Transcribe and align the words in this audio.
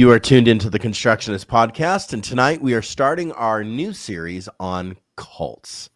You 0.00 0.10
are 0.12 0.18
tuned 0.18 0.48
into 0.48 0.70
the 0.70 0.78
Constructionist 0.78 1.46
Podcast, 1.46 2.14
and 2.14 2.24
tonight 2.24 2.62
we 2.62 2.72
are 2.72 2.80
starting 2.80 3.32
our 3.32 3.62
new 3.62 3.92
series 3.92 4.48
on 4.58 4.96
cults. 5.14 5.90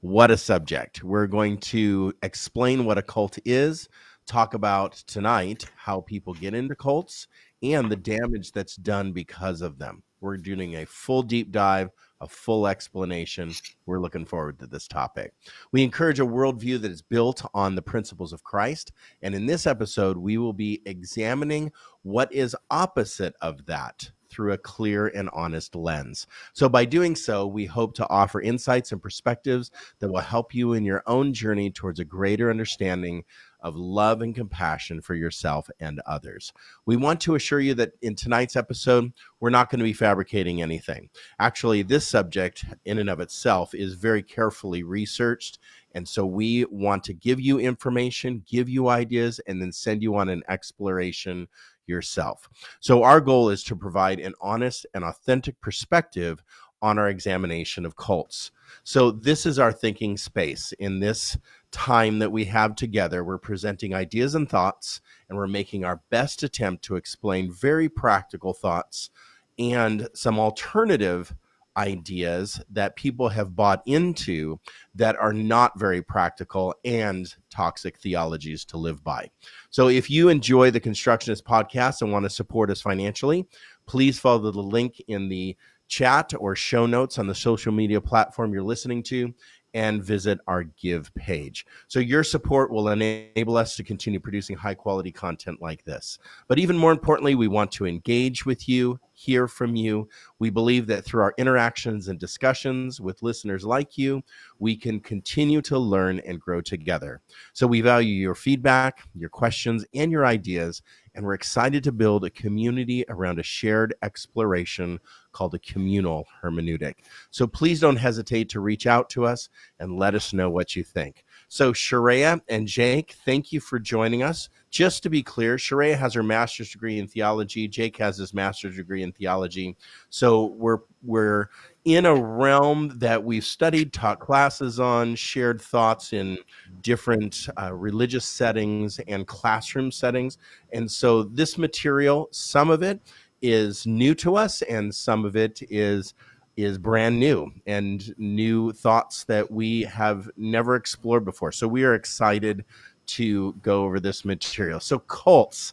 What 0.00 0.30
a 0.30 0.38
subject. 0.38 1.04
We're 1.04 1.26
going 1.26 1.58
to 1.58 2.14
explain 2.22 2.86
what 2.86 2.96
a 2.96 3.02
cult 3.02 3.38
is, 3.44 3.90
talk 4.24 4.54
about 4.54 4.94
tonight 4.94 5.66
how 5.76 6.00
people 6.00 6.32
get 6.32 6.54
into 6.54 6.74
cults, 6.74 7.28
and 7.62 7.92
the 7.92 7.96
damage 7.96 8.52
that's 8.52 8.76
done 8.76 9.12
because 9.12 9.60
of 9.60 9.78
them. 9.78 10.02
We're 10.22 10.38
doing 10.38 10.76
a 10.76 10.86
full 10.86 11.22
deep 11.22 11.52
dive 11.52 11.90
a 12.22 12.28
full 12.28 12.66
explanation. 12.66 13.52
We're 13.84 13.98
looking 13.98 14.24
forward 14.24 14.58
to 14.60 14.66
this 14.66 14.86
topic. 14.86 15.34
We 15.72 15.82
encourage 15.82 16.20
a 16.20 16.24
worldview 16.24 16.80
that 16.80 16.90
is 16.90 17.02
built 17.02 17.44
on 17.52 17.74
the 17.74 17.82
principles 17.82 18.32
of 18.32 18.44
Christ. 18.44 18.92
And 19.20 19.34
in 19.34 19.46
this 19.46 19.66
episode, 19.66 20.16
we 20.16 20.38
will 20.38 20.52
be 20.52 20.80
examining 20.86 21.72
what 22.02 22.32
is 22.32 22.56
opposite 22.70 23.34
of 23.42 23.66
that 23.66 24.10
through 24.30 24.52
a 24.52 24.58
clear 24.58 25.08
and 25.08 25.28
honest 25.34 25.74
lens. 25.74 26.26
So, 26.54 26.68
by 26.68 26.86
doing 26.86 27.14
so, 27.14 27.46
we 27.46 27.66
hope 27.66 27.94
to 27.96 28.08
offer 28.08 28.40
insights 28.40 28.92
and 28.92 29.02
perspectives 29.02 29.70
that 29.98 30.10
will 30.10 30.20
help 30.20 30.54
you 30.54 30.72
in 30.72 30.84
your 30.84 31.02
own 31.06 31.34
journey 31.34 31.70
towards 31.70 32.00
a 32.00 32.04
greater 32.04 32.48
understanding 32.48 33.24
of 33.62 33.76
love 33.76 34.22
and 34.22 34.34
compassion 34.34 35.00
for 35.00 35.14
yourself 35.14 35.70
and 35.80 36.00
others. 36.06 36.52
We 36.86 36.96
want 36.96 37.20
to 37.22 37.34
assure 37.34 37.60
you 37.60 37.74
that 37.74 37.92
in 38.02 38.14
tonight's 38.14 38.56
episode, 38.56 39.12
we're 39.40 39.50
not 39.50 39.70
going 39.70 39.78
to 39.78 39.84
be 39.84 39.92
fabricating 39.92 40.60
anything. 40.60 41.08
Actually, 41.38 41.82
this 41.82 42.06
subject, 42.06 42.64
in 42.84 42.98
and 42.98 43.08
of 43.08 43.20
itself, 43.20 43.74
is 43.74 43.94
very 43.94 44.22
carefully 44.22 44.82
researched. 44.82 45.58
And 45.94 46.08
so 46.08 46.24
we 46.24 46.64
want 46.70 47.04
to 47.04 47.14
give 47.14 47.40
you 47.40 47.58
information, 47.58 48.42
give 48.46 48.68
you 48.68 48.88
ideas, 48.88 49.40
and 49.46 49.60
then 49.60 49.72
send 49.72 50.02
you 50.02 50.16
on 50.16 50.28
an 50.28 50.42
exploration 50.48 51.48
yourself. 51.86 52.48
So, 52.80 53.02
our 53.02 53.20
goal 53.20 53.50
is 53.50 53.62
to 53.64 53.76
provide 53.76 54.20
an 54.20 54.34
honest 54.40 54.86
and 54.94 55.04
authentic 55.04 55.60
perspective 55.60 56.42
on 56.80 56.98
our 56.98 57.08
examination 57.08 57.86
of 57.86 57.96
cults. 57.96 58.50
So, 58.84 59.10
this 59.10 59.46
is 59.46 59.58
our 59.58 59.72
thinking 59.72 60.16
space. 60.16 60.72
In 60.78 61.00
this 61.00 61.36
time 61.72 62.18
that 62.20 62.30
we 62.30 62.44
have 62.44 62.76
together, 62.76 63.24
we're 63.24 63.38
presenting 63.38 63.94
ideas 63.94 64.34
and 64.34 64.48
thoughts, 64.48 65.00
and 65.28 65.36
we're 65.36 65.46
making 65.46 65.84
our 65.84 66.00
best 66.10 66.42
attempt 66.42 66.84
to 66.84 66.96
explain 66.96 67.50
very 67.50 67.88
practical 67.88 68.52
thoughts 68.52 69.10
and 69.58 70.08
some 70.14 70.38
alternative 70.38 71.34
ideas 71.76 72.60
that 72.70 72.96
people 72.96 73.28
have 73.28 73.56
bought 73.56 73.82
into 73.86 74.60
that 74.94 75.16
are 75.16 75.32
not 75.32 75.78
very 75.78 76.02
practical 76.02 76.74
and 76.84 77.34
toxic 77.50 77.98
theologies 77.98 78.64
to 78.66 78.76
live 78.76 79.02
by. 79.02 79.30
So 79.70 79.88
if 79.88 80.10
you 80.10 80.28
enjoy 80.28 80.70
the 80.70 80.80
Constructionist 80.80 81.44
podcast 81.44 82.02
and 82.02 82.12
want 82.12 82.24
to 82.24 82.30
support 82.30 82.70
us 82.70 82.82
financially, 82.82 83.46
please 83.86 84.18
follow 84.18 84.50
the 84.50 84.62
link 84.62 85.00
in 85.08 85.28
the 85.28 85.56
chat 85.88 86.32
or 86.38 86.56
show 86.56 86.86
notes 86.86 87.18
on 87.18 87.26
the 87.26 87.34
social 87.34 87.72
media 87.72 88.00
platform 88.00 88.52
you're 88.52 88.62
listening 88.62 89.02
to 89.02 89.32
and 89.74 90.02
visit 90.02 90.38
our 90.46 90.64
give 90.64 91.14
page. 91.14 91.66
So 91.88 91.98
your 91.98 92.24
support 92.24 92.70
will 92.70 92.88
enable 92.88 93.56
us 93.56 93.76
to 93.76 93.84
continue 93.84 94.20
producing 94.20 94.56
high 94.56 94.74
quality 94.74 95.10
content 95.10 95.62
like 95.62 95.84
this. 95.84 96.18
But 96.48 96.58
even 96.58 96.76
more 96.76 96.92
importantly, 96.92 97.34
we 97.34 97.48
want 97.48 97.72
to 97.72 97.86
engage 97.86 98.44
with 98.44 98.68
you, 98.68 98.98
hear 99.12 99.46
from 99.48 99.76
you. 99.76 100.08
We 100.38 100.50
believe 100.50 100.86
that 100.88 101.04
through 101.04 101.22
our 101.22 101.34
interactions 101.38 102.08
and 102.08 102.18
discussions 102.18 103.00
with 103.00 103.22
listeners 103.22 103.64
like 103.64 103.96
you, 103.96 104.22
we 104.58 104.76
can 104.76 105.00
continue 105.00 105.62
to 105.62 105.78
learn 105.78 106.20
and 106.20 106.40
grow 106.40 106.60
together. 106.60 107.20
So 107.52 107.66
we 107.66 107.80
value 107.80 108.14
your 108.14 108.34
feedback, 108.34 109.06
your 109.14 109.30
questions, 109.30 109.84
and 109.94 110.10
your 110.10 110.26
ideas, 110.26 110.82
and 111.14 111.24
we're 111.24 111.34
excited 111.34 111.84
to 111.84 111.92
build 111.92 112.24
a 112.24 112.30
community 112.30 113.04
around 113.08 113.38
a 113.38 113.42
shared 113.42 113.94
exploration 114.02 114.98
called 115.32 115.54
a 115.54 115.58
communal 115.58 116.26
hermeneutic. 116.42 116.94
So 117.30 117.46
please 117.46 117.80
don't 117.80 117.96
hesitate 117.96 118.48
to 118.50 118.60
reach 118.60 118.86
out 118.86 119.10
to 119.10 119.24
us 119.24 119.48
and 119.80 119.98
let 119.98 120.14
us 120.14 120.32
know 120.32 120.50
what 120.50 120.76
you 120.76 120.84
think. 120.84 121.24
So, 121.48 121.74
Sharayah 121.74 122.40
and 122.48 122.66
Jake, 122.66 123.14
thank 123.26 123.52
you 123.52 123.60
for 123.60 123.78
joining 123.78 124.22
us. 124.22 124.48
Just 124.70 125.02
to 125.02 125.10
be 125.10 125.22
clear, 125.22 125.56
Sharayah 125.56 125.98
has 125.98 126.14
her 126.14 126.22
master's 126.22 126.70
degree 126.70 126.98
in 126.98 127.06
theology. 127.06 127.68
Jake 127.68 127.98
has 127.98 128.16
his 128.16 128.32
master's 128.32 128.76
degree 128.76 129.02
in 129.02 129.12
theology. 129.12 129.76
So 130.08 130.46
we're 130.46 130.78
we're 131.02 131.50
in 131.84 132.06
a 132.06 132.14
realm 132.14 132.98
that 132.98 133.22
we've 133.22 133.44
studied, 133.44 133.92
taught 133.92 134.18
classes 134.18 134.80
on, 134.80 135.14
shared 135.14 135.60
thoughts 135.60 136.14
in 136.14 136.38
different 136.80 137.48
uh, 137.60 137.74
religious 137.74 138.24
settings 138.24 138.98
and 139.08 139.26
classroom 139.26 139.90
settings. 139.90 140.38
And 140.72 140.90
so 140.90 141.24
this 141.24 141.58
material, 141.58 142.28
some 142.30 142.70
of 142.70 142.82
it 142.82 143.00
is 143.42 143.86
new 143.86 144.14
to 144.16 144.36
us, 144.36 144.62
and 144.62 144.94
some 144.94 145.24
of 145.24 145.36
it 145.36 145.60
is 145.70 146.14
is 146.56 146.76
brand 146.76 147.18
new 147.18 147.50
and 147.66 148.14
new 148.18 148.72
thoughts 148.72 149.24
that 149.24 149.50
we 149.50 149.82
have 149.82 150.30
never 150.36 150.76
explored 150.76 151.24
before. 151.24 151.50
So 151.50 151.66
we 151.66 151.84
are 151.84 151.94
excited 151.94 152.64
to 153.06 153.54
go 153.62 153.84
over 153.84 153.98
this 153.98 154.24
material. 154.24 154.78
So 154.80 154.98
cults, 154.98 155.72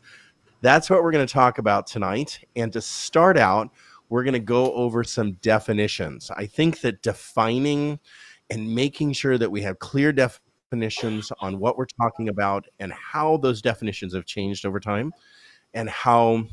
that's 0.61 0.89
what 0.89 1.03
we're 1.03 1.11
going 1.11 1.27
to 1.27 1.33
talk 1.33 1.57
about 1.57 1.85
tonight. 1.85 2.39
And 2.55 2.71
to 2.73 2.81
start 2.81 3.37
out, 3.37 3.69
we're 4.09 4.23
going 4.23 4.33
to 4.33 4.39
go 4.39 4.73
over 4.73 5.03
some 5.03 5.33
definitions. 5.33 6.31
I 6.35 6.45
think 6.45 6.81
that 6.81 7.01
defining 7.01 7.99
and 8.49 8.73
making 8.73 9.13
sure 9.13 9.37
that 9.37 9.51
we 9.51 9.61
have 9.61 9.79
clear 9.79 10.11
definitions 10.11 11.31
on 11.39 11.59
what 11.59 11.77
we're 11.77 11.85
talking 11.85 12.29
about 12.29 12.65
and 12.79 12.91
how 12.91 13.37
those 13.37 13.61
definitions 13.61 14.15
have 14.15 14.25
changed 14.25 14.65
over 14.65 14.79
time 14.79 15.13
and 15.73 15.89
how 15.89 16.45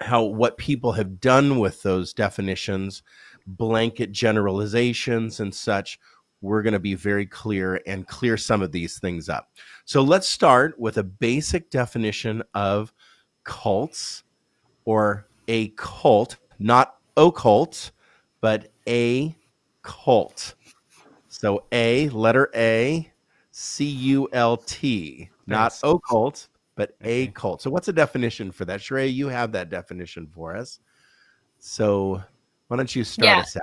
how 0.00 0.22
what 0.22 0.58
people 0.58 0.92
have 0.92 1.20
done 1.20 1.58
with 1.58 1.82
those 1.82 2.12
definitions 2.12 3.02
blanket 3.46 4.10
generalizations 4.10 5.40
and 5.40 5.54
such 5.54 5.98
we're 6.40 6.62
going 6.62 6.74
to 6.74 6.78
be 6.78 6.94
very 6.94 7.24
clear 7.24 7.80
and 7.86 8.06
clear 8.06 8.36
some 8.36 8.60
of 8.60 8.70
these 8.70 8.98
things 8.98 9.30
up. 9.30 9.48
So 9.86 10.02
let's 10.02 10.28
start 10.28 10.78
with 10.78 10.98
a 10.98 11.02
basic 11.02 11.70
definition 11.70 12.42
of 12.52 12.92
cults 13.44 14.24
or 14.84 15.26
a 15.48 15.68
cult 15.68 16.36
not 16.58 16.96
occult 17.16 17.92
but 18.42 18.70
a 18.86 19.34
cult. 19.82 20.54
So 21.28 21.64
a 21.72 22.10
letter 22.10 22.50
a 22.54 23.10
c 23.50 23.86
u 23.86 24.28
l 24.32 24.58
t 24.58 25.30
not 25.46 25.78
occult 25.82 26.48
but 26.76 26.96
a 27.02 27.28
cult. 27.28 27.62
So, 27.62 27.70
what's 27.70 27.88
a 27.88 27.92
definition 27.92 28.50
for 28.50 28.64
that? 28.64 28.80
Shrey, 28.80 29.12
you 29.12 29.28
have 29.28 29.52
that 29.52 29.70
definition 29.70 30.26
for 30.26 30.56
us. 30.56 30.80
So, 31.58 32.22
why 32.68 32.76
don't 32.76 32.94
you 32.94 33.04
start 33.04 33.26
yeah. 33.26 33.38
us 33.38 33.56
out? 33.56 33.62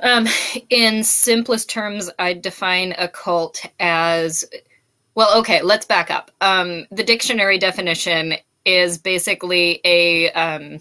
Um, 0.00 0.28
in 0.70 1.02
simplest 1.02 1.68
terms, 1.68 2.10
I 2.18 2.32
define 2.34 2.94
a 2.98 3.08
cult 3.08 3.64
as 3.80 4.44
well. 5.14 5.36
Okay, 5.38 5.62
let's 5.62 5.86
back 5.86 6.10
up. 6.10 6.30
Um, 6.40 6.86
the 6.90 7.02
dictionary 7.02 7.58
definition 7.58 8.34
is 8.64 8.98
basically 8.98 9.80
a 9.84 10.30
um, 10.32 10.78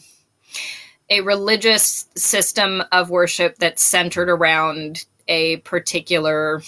a 1.10 1.22
religious 1.22 2.08
system 2.16 2.84
of 2.92 3.10
worship 3.10 3.58
that's 3.58 3.82
centered 3.82 4.30
around 4.30 5.06
a 5.28 5.58
particular 5.58 6.62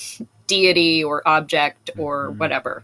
deity 0.48 1.04
or 1.04 1.22
object 1.28 1.92
or 1.98 2.30
mm-hmm. 2.30 2.40
whatever. 2.40 2.84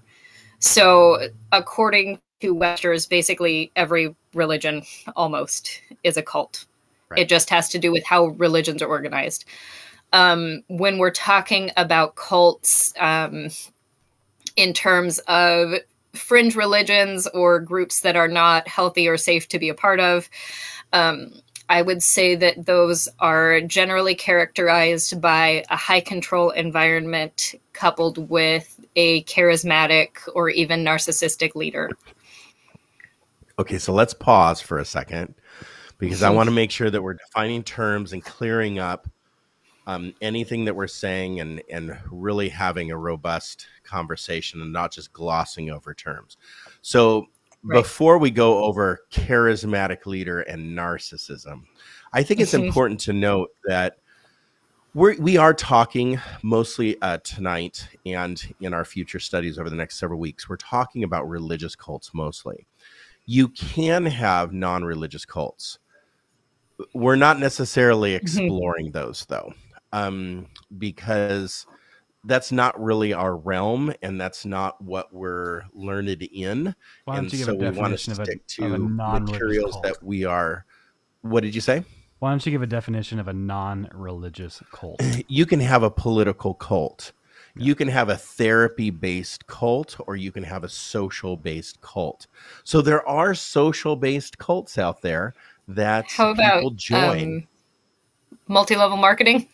So, 0.60 1.30
according 1.52 2.20
to 2.42 2.54
Webster's, 2.54 3.06
basically 3.06 3.72
every 3.76 4.16
religion 4.34 4.84
almost 5.16 5.82
is 6.04 6.18
a 6.18 6.22
cult. 6.22 6.66
Right. 7.10 7.22
It 7.22 7.30
just 7.30 7.50
has 7.50 7.70
to 7.70 7.80
do 7.80 7.92
with 7.92 8.04
how 8.04 8.28
religions 8.28 8.82
are 8.82 8.88
organized. 8.88 9.46
Um, 10.14 10.64
when 10.68 10.98
we're 10.98 11.12
talking 11.12 11.72
about 11.78 12.16
cults 12.16 12.94
um, 13.00 13.50
in 14.56 14.74
terms 14.74 15.20
of 15.28 15.74
fringe 16.14 16.56
religions 16.56 17.28
or 17.28 17.60
groups 17.60 18.02
that 18.02 18.16
are 18.16 18.28
not 18.28 18.68
healthy 18.68 19.08
or 19.08 19.18
safe 19.18 19.48
to 19.50 19.60
be 19.60 19.70
a 19.70 19.74
part 19.74 20.00
of, 20.00 20.30
um, 20.94 21.34
I 21.70 21.82
would 21.82 22.04
say 22.04 22.36
that 22.36 22.66
those 22.66 23.10
are 23.20 23.62
generally 23.62 24.16
characterized 24.16 25.20
by 25.20 25.64
a 25.70 25.76
high 25.76 26.00
control 26.00 26.52
environment 26.52 27.56
coupled 27.74 28.30
with 28.30 28.80
a 28.96 29.24
charismatic 29.24 30.18
or 30.34 30.50
even 30.50 30.84
narcissistic 30.84 31.56
leader. 31.56 31.90
Okay, 33.58 33.78
so 33.78 33.94
let's 33.94 34.14
pause 34.14 34.62
for 34.62 34.78
a 34.78 34.86
second 34.86 35.34
because 35.98 36.24
I 36.24 36.30
want 36.30 36.48
to 36.48 36.56
make 36.56 36.72
sure 36.72 36.90
that 36.90 37.02
we're 37.02 37.14
defining 37.14 37.64
terms 37.64 38.14
and 38.14 38.24
clearing 38.24 38.80
up 38.80 39.08
um, 39.88 40.14
anything 40.22 40.66
that 40.66 40.76
we're 40.76 40.88
saying 40.88 41.40
and 41.40 41.62
and 41.70 41.98
really 42.12 42.50
having 42.50 42.92
a 42.92 42.98
robust 42.98 43.68
conversation 43.84 44.62
and 44.62 44.74
not 44.74 44.92
just 44.92 45.14
glossing 45.14 45.70
over 45.70 45.94
terms. 45.94 46.38
So 46.82 47.28
right. 47.66 47.76
before 47.76 48.18
we 48.18 48.32
go 48.32 48.64
over 48.64 49.02
charismatic 49.12 50.06
leader 50.06 50.42
and 50.42 50.78
narcissism, 50.78 51.64
I 52.14 52.24
think 52.24 52.40
it's 52.40 52.54
mm-hmm. 52.54 52.66
important 52.66 53.00
to 53.02 53.14
note 53.14 53.50
that 53.66 53.98
we're, 54.94 55.18
we 55.18 55.36
are 55.38 55.54
talking 55.54 56.20
mostly 56.42 57.00
uh, 57.02 57.18
tonight 57.18 57.88
and 58.06 58.42
in 58.62 58.74
our 58.74 58.86
future 58.86 59.20
studies 59.20 59.60
over 59.60 59.70
the 59.70 59.76
next 59.76 60.00
several 60.00 60.20
weeks. 60.20 60.48
We're 60.48 60.56
talking 60.56 61.04
about 61.04 61.28
religious 61.28 61.76
cults 61.76 62.12
mostly. 62.14 62.66
You 63.26 63.50
can 63.50 64.06
have 64.06 64.54
non-religious 64.54 65.26
cults. 65.26 65.80
We're 66.94 67.18
not 67.18 67.40
necessarily 67.40 68.12
mm-hmm. 68.12 68.22
exploring 68.22 68.88
mm-hmm. 68.88 68.98
those 68.98 69.26
though 69.28 69.54
um, 69.96 70.48
because 70.78 71.66
that's 72.26 72.52
not 72.52 72.82
really 72.82 73.14
our 73.14 73.36
realm 73.36 73.94
and 74.02 74.20
that's 74.20 74.46
not 74.46 74.82
what 74.82 75.14
we're 75.14 75.64
learned 75.74 76.24
in. 76.24 76.76
and 77.08 77.32
so 77.32 77.56
we 77.56 77.70
want 77.70 77.98
to 77.98 77.98
stick 77.98 78.42
a, 78.60 78.62
to 78.62 78.78
materials 78.78 79.74
cult? 79.74 79.84
that 79.84 80.04
we 80.04 80.26
are. 80.26 80.66
What 81.22 81.44
did 81.44 81.56
you 81.56 81.62
say? 81.62 81.84
Why 82.20 82.32
don't 82.32 82.46
you 82.46 82.52
give 82.52 82.62
a 82.62 82.68
definition 82.68 83.20
of 83.20 83.28
a 83.28 83.34
non 83.34 83.90
religious 83.94 84.62
cult? 84.72 85.02
You 85.28 85.46
can 85.46 85.60
have 85.60 85.84
a 85.84 85.92
political 85.92 86.54
cult. 86.54 87.12
You 87.58 87.74
can 87.74 87.88
have 87.88 88.10
a 88.10 88.18
therapy 88.18 88.90
based 88.90 89.48
cult 89.48 89.96
or 90.08 90.18
you 90.18 90.32
can 90.32 90.44
have 90.44 90.64
a 90.64 90.70
social 90.70 91.38
based 91.38 91.80
cult. 91.82 92.28
So 92.64 92.82
there 92.82 93.08
are 93.08 93.34
social 93.34 93.96
based 93.96 94.38
cults 94.38 94.78
out 94.78 95.02
there 95.02 95.34
that 95.68 96.06
How 96.12 96.32
about, 96.32 96.56
people 96.56 96.72
join. 96.72 97.36
Um, 97.38 97.48
Multi 98.48 98.76
level 98.76 98.98
marketing? 98.98 99.48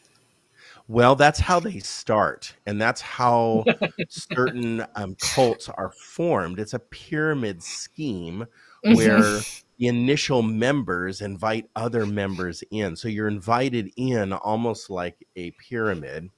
Well, 0.92 1.16
that's 1.16 1.40
how 1.40 1.62
they 1.62 1.80
start, 1.80 2.54
and 2.66 2.82
that's 2.82 3.00
how 3.00 3.64
certain 4.10 4.86
um, 4.96 5.16
cults 5.22 5.70
are 5.70 5.94
formed. 5.94 6.60
It's 6.60 6.74
a 6.74 6.80
pyramid 6.80 7.64
scheme 7.64 8.46
mm-hmm. 8.86 8.96
where 8.98 9.40
the 9.78 9.88
initial 9.88 10.42
members 10.42 11.22
invite 11.22 11.70
other 11.78 12.06
members 12.06 12.62
in. 12.72 12.98
So 12.98 13.08
you're 13.08 13.30
invited 13.30 13.90
in 13.96 14.34
almost 14.34 14.90
like 14.90 15.26
a 15.38 15.52
pyramid. 15.52 16.30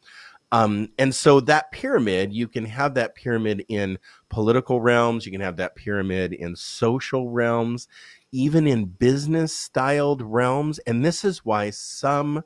Um, 0.51 0.89
and 0.99 1.15
so 1.15 1.39
that 1.39 1.71
pyramid, 1.71 2.31
you 2.31 2.47
can 2.47 2.65
have 2.65 2.93
that 2.93 3.15
pyramid 3.15 3.65
in 3.69 3.97
political 4.29 4.81
realms, 4.81 5.25
you 5.25 5.31
can 5.31 5.41
have 5.41 5.57
that 5.57 5.75
pyramid 5.75 6.31
in 6.31 6.55
social 6.55 7.31
realms, 7.31 7.87
even 8.31 8.67
in 8.67 8.85
business 8.85 9.51
styled 9.51 10.21
realms. 10.21 10.77
And 10.85 11.03
this 11.03 11.25
is 11.25 11.43
why 11.43 11.71
some 11.71 12.43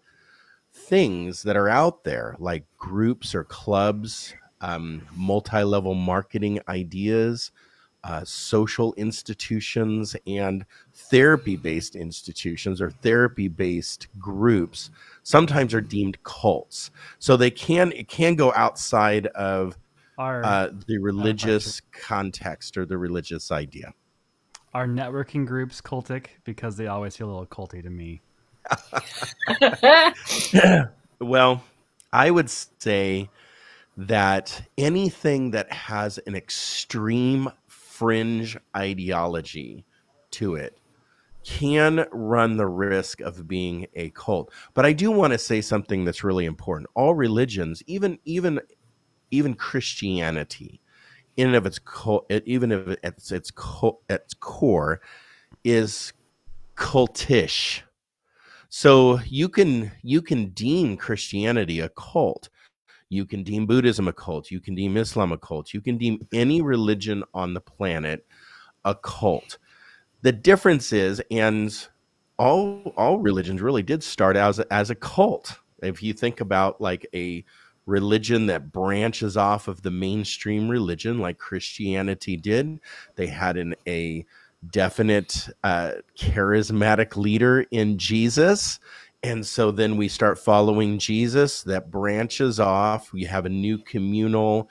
things 0.78 1.44
that 1.44 1.58
are 1.58 1.70
out 1.70 2.04
there, 2.04 2.36
like 2.40 2.64
groups 2.78 3.36
or 3.36 3.44
clubs, 3.44 4.34
um, 4.62 5.02
multi 5.16 5.64
level 5.64 5.94
marketing 5.94 6.60
ideas, 6.68 7.52
uh, 8.04 8.24
social 8.24 8.94
institutions, 8.94 10.16
and 10.26 10.66
therapy 10.94 11.56
based 11.56 11.96
institutions 11.96 12.82
or 12.82 12.90
therapy 12.90 13.48
based 13.48 14.08
groups 14.20 14.90
sometimes 15.24 15.74
are 15.74 15.82
deemed 15.82 16.22
cults. 16.24 16.92
So 17.20 17.36
they 17.36 17.52
can 17.52 17.92
it 17.92 18.08
can 18.08 18.36
go 18.36 18.54
outside 18.54 19.28
of 19.28 19.78
our, 20.18 20.44
uh, 20.44 20.70
the 20.88 20.98
religious 20.98 21.82
context 21.92 22.78
or 22.78 22.86
the 22.86 22.98
religious 22.98 23.52
idea. 23.52 23.94
Are 24.74 24.88
networking 24.88 25.46
groups 25.46 25.82
cultic? 25.82 26.28
Because 26.44 26.78
they 26.78 26.88
always 26.88 27.16
feel 27.16 27.28
a 27.28 27.32
little 27.32 27.46
culty 27.46 27.82
to 27.84 27.90
me. 27.90 28.22
well, 31.20 31.64
I 32.14 32.32
would 32.32 32.50
say 32.50 33.30
that 33.98 34.62
anything 34.78 35.52
that 35.52 35.72
has 35.72 36.20
an 36.20 36.36
extreme 36.36 37.50
fringe 37.68 38.58
ideology 38.76 39.86
to 40.32 40.56
it 40.56 40.80
can 41.44 42.06
run 42.12 42.58
the 42.58 42.68
risk 42.68 43.22
of 43.22 43.48
being 43.48 43.88
a 43.96 44.10
cult. 44.10 44.52
But 44.74 44.86
I 44.86 44.92
do 44.94 45.10
want 45.12 45.32
to 45.32 45.40
say 45.40 45.62
something 45.62 46.04
that's 46.04 46.24
really 46.24 46.46
important. 46.46 46.90
All 46.94 47.16
religions, 47.16 47.82
even 47.88 48.20
even 48.26 48.60
even 49.32 49.54
Christianity, 49.56 50.82
in 51.38 51.48
and 51.48 51.56
of 51.56 51.66
its 51.66 51.80
co- 51.80 52.26
even 52.30 52.72
if 52.72 52.98
it's 53.02 53.32
its 53.32 53.52
co- 53.52 54.02
its 54.10 54.34
core, 54.34 55.00
is 55.64 56.12
cultish. 56.76 57.82
So 58.70 59.20
you 59.26 59.50
can 59.50 59.92
you 60.04 60.22
can 60.22 60.50
deem 60.50 60.98
Christianity 60.98 61.80
a 61.80 61.90
cult. 61.90 62.50
You 63.10 63.26
can 63.26 63.44
deem 63.44 63.66
Buddhism 63.66 64.08
a 64.08 64.14
cult. 64.14 64.52
You 64.52 64.60
can 64.60 64.76
deem 64.76 64.98
Islam 64.98 65.32
a 65.32 65.38
cult. 65.38 65.74
You 65.74 65.82
can 65.82 65.98
deem 65.98 66.28
any 66.34 66.62
religion 66.62 67.24
on 67.34 67.54
the 67.54 67.62
planet 67.62 68.26
a 68.84 68.94
cult. 68.96 69.58
The 70.22 70.32
difference 70.32 70.92
is, 70.92 71.22
and 71.32 71.88
all 72.38 72.94
all 72.98 73.20
religions 73.20 73.62
really 73.62 73.84
did 73.84 74.04
start 74.04 74.36
as 74.36 74.60
as 74.60 74.90
a 74.90 74.96
cult. 74.96 75.58
If 75.82 76.04
you 76.04 76.14
think 76.14 76.42
about 76.42 76.82
like 76.82 77.08
a 77.14 77.46
religion 77.86 78.48
that 78.48 78.74
branches 78.74 79.38
off 79.38 79.70
of 79.70 79.82
the 79.82 79.92
mainstream 79.92 80.68
religion, 80.68 81.20
like 81.20 81.38
Christianity 81.38 82.36
did, 82.36 82.80
they 83.16 83.28
had 83.28 83.56
an 83.56 83.76
a 83.88 84.26
definite 84.70 85.48
uh, 85.64 85.94
charismatic 86.18 87.16
leader 87.16 87.66
in 87.72 87.98
Jesus. 87.98 88.80
And 89.24 89.46
so 89.46 89.72
then 89.72 89.98
we 89.98 90.08
start 90.08 90.40
following 90.40 91.00
Jesus 91.00 91.64
that 91.64 91.92
branches 91.92 92.60
off. 92.60 93.12
We 93.12 93.24
have 93.26 93.46
a 93.46 93.50
new 93.50 93.78
communal 93.78 94.70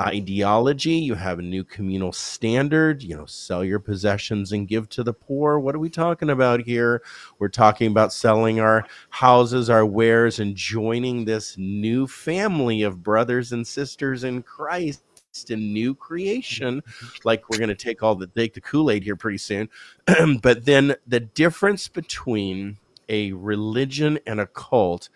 ideology. 0.00 0.92
You 0.92 1.14
have 1.14 1.40
a 1.40 1.42
new 1.42 1.64
communal 1.64 2.12
standard. 2.12 3.02
You 3.02 3.16
know, 3.16 3.26
sell 3.26 3.64
your 3.64 3.80
possessions 3.80 4.52
and 4.52 4.68
give 4.68 4.88
to 4.90 5.02
the 5.02 5.12
poor. 5.12 5.58
What 5.58 5.74
are 5.74 5.80
we 5.80 5.90
talking 5.90 6.30
about 6.30 6.60
here? 6.60 7.02
We're 7.40 7.48
talking 7.48 7.90
about 7.90 8.12
selling 8.12 8.60
our 8.60 8.86
houses, 9.10 9.68
our 9.68 9.84
wares, 9.84 10.38
and 10.38 10.54
joining 10.54 11.24
this 11.24 11.58
new 11.58 12.06
family 12.06 12.82
of 12.82 13.02
brothers 13.02 13.50
and 13.52 13.66
sisters 13.66 14.22
in 14.22 14.42
Christ 14.42 15.02
in 15.48 15.72
new 15.72 15.94
creation. 15.94 16.82
Like 17.24 17.48
we're 17.48 17.58
going 17.58 17.68
to 17.68 17.74
take 17.74 18.02
all 18.02 18.14
the 18.14 18.26
take 18.26 18.54
the 18.54 18.60
Kool 18.60 18.90
Aid 18.90 19.04
here 19.04 19.16
pretty 19.16 19.38
soon. 19.38 19.68
but 20.42 20.64
then 20.64 20.96
the 21.06 21.20
difference 21.20 21.88
between 21.88 22.78
a 23.08 23.32
religion 23.32 24.18
and 24.26 24.40
a 24.40 24.46
cult 24.46 25.08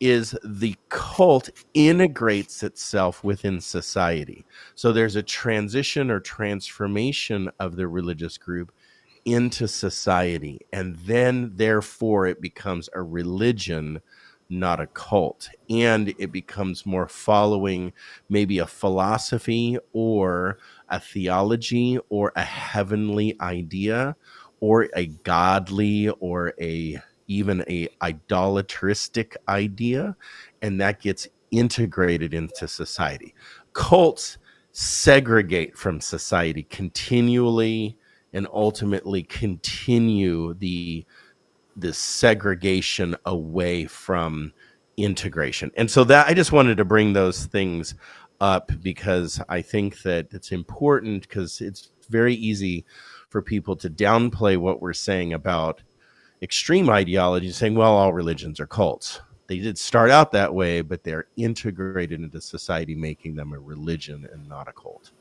is 0.00 0.36
the 0.42 0.76
cult 0.88 1.48
integrates 1.74 2.62
itself 2.64 3.22
within 3.22 3.60
society. 3.60 4.44
So 4.74 4.92
there's 4.92 5.16
a 5.16 5.22
transition 5.22 6.10
or 6.10 6.18
transformation 6.18 7.50
of 7.60 7.76
the 7.76 7.86
religious 7.86 8.36
group 8.36 8.72
into 9.24 9.68
society. 9.68 10.60
And 10.72 10.96
then, 10.96 11.52
therefore, 11.54 12.26
it 12.26 12.40
becomes 12.40 12.88
a 12.92 13.02
religion 13.02 14.00
not 14.48 14.80
a 14.80 14.86
cult. 14.86 15.48
And 15.70 16.14
it 16.18 16.32
becomes 16.32 16.84
more 16.84 17.08
following 17.08 17.92
maybe 18.28 18.58
a 18.58 18.66
philosophy 18.66 19.78
or 19.92 20.58
a 20.88 21.00
theology 21.00 21.98
or 22.08 22.32
a 22.36 22.42
heavenly 22.42 23.36
idea 23.40 24.16
or 24.60 24.88
a 24.94 25.06
godly 25.06 26.08
or 26.20 26.54
a 26.60 26.98
even 27.26 27.64
a 27.68 27.88
idolatristic 28.02 29.36
idea 29.48 30.16
and 30.60 30.80
that 30.80 31.00
gets 31.00 31.28
integrated 31.50 32.34
into 32.34 32.66
society 32.68 33.34
cults 33.72 34.38
segregate 34.72 35.76
from 35.76 36.00
society 36.00 36.64
continually 36.64 37.96
and 38.32 38.46
ultimately 38.52 39.22
continue 39.22 40.54
the 40.54 41.04
this 41.76 41.98
segregation 41.98 43.16
away 43.26 43.86
from 43.86 44.52
integration. 44.96 45.70
And 45.76 45.90
so 45.90 46.04
that 46.04 46.28
I 46.28 46.34
just 46.34 46.52
wanted 46.52 46.76
to 46.76 46.84
bring 46.84 47.12
those 47.12 47.46
things 47.46 47.94
up 48.40 48.70
because 48.82 49.40
I 49.48 49.62
think 49.62 50.02
that 50.02 50.28
it's 50.32 50.52
important 50.52 51.28
because 51.28 51.60
it's 51.60 51.90
very 52.10 52.34
easy 52.34 52.84
for 53.28 53.40
people 53.40 53.76
to 53.76 53.88
downplay 53.88 54.58
what 54.58 54.82
we're 54.82 54.92
saying 54.92 55.32
about 55.32 55.82
extreme 56.42 56.90
ideology, 56.90 57.50
saying, 57.50 57.74
well, 57.74 57.96
all 57.96 58.12
religions 58.12 58.60
are 58.60 58.66
cults. 58.66 59.20
They 59.46 59.58
did 59.58 59.78
start 59.78 60.10
out 60.10 60.32
that 60.32 60.52
way, 60.52 60.80
but 60.80 61.04
they're 61.04 61.26
integrated 61.36 62.20
into 62.20 62.40
society, 62.40 62.94
making 62.94 63.36
them 63.36 63.52
a 63.52 63.58
religion 63.58 64.28
and 64.32 64.48
not 64.48 64.68
a 64.68 64.72
cult. 64.72 65.12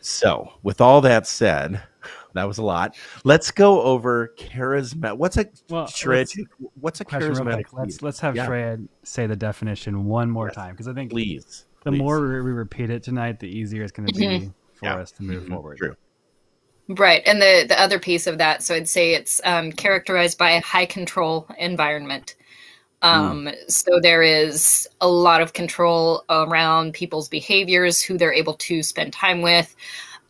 So, 0.00 0.52
with 0.62 0.80
all 0.80 1.00
that 1.00 1.26
said, 1.26 1.82
that 2.34 2.44
was 2.44 2.58
a 2.58 2.62
lot. 2.62 2.96
Let's 3.24 3.50
go 3.50 3.82
over 3.82 4.32
charismatic. 4.38 5.16
What's 5.18 5.36
a 5.36 5.46
Well, 5.68 5.86
Sharayah, 5.86 6.16
let's- 6.16 6.36
What's 6.80 7.00
a 7.00 7.04
Question 7.04 7.34
charismatic? 7.34 7.64
Let's 7.72 8.02
let's 8.02 8.20
have 8.20 8.36
Yeah. 8.36 8.46
Sharayah 8.46 8.88
say 9.02 9.26
the 9.26 9.36
definition 9.36 10.04
one 10.06 10.30
more 10.30 10.46
Yes. 10.48 10.54
time 10.54 10.70
because 10.74 10.88
I 10.88 10.94
think 10.94 11.10
please. 11.10 11.66
the 11.84 11.90
please. 11.90 11.98
more 11.98 12.20
we 12.20 12.40
we 12.42 12.50
repeat 12.52 12.90
it 12.90 13.02
tonight, 13.02 13.40
the 13.40 13.48
easier 13.48 13.82
it's 13.82 13.92
going 13.92 14.06
to 14.08 14.14
be 14.14 14.50
for 14.74 14.86
Yeah. 14.86 14.96
us 14.96 15.12
to 15.12 15.22
move 15.22 15.44
Mhm. 15.44 15.48
forward. 15.48 15.78
True. 15.78 15.96
Right, 16.88 17.22
and 17.24 17.40
the 17.40 17.66
the 17.68 17.80
other 17.80 17.98
piece 18.00 18.26
of 18.26 18.38
that, 18.38 18.62
so 18.64 18.74
I'd 18.74 18.88
say 18.88 19.14
it's 19.14 19.40
um, 19.44 19.70
characterized 19.70 20.38
by 20.38 20.50
a 20.52 20.60
high 20.60 20.86
control 20.86 21.46
environment. 21.58 22.34
Um, 23.02 23.48
So 23.68 23.98
there 24.02 24.22
is 24.22 24.88
a 25.00 25.08
lot 25.08 25.40
of 25.40 25.52
control 25.54 26.24
around 26.28 26.92
people's 26.92 27.28
behaviors, 27.28 28.02
who 28.02 28.18
they're 28.18 28.32
able 28.32 28.54
to 28.54 28.82
spend 28.82 29.12
time 29.12 29.40
with, 29.40 29.74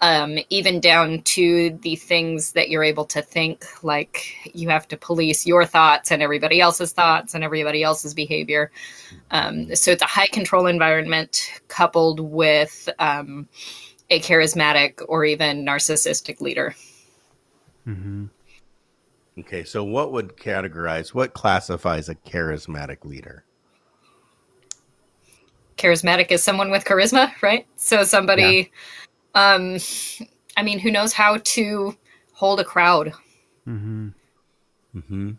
um, 0.01 0.39
even 0.49 0.81
down 0.81 1.23
to 1.23 1.79
the 1.83 1.97
things 1.97 2.53
that 2.53 2.71
you're 2.71 2.85
able 2.85 3.05
to 3.07 3.23
think. 3.23 3.65
Like 3.85 4.35
you 4.55 4.69
have 4.69 4.89
to 4.89 4.97
police 4.97 5.47
your 5.47 5.65
thoughts 5.65 6.11
and 6.11 6.23
everybody 6.23 6.61
else's 6.61 6.93
thoughts 6.93 7.35
and 7.35 7.45
everybody 7.45 7.83
else's 7.83 8.15
behavior. 8.15 8.71
Um, 9.31 9.75
so 9.75 9.91
it's 9.91 10.03
a 10.03 10.07
high 10.07 10.29
control 10.29 10.67
environment 10.67 11.61
coupled 11.69 12.21
with 12.21 12.89
um, 12.99 13.49
a 14.09 14.21
charismatic 14.21 15.03
or 15.09 15.25
even 15.25 15.65
narcissistic 15.65 16.41
leader. 16.41 16.75
hmm 17.85 18.27
Okay, 19.39 19.65
so 19.65 19.83
what 19.83 20.13
would 20.13 20.37
categorize? 20.37 21.15
What 21.15 21.33
classifies 21.33 22.11
a 22.11 22.15
charismatic 22.15 23.05
leader? 23.05 23.45
charismatic 25.81 26.31
is 26.31 26.43
someone 26.43 26.71
with 26.71 26.85
charisma, 26.85 27.33
right? 27.43 27.67
So 27.77 28.05
somebody, 28.05 28.71
um, 29.35 29.79
I 30.57 30.63
mean, 30.63 30.79
who 30.79 30.91
knows 30.91 31.13
how 31.13 31.39
to 31.39 31.97
hold 32.33 32.61
a 32.61 32.65
crowd? 32.65 33.13
mm-hmm 33.67 34.09
mm-hmm 34.97 35.33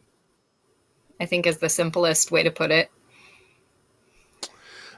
I 1.19 1.25
think 1.25 1.45
is 1.45 1.57
the 1.57 1.69
simplest 1.69 2.31
way 2.31 2.41
to 2.43 2.49
put 2.51 2.71
it. 2.71 2.89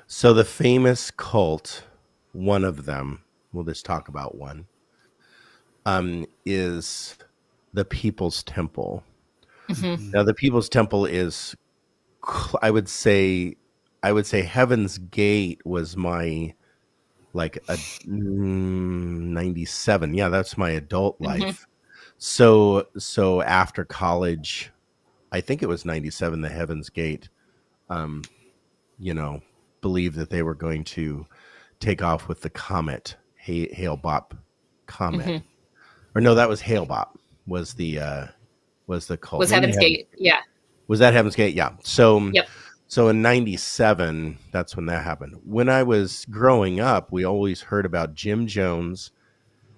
So 0.08 0.34
the 0.34 0.46
famous 0.46 1.12
cult, 1.12 1.84
one 2.32 2.64
of 2.64 2.86
them, 2.86 3.24
we'll 3.52 3.66
just 3.66 3.86
talk 3.86 4.08
about 4.08 4.36
one, 4.36 4.68
um, 5.86 6.26
is 6.46 7.18
the 7.74 7.84
People's 7.84 8.44
Temple. 8.44 9.04
Mhm. 9.68 10.14
Now, 10.14 10.24
the 10.24 10.34
People's 10.34 10.70
Temple 10.70 11.06
is, 11.06 11.56
I 12.62 12.72
would 12.72 12.88
say, 12.88 13.56
I 14.02 14.14
would 14.14 14.26
say 14.26 14.44
Heaven's 14.44 14.98
Gate 15.00 15.60
was 15.66 15.98
my, 15.98 16.54
like 17.34 17.58
a 17.68 17.74
mm, 17.74 18.08
ninety-seven. 18.08 20.14
Yeah, 20.14 20.30
that's 20.30 20.58
my 20.58 20.72
adult 20.72 21.20
Mhm. 21.20 21.42
life. 21.42 21.66
So, 22.18 22.88
so 22.98 23.42
after 23.42 23.84
college, 23.84 24.72
I 25.32 25.42
think 25.42 25.62
it 25.64 25.68
was 25.68 25.86
ninety-seven. 25.86 26.42
The 26.42 26.50
Heaven's 26.50 26.90
Gate, 26.90 27.30
um, 27.90 28.24
you 29.00 29.14
know, 29.14 29.42
believed 29.82 30.16
that 30.18 30.30
they 30.30 30.44
were 30.44 30.56
going 30.56 30.84
to 30.86 31.26
take 31.80 32.02
off 32.02 32.28
with 32.28 32.42
the 32.42 32.50
comet, 32.50 33.16
Ha- 33.46 33.74
Hale-Bopp 33.74 34.38
comet, 34.86 35.26
Mhm. 35.26 35.44
or 36.16 36.22
no, 36.22 36.36
that 36.36 36.48
was 36.48 36.62
Hale-Bopp. 36.62 37.10
Was 37.48 37.74
the 37.74 38.00
uh, 38.00 38.28
was 38.88 39.08
the 39.08 39.18
cult? 39.18 39.40
Was 39.40 39.52
Heaven's 39.52 39.78
Gate? 39.78 40.08
Yeah. 40.18 40.40
was 40.88 41.00
that 41.00 41.14
Heaven's 41.14 41.36
Gate? 41.36 41.56
Yeah. 41.56 41.72
So, 41.82 42.20
Yep. 42.34 42.48
So 42.94 43.08
in 43.08 43.24
'97, 43.24 44.38
that's 44.52 44.76
when 44.76 44.86
that 44.86 45.04
happened. 45.04 45.40
When 45.44 45.68
I 45.68 45.82
was 45.82 46.26
growing 46.26 46.80
up, 46.80 47.12
we 47.12 47.24
always 47.24 47.62
heard 47.62 47.88
about 47.88 48.14
Jim 48.14 48.46
Jones 48.46 49.10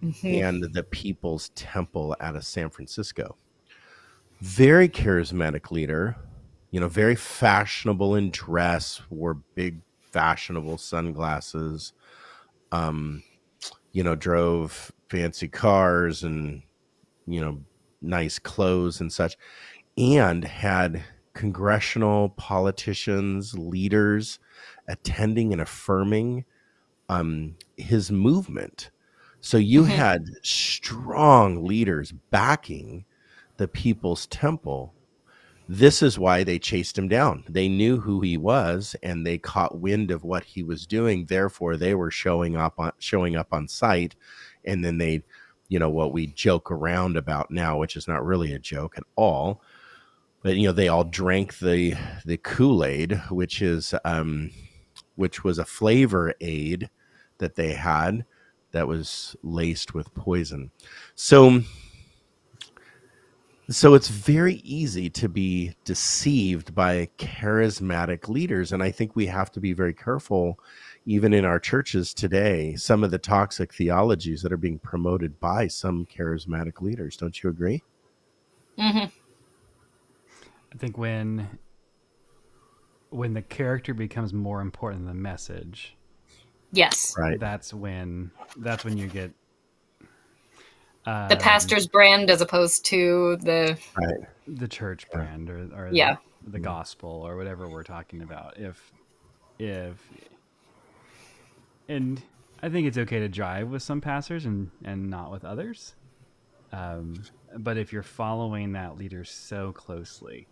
Mhm. 0.03 0.41
and 0.43 0.73
the 0.73 0.83
People's 0.83 1.47
Temple 1.55 2.17
out 2.19 2.35
of 2.35 2.45
San 2.45 2.69
Francisco. 2.69 3.37
Very 4.41 4.89
charismatic 4.89 5.71
leader, 5.71 6.17
you 6.71 6.81
know, 6.81 6.89
very 6.89 7.15
fashionable 7.15 8.15
in 8.15 8.31
dress, 8.31 9.01
wore 9.09 9.35
big 9.35 9.79
fashionable 10.11 10.77
sunglasses, 10.77 11.93
um, 12.73 13.23
you 13.93 14.03
know, 14.03 14.15
drove 14.15 14.91
fancy 15.07 15.47
cars 15.47 16.21
and, 16.21 16.63
you 17.25 17.39
know, 17.39 17.63
nice 18.01 18.39
clothes 18.39 18.99
and 18.99 19.13
such, 19.13 19.37
and 19.97 20.43
had 20.43 21.01
congressional 21.35 22.29
politicians, 22.31 23.57
leaders 23.57 24.39
attending 24.89 25.53
and 25.53 25.61
affirming 25.61 26.45
um, 27.09 27.55
his 27.77 28.11
movement. 28.11 28.91
So 29.41 29.57
you 29.57 29.83
Mhm. 29.83 29.87
had 29.87 30.25
strong 30.43 31.65
leaders 31.65 32.13
backing 32.31 33.05
the 33.57 33.67
People's 33.67 34.27
Temple. 34.27 34.95
This 35.67 36.03
is 36.03 36.19
why 36.19 36.43
they 36.43 36.59
chased 36.59 36.97
him 36.97 37.07
down. 37.07 37.43
They 37.49 37.67
knew 37.69 37.99
who 37.99 38.21
he 38.21 38.37
was 38.37 38.95
and 39.01 39.25
they 39.25 39.37
caught 39.39 39.79
wind 39.79 40.11
of 40.11 40.23
what 40.23 40.43
he 40.43 40.63
was 40.63 40.85
doing. 40.85 41.25
Therefore, 41.25 41.75
they 41.77 41.95
were 41.95 42.11
showing 42.11 42.55
up 42.55 42.75
on 42.79 42.91
showing 42.99 43.35
up 43.35 43.47
on 43.51 43.67
site 43.67 44.15
and 44.65 44.85
then 44.85 44.97
they 44.99 45.23
you 45.69 45.79
know 45.79 45.89
what 45.89 46.13
we 46.13 46.27
joke 46.27 46.69
around 46.71 47.17
about 47.17 47.49
now, 47.51 47.77
which 47.79 47.95
is 47.95 48.07
not 48.07 48.23
really 48.25 48.53
a 48.53 48.59
joke 48.59 48.95
at 48.97 49.03
all. 49.15 49.61
But 50.45 50.57
you 50.57 50.67
know, 50.67 50.73
they 50.73 50.89
all 50.89 51.05
drank 51.05 51.57
the 51.57 51.95
the 52.23 52.37
Kool-Aid, 52.37 53.19
which 53.31 53.63
is 53.63 53.95
um 54.05 54.51
which 55.15 55.43
was 55.43 55.57
a 55.57 55.65
flavor 55.65 56.35
aid 56.39 56.87
that 57.39 57.55
they 57.55 57.73
had 57.73 58.25
that 58.71 58.87
was 58.87 59.35
laced 59.41 59.95
with 59.95 60.13
poison. 60.13 60.69
So 61.15 61.61
so 63.71 63.95
it's 63.95 64.09
very 64.09 64.57
easy 64.57 65.09
to 65.09 65.27
be 65.27 65.73
deceived 65.83 66.75
by 66.75 67.09
charismatic 67.17 68.29
leaders 68.29 68.71
and 68.71 68.83
I 68.83 68.91
think 68.91 69.15
we 69.15 69.25
have 69.25 69.51
to 69.53 69.59
be 69.59 69.73
very 69.73 69.95
careful 69.95 70.59
even 71.07 71.33
in 71.33 71.43
our 71.43 71.59
churches 71.59 72.13
today 72.13 72.75
some 72.75 73.03
of 73.03 73.09
the 73.09 73.17
toxic 73.17 73.73
theologies 73.73 74.43
that 74.43 74.53
are 74.53 74.57
being 74.57 74.77
promoted 74.77 75.39
by 75.39 75.65
some 75.65 76.05
charismatic 76.05 76.81
leaders. 76.81 77.17
Don't 77.17 77.41
you 77.41 77.49
agree? 77.49 77.81
Mhm. 78.77 79.11
I 80.75 80.77
think 80.77 80.97
when 80.97 81.47
when 83.09 83.33
the 83.33 83.41
character 83.41 83.93
becomes 83.93 84.33
more 84.33 84.59
important 84.59 85.05
than 85.05 85.15
the 85.15 85.21
message, 85.21 85.95
Yes. 86.71 87.15
Right. 87.17 87.39
that's 87.39 87.73
when 87.73 88.31
that's 88.57 88.83
when 88.83 88.97
you 88.97 89.07
get 89.07 89.31
um, 91.05 91.29
The 91.29 91.37
pastor's 91.37 91.87
brand 91.87 92.29
as 92.29 92.41
opposed 92.41 92.83
to 92.87 93.37
the 93.37 93.77
Right. 93.95 94.27
the 94.47 94.67
church 94.67 95.09
brand 95.11 95.49
or, 95.49 95.69
or 95.73 95.89
Yeah. 95.93 96.17
the, 96.43 96.51
the 96.51 96.59
gospel 96.59 97.09
or 97.25 97.37
whatever 97.37 97.69
we're 97.69 97.83
talking 97.83 98.21
about. 98.21 98.57
If 98.57 98.91
if 99.57 99.95
and 101.87 102.21
I 102.61 102.67
think 102.67 102.87
it's 102.87 102.97
okay 102.97 103.19
to 103.19 103.29
drive 103.29 103.69
with 103.69 103.81
some 103.83 104.01
pastors 104.01 104.45
and 104.45 104.71
and 104.83 105.09
not 105.09 105.31
with 105.31 105.45
others. 105.45 105.95
Um, 106.73 107.23
but 107.57 107.77
if 107.77 107.93
you're 107.93 108.03
following 108.03 108.73
that 108.73 108.97
leader 108.97 109.23
so 109.23 109.71
closely 109.71 110.47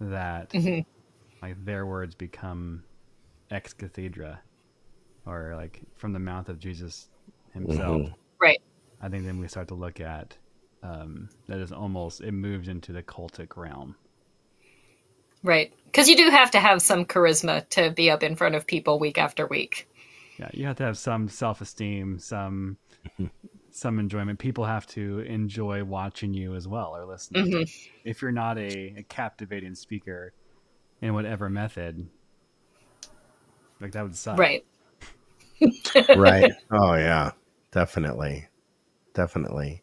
that 0.00 0.50
Mhm. 0.50 0.84
like 1.42 1.64
their 1.64 1.86
words 1.86 2.14
become 2.14 2.84
ex 3.50 3.72
cathedra 3.72 4.40
or 5.26 5.54
like 5.56 5.82
from 5.96 6.12
the 6.12 6.18
mouth 6.18 6.48
of 6.48 6.58
Jesus 6.58 7.08
himself, 7.52 8.02
Mhm. 8.02 8.14
right. 8.40 8.62
I 9.00 9.08
think 9.08 9.24
then 9.24 9.38
we 9.38 9.48
start 9.48 9.68
to 9.68 9.74
look 9.74 10.00
at 10.00 10.36
um, 10.82 11.28
that 11.46 11.58
is 11.58 11.72
almost 11.72 12.22
it 12.22 12.32
moves 12.32 12.66
into 12.68 12.92
the 12.92 13.02
cultic 13.02 13.56
realm. 13.56 13.96
Right. 15.42 15.74
Because 15.84 16.08
you 16.08 16.16
do 16.16 16.30
have 16.30 16.50
to 16.52 16.60
have 16.60 16.80
some 16.80 17.04
charisma 17.04 17.68
to 17.70 17.90
be 17.90 18.10
up 18.10 18.22
in 18.22 18.34
front 18.36 18.54
of 18.54 18.66
people 18.66 18.98
week 18.98 19.18
after 19.18 19.46
week. 19.46 19.88
Yeah, 20.38 20.48
you 20.54 20.64
have 20.66 20.76
to 20.76 20.84
have 20.84 20.96
some 20.96 21.28
self 21.28 21.60
esteem, 21.60 22.18
some 22.18 22.78
some 23.74 23.98
enjoyment. 23.98 24.38
People 24.38 24.64
have 24.64 24.86
to 24.88 25.20
enjoy 25.20 25.84
watching 25.84 26.34
you 26.34 26.54
as 26.54 26.66
well 26.68 26.96
or 26.96 27.06
listening. 27.06 27.46
Mhm. 27.46 27.88
If 28.04 28.22
you're 28.22 28.32
not 28.32 28.58
a, 28.58 28.94
a 28.98 29.02
captivating 29.08 29.74
speaker 29.74 30.32
in 31.00 31.14
whatever 31.14 31.48
method, 31.48 32.08
like 33.80 33.92
that 33.92 34.02
would 34.02 34.16
suck. 34.16 34.38
Right. 34.38 34.64
right. 36.16 36.52
Oh 36.70 36.94
yeah, 36.94 37.32
definitely, 37.72 38.48
definitely. 39.14 39.82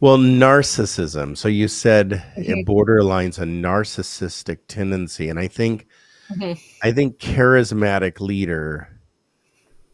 Well, 0.00 0.16
narcissism. 0.18 1.36
So 1.36 1.48
you 1.48 1.68
said 1.68 2.24
it 2.36 2.66
borderlines 2.66 3.38
a 3.38 3.44
narcissistic 3.44 4.58
tendency, 4.66 5.28
and 5.28 5.38
I 5.38 5.46
think, 5.48 5.86
Mhm. 6.30 6.58
I 6.82 6.92
think 6.92 7.18
charismatic 7.18 8.20
leader 8.20 8.99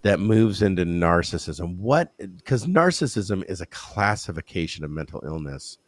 that 0.07 0.21
moves 0.21 0.63
into 0.63 0.85
narcissism. 0.85 1.77
What? 1.79 2.13
Because 2.19 2.65
narcissism 2.67 3.45
is 3.51 3.61
a 3.61 3.67
classification 3.67 4.85
of 4.85 4.91
mental 4.93 5.21
illness. 5.27 5.79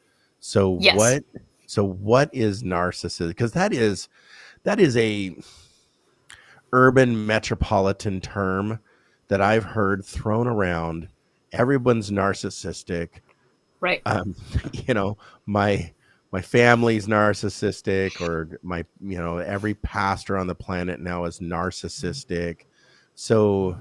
So 0.40 0.76
Yes. 0.80 0.96
what? 0.96 1.24
So 1.66 1.84
what 1.84 2.28
is 2.32 2.64
narcissism? 2.64 3.28
Because 3.28 3.52
that 3.52 3.72
is 3.72 4.08
that 4.64 4.80
is 4.80 4.96
a 4.96 5.36
urban 6.72 7.26
metropolitan 7.26 8.20
term 8.20 8.80
that 9.28 9.40
I've 9.40 9.62
heard 9.62 10.04
thrown 10.04 10.48
around. 10.48 11.08
Everyone's 11.52 12.10
narcissistic. 12.10 13.20
Right. 13.80 14.02
um, 14.06 14.34
you 14.72 14.94
know 14.94 15.16
my 15.46 15.92
my 16.32 16.42
family's 16.42 17.06
narcissistic 17.06 18.20
or 18.20 18.58
my 18.64 18.84
you 19.00 19.18
know 19.18 19.38
every 19.38 19.74
pastor 19.74 20.36
on 20.36 20.48
the 20.48 20.56
planet 20.56 20.98
now 20.98 21.24
is 21.26 21.38
narcissistic 21.38 22.62
so 23.14 23.78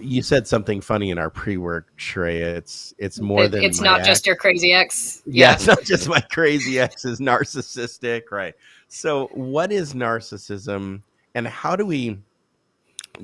you 0.00 0.22
said 0.22 0.46
something 0.46 0.80
funny 0.80 1.10
in 1.10 1.18
our 1.18 1.30
pre-work 1.30 1.88
Sharayah. 1.98 2.56
it's 2.56 2.94
it's 2.98 3.20
more 3.20 3.44
It- 3.44 3.52
than 3.52 3.62
it's 3.64 3.80
not 3.80 4.00
ex. 4.00 4.08
just 4.08 4.26
your 4.26 4.36
crazy 4.36 4.72
ex. 4.72 5.22
yeah 5.26 5.52
it's 5.54 5.66
not 5.66 5.82
just 5.82 6.08
my 6.08 6.20
crazy 6.20 6.78
ex 6.80 7.04
is 7.04 7.20
narcissistic 7.20 8.30
right 8.30 8.54
so 8.88 9.26
what 9.34 9.72
is 9.72 9.94
narcissism 9.94 11.02
and 11.34 11.46
how 11.46 11.76
do 11.76 11.84
we 11.86 12.18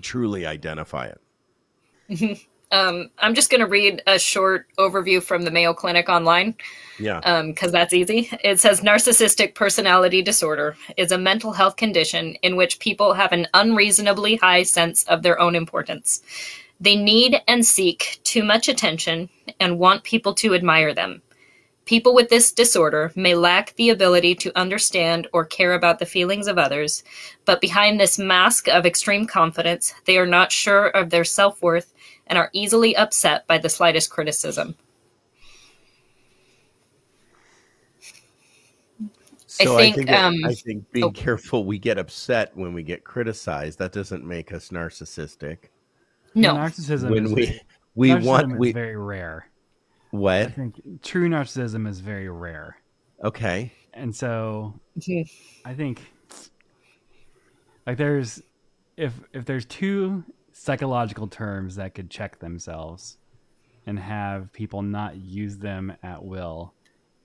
truly 0.02 0.46
identify 0.46 1.06
it 2.08 2.38
Um, 2.72 3.10
I'm 3.20 3.34
just 3.36 3.50
going 3.50 3.60
to 3.60 3.68
read 3.68 4.02
a 4.08 4.18
short 4.18 4.66
overview 4.80 5.22
from 5.22 5.42
the 5.42 5.50
Mayo 5.52 5.72
Clinic 5.74 6.08
online 6.08 6.56
yeah 6.98 7.42
because 7.42 7.70
that's 7.70 7.92
easy. 7.92 8.28
It 8.42 8.58
says 8.58 8.80
narcissistic 8.80 9.54
personality 9.54 10.22
disorder 10.22 10.76
is 10.96 11.12
a 11.12 11.18
mental 11.18 11.52
health 11.52 11.76
condition 11.76 12.34
in 12.42 12.56
which 12.56 12.80
people 12.80 13.12
have 13.12 13.30
an 13.30 13.46
unreasonably 13.54 14.36
high 14.36 14.64
sense 14.64 15.04
of 15.04 15.22
their 15.22 15.38
own 15.38 15.54
importance. 15.54 16.20
They 16.80 16.96
need 16.96 17.40
and 17.46 17.64
seek 17.64 18.20
too 18.24 18.44
much 18.44 18.68
attention 18.68 19.28
and 19.60 19.78
want 19.78 20.04
people 20.04 20.34
to 20.34 20.54
admire 20.54 20.92
them. 20.92 21.22
People 21.84 22.14
with 22.14 22.30
this 22.30 22.50
disorder 22.50 23.12
may 23.14 23.34
lack 23.34 23.74
the 23.76 23.90
ability 23.90 24.34
to 24.36 24.58
understand 24.58 25.28
or 25.34 25.44
care 25.44 25.74
about 25.74 25.98
the 25.98 26.06
feelings 26.06 26.46
of 26.46 26.56
others, 26.56 27.04
but 27.44 27.60
behind 27.60 28.00
this 28.00 28.18
mask 28.18 28.68
of 28.68 28.86
extreme 28.86 29.26
confidence, 29.26 29.92
they 30.06 30.16
are 30.16 30.26
not 30.26 30.50
sure 30.50 30.88
of 30.88 31.10
their 31.10 31.24
self 31.24 31.60
worth 31.60 31.92
and 32.26 32.38
are 32.38 32.48
easily 32.54 32.96
upset 32.96 33.46
by 33.46 33.58
the 33.58 33.68
slightest 33.68 34.10
criticism. 34.10 34.74
So 39.46 39.76
think, 39.76 39.94
think, 39.94 40.08
that- 40.08 40.24
um, 40.24 40.44
I 40.44 40.54
think 40.54 40.90
being 40.90 41.04
oh. 41.04 41.10
careful, 41.12 41.64
we 41.64 41.78
get 41.78 41.98
upset 41.98 42.56
when 42.56 42.72
we 42.72 42.82
get 42.82 43.04
criticized. 43.04 43.78
That 43.78 43.92
doesn't 43.92 44.24
make 44.24 44.52
us 44.52 44.70
narcissistic. 44.70 45.68
No. 46.34 46.54
narcissism 46.54 47.10
when 47.10 47.24
is 47.26 47.32
we 47.32 47.46
very, 47.46 47.60
we 47.94 48.14
want 48.14 48.52
is 48.52 48.58
we 48.58 48.72
very 48.72 48.96
rare. 48.96 49.48
What 50.10 50.42
I 50.42 50.46
think 50.46 51.02
true 51.02 51.28
narcissism 51.28 51.88
is 51.88 52.00
very 52.00 52.28
rare, 52.28 52.76
Okay. 53.22 53.72
and 53.92 54.14
so. 54.14 54.78
I 55.64 55.74
think 55.74 56.00
like 57.86 57.96
there's 57.96 58.42
if 58.96 59.12
if 59.32 59.44
there's 59.44 59.64
two 59.64 60.24
psychological 60.52 61.26
terms 61.26 61.76
that 61.76 61.94
could 61.94 62.10
check 62.10 62.38
themselves 62.38 63.18
and 63.86 63.98
have 63.98 64.52
people 64.52 64.82
not 64.82 65.16
use 65.16 65.58
them 65.58 65.92
at 66.02 66.24
will, 66.24 66.72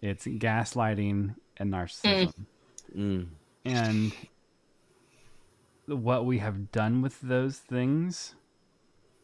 it's 0.01 0.25
gaslighting 0.25 1.35
and 1.57 1.71
narcissism. 1.71 2.33
Mm. 2.95 3.27
And 3.65 4.11
what 5.85 6.25
we 6.25 6.39
have 6.39 6.71
done 6.71 7.01
with 7.01 7.21
those 7.21 7.57
things, 7.57 8.35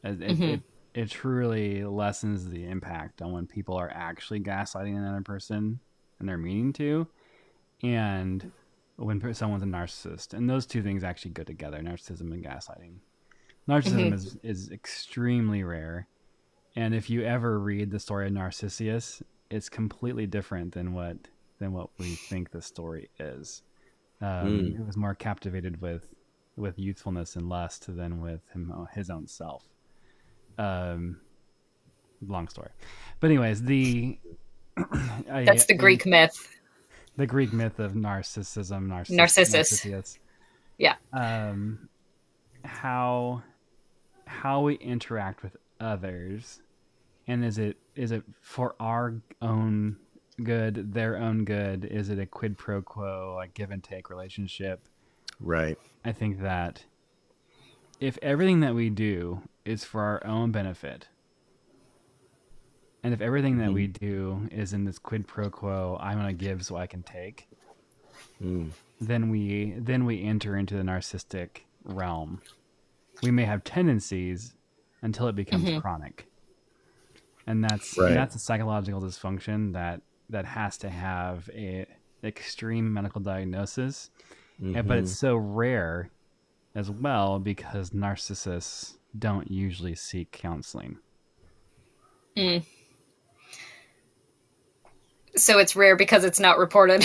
it, 0.05 0.21
it, 0.21 0.37
Mhm. 0.37 0.53
it, 0.53 0.61
it 0.93 1.09
truly 1.11 1.83
lessens 1.83 2.47
the 2.49 2.65
impact 2.65 3.21
on 3.21 3.31
when 3.33 3.47
people 3.47 3.75
are 3.75 3.89
actually 3.93 4.39
gaslighting 4.39 4.95
another 4.95 5.21
person 5.21 5.79
and 6.19 6.29
they're 6.29 6.37
meaning 6.37 6.71
to, 6.73 7.07
and 7.83 8.51
when 8.95 9.33
someone's 9.33 9.63
a 9.63 9.65
narcissist. 9.65 10.33
And 10.33 10.49
those 10.49 10.65
two 10.65 10.81
things 10.81 11.03
actually 11.03 11.31
go 11.31 11.43
together 11.43 11.79
narcissism 11.81 12.31
and 12.31 12.43
gaslighting. 12.43 12.99
Narcissism 13.67 14.11
Mhm. 14.11 14.13
is, 14.13 14.37
is 14.43 14.71
extremely 14.71 15.63
rare. 15.63 16.07
And 16.77 16.93
if 16.93 17.09
you 17.09 17.23
ever 17.23 17.59
read 17.59 17.91
the 17.91 17.99
story 17.99 18.27
of 18.27 18.33
Narcissus, 18.33 19.21
it's 19.49 19.69
completely 19.69 20.27
different 20.27 20.73
than 20.73 20.93
what 20.93 21.17
than 21.57 21.71
what 21.71 21.89
we 21.97 22.15
think 22.15 22.51
the 22.51 22.61
story 22.61 23.09
is. 23.19 23.61
Um, 24.21 24.27
Mm. 24.59 24.79
It 24.79 24.85
was 24.85 24.97
more 24.97 25.15
captivated 25.15 25.81
with 25.81 26.13
with 26.57 26.77
youthfulness 26.79 27.35
and 27.35 27.47
lust 27.49 27.93
than 27.93 28.21
with 28.21 28.41
him 28.53 28.73
his 28.93 29.09
own 29.09 29.27
self. 29.27 29.67
Um, 30.57 31.19
long 32.27 32.47
story, 32.47 32.69
but 33.19 33.27
anyways, 33.29 33.63
the 33.63 34.17
I- 35.31 35.43
That's 35.45 35.65
the 35.65 35.73
Greek 35.75 36.05
myth. 36.05 36.35
the 37.17 37.25
Greek 37.27 37.53
myth 37.53 37.79
of 37.79 37.93
narcissism, 37.93 38.87
narciss- 38.87 39.11
Narcissus. 39.11 39.53
Narcissus. 39.85 40.19
Yeah. 40.77 40.95
Um, 41.13 41.89
how 42.63 43.43
how 44.27 44.61
we 44.61 44.75
interact 44.75 45.43
with 45.43 45.55
others, 45.79 46.61
and 47.27 47.43
is 47.45 47.57
it 47.57 47.77
is 47.95 48.11
it 48.11 48.23
for 48.41 48.75
our 48.79 49.13
own 49.41 49.97
good, 50.43 50.93
their 50.93 51.17
own 51.17 51.45
good? 51.45 51.85
Is 51.85 52.09
it 52.09 52.19
a 52.19 52.25
quid 52.25 52.57
pro 52.57 52.81
quo, 52.81 53.33
like 53.37 53.53
give 53.53 53.71
and 53.71 53.83
take 53.83 54.09
relationship? 54.09 54.81
Right. 55.39 55.77
I 56.03 56.11
think 56.11 56.41
that 56.41 56.83
if 57.99 58.17
everything 58.21 58.59
that 58.61 58.73
we 58.75 58.89
do 58.89 59.41
is 59.65 59.83
for 59.83 60.01
our 60.01 60.25
own 60.25 60.51
benefit, 60.51 61.07
and 63.03 63.13
if 63.13 63.21
everything 63.21 63.57
that 63.57 63.71
we 63.73 63.87
do 63.87 64.47
is 64.51 64.73
in 64.73 64.85
this 64.85 64.97
quid 64.99 65.27
pro 65.27 65.49
quo, 65.49 65.97
I'm 65.99 66.17
going 66.19 66.27
to 66.35 66.45
give 66.45 66.63
so 66.65 66.75
I 66.77 66.87
can 66.87 67.03
take, 67.03 67.47
Mm. 68.41 68.71
then 69.01 69.29
we 69.29 69.73
then 69.77 70.05
we 70.05 70.23
enter 70.23 70.55
into 70.57 70.75
the 70.75 70.83
narcissistic 70.83 71.61
realm. 71.83 72.41
We 73.23 73.31
may 73.31 73.45
have 73.45 73.63
tendencies 73.63 74.55
until 75.01 75.27
it 75.27 75.35
becomes 75.35 75.65
Mhm. 75.65 75.81
chronic, 75.81 76.27
and 77.47 77.63
that's 77.63 77.97
Right. 77.97 78.13
that's 78.13 78.35
a 78.35 78.39
psychological 78.39 79.01
dysfunction 79.01 79.73
that 79.73 80.01
that 80.29 80.45
has 80.45 80.77
to 80.79 80.89
have 80.89 81.49
a 81.53 81.85
extreme 82.23 82.91
medical 82.91 83.21
diagnosis 83.21 84.09
and- 84.59 84.73
but 84.87 84.97
Mhm. 84.97 85.01
it's 85.01 85.11
so 85.15 85.35
rare 85.37 86.09
as 86.73 86.89
well 86.89 87.37
because 87.39 87.91
narcissists 87.91 88.97
don't 89.17 89.49
usually 89.49 89.95
seek 89.95 90.31
counseling. 90.31 90.97
So 95.35 95.59
it's 95.59 95.75
rare 95.75 95.95
because 95.95 96.23
it's 96.23 96.39
not 96.39 96.57
reported. 96.57 97.03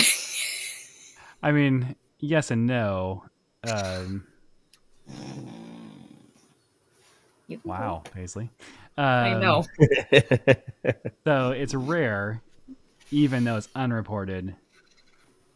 I 1.43 1.51
mean, 1.51 1.95
yes 2.19 2.51
and 2.51 2.67
no. 2.67 3.23
Um, 3.63 4.27
wow, 7.63 8.03
Paisley. 8.13 8.49
Um, 8.97 9.05
I 9.05 9.39
know. 9.39 9.65
So 11.23 11.51
it's 11.51 11.75
rare, 11.75 12.41
even 13.11 13.43
though 13.43 13.55
it's 13.57 13.69
unreported, 13.75 14.55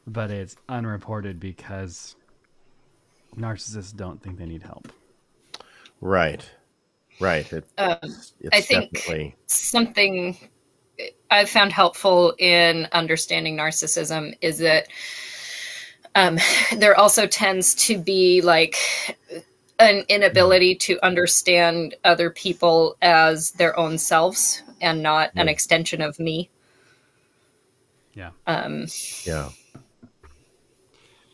but 0.06 0.30
it's 0.30 0.56
unreported 0.70 1.40
because 1.40 2.16
narcissists 3.36 3.96
don't 3.96 4.22
think 4.22 4.38
they 4.38 4.46
need 4.46 4.62
help. 4.62 4.92
Right. 6.02 6.48
Right. 7.20 7.52
It, 7.54 7.66
Um, 7.78 7.98
it's 8.04 8.34
I 8.52 8.62
think- 8.62 8.92
definitely 8.94 9.36
something 9.48 10.38
I've 11.32 11.50
found 11.50 11.72
helpful 11.72 12.34
in 12.40 12.88
understanding 12.92 13.58
narcissism 13.58 14.36
is 14.42 14.58
that 14.60 14.88
um, 16.16 16.38
there 16.78 16.96
also 16.98 17.28
tends 17.28 17.76
to 17.76 17.98
be 17.98 18.42
like 18.42 18.78
an 19.80 20.06
inability 20.08 20.76
to 20.76 20.98
understand 21.04 21.96
other 22.06 22.30
people 22.30 22.96
as 23.02 23.52
their 23.52 23.78
own 23.78 23.98
selves 23.98 24.64
and 24.80 25.04
not 25.04 25.32
an 25.36 25.50
extension 25.50 26.02
of 26.02 26.18
me. 26.20 26.50
Yeah. 28.14 28.30
Um, 28.48 28.88
yeah. 29.26 29.50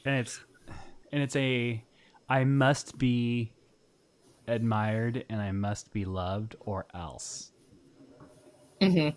and 0.05 0.15
it's 0.15 0.39
and 1.11 1.21
it's 1.21 1.35
a 1.35 1.83
I 2.29 2.43
must 2.43 2.97
be 2.97 3.51
admired 4.51 5.25
and 5.29 5.41
I 5.41 5.51
must 5.51 5.91
be 5.91 6.05
loved 6.05 6.55
or 6.59 6.85
else. 6.93 7.51
mhm. 8.81 9.15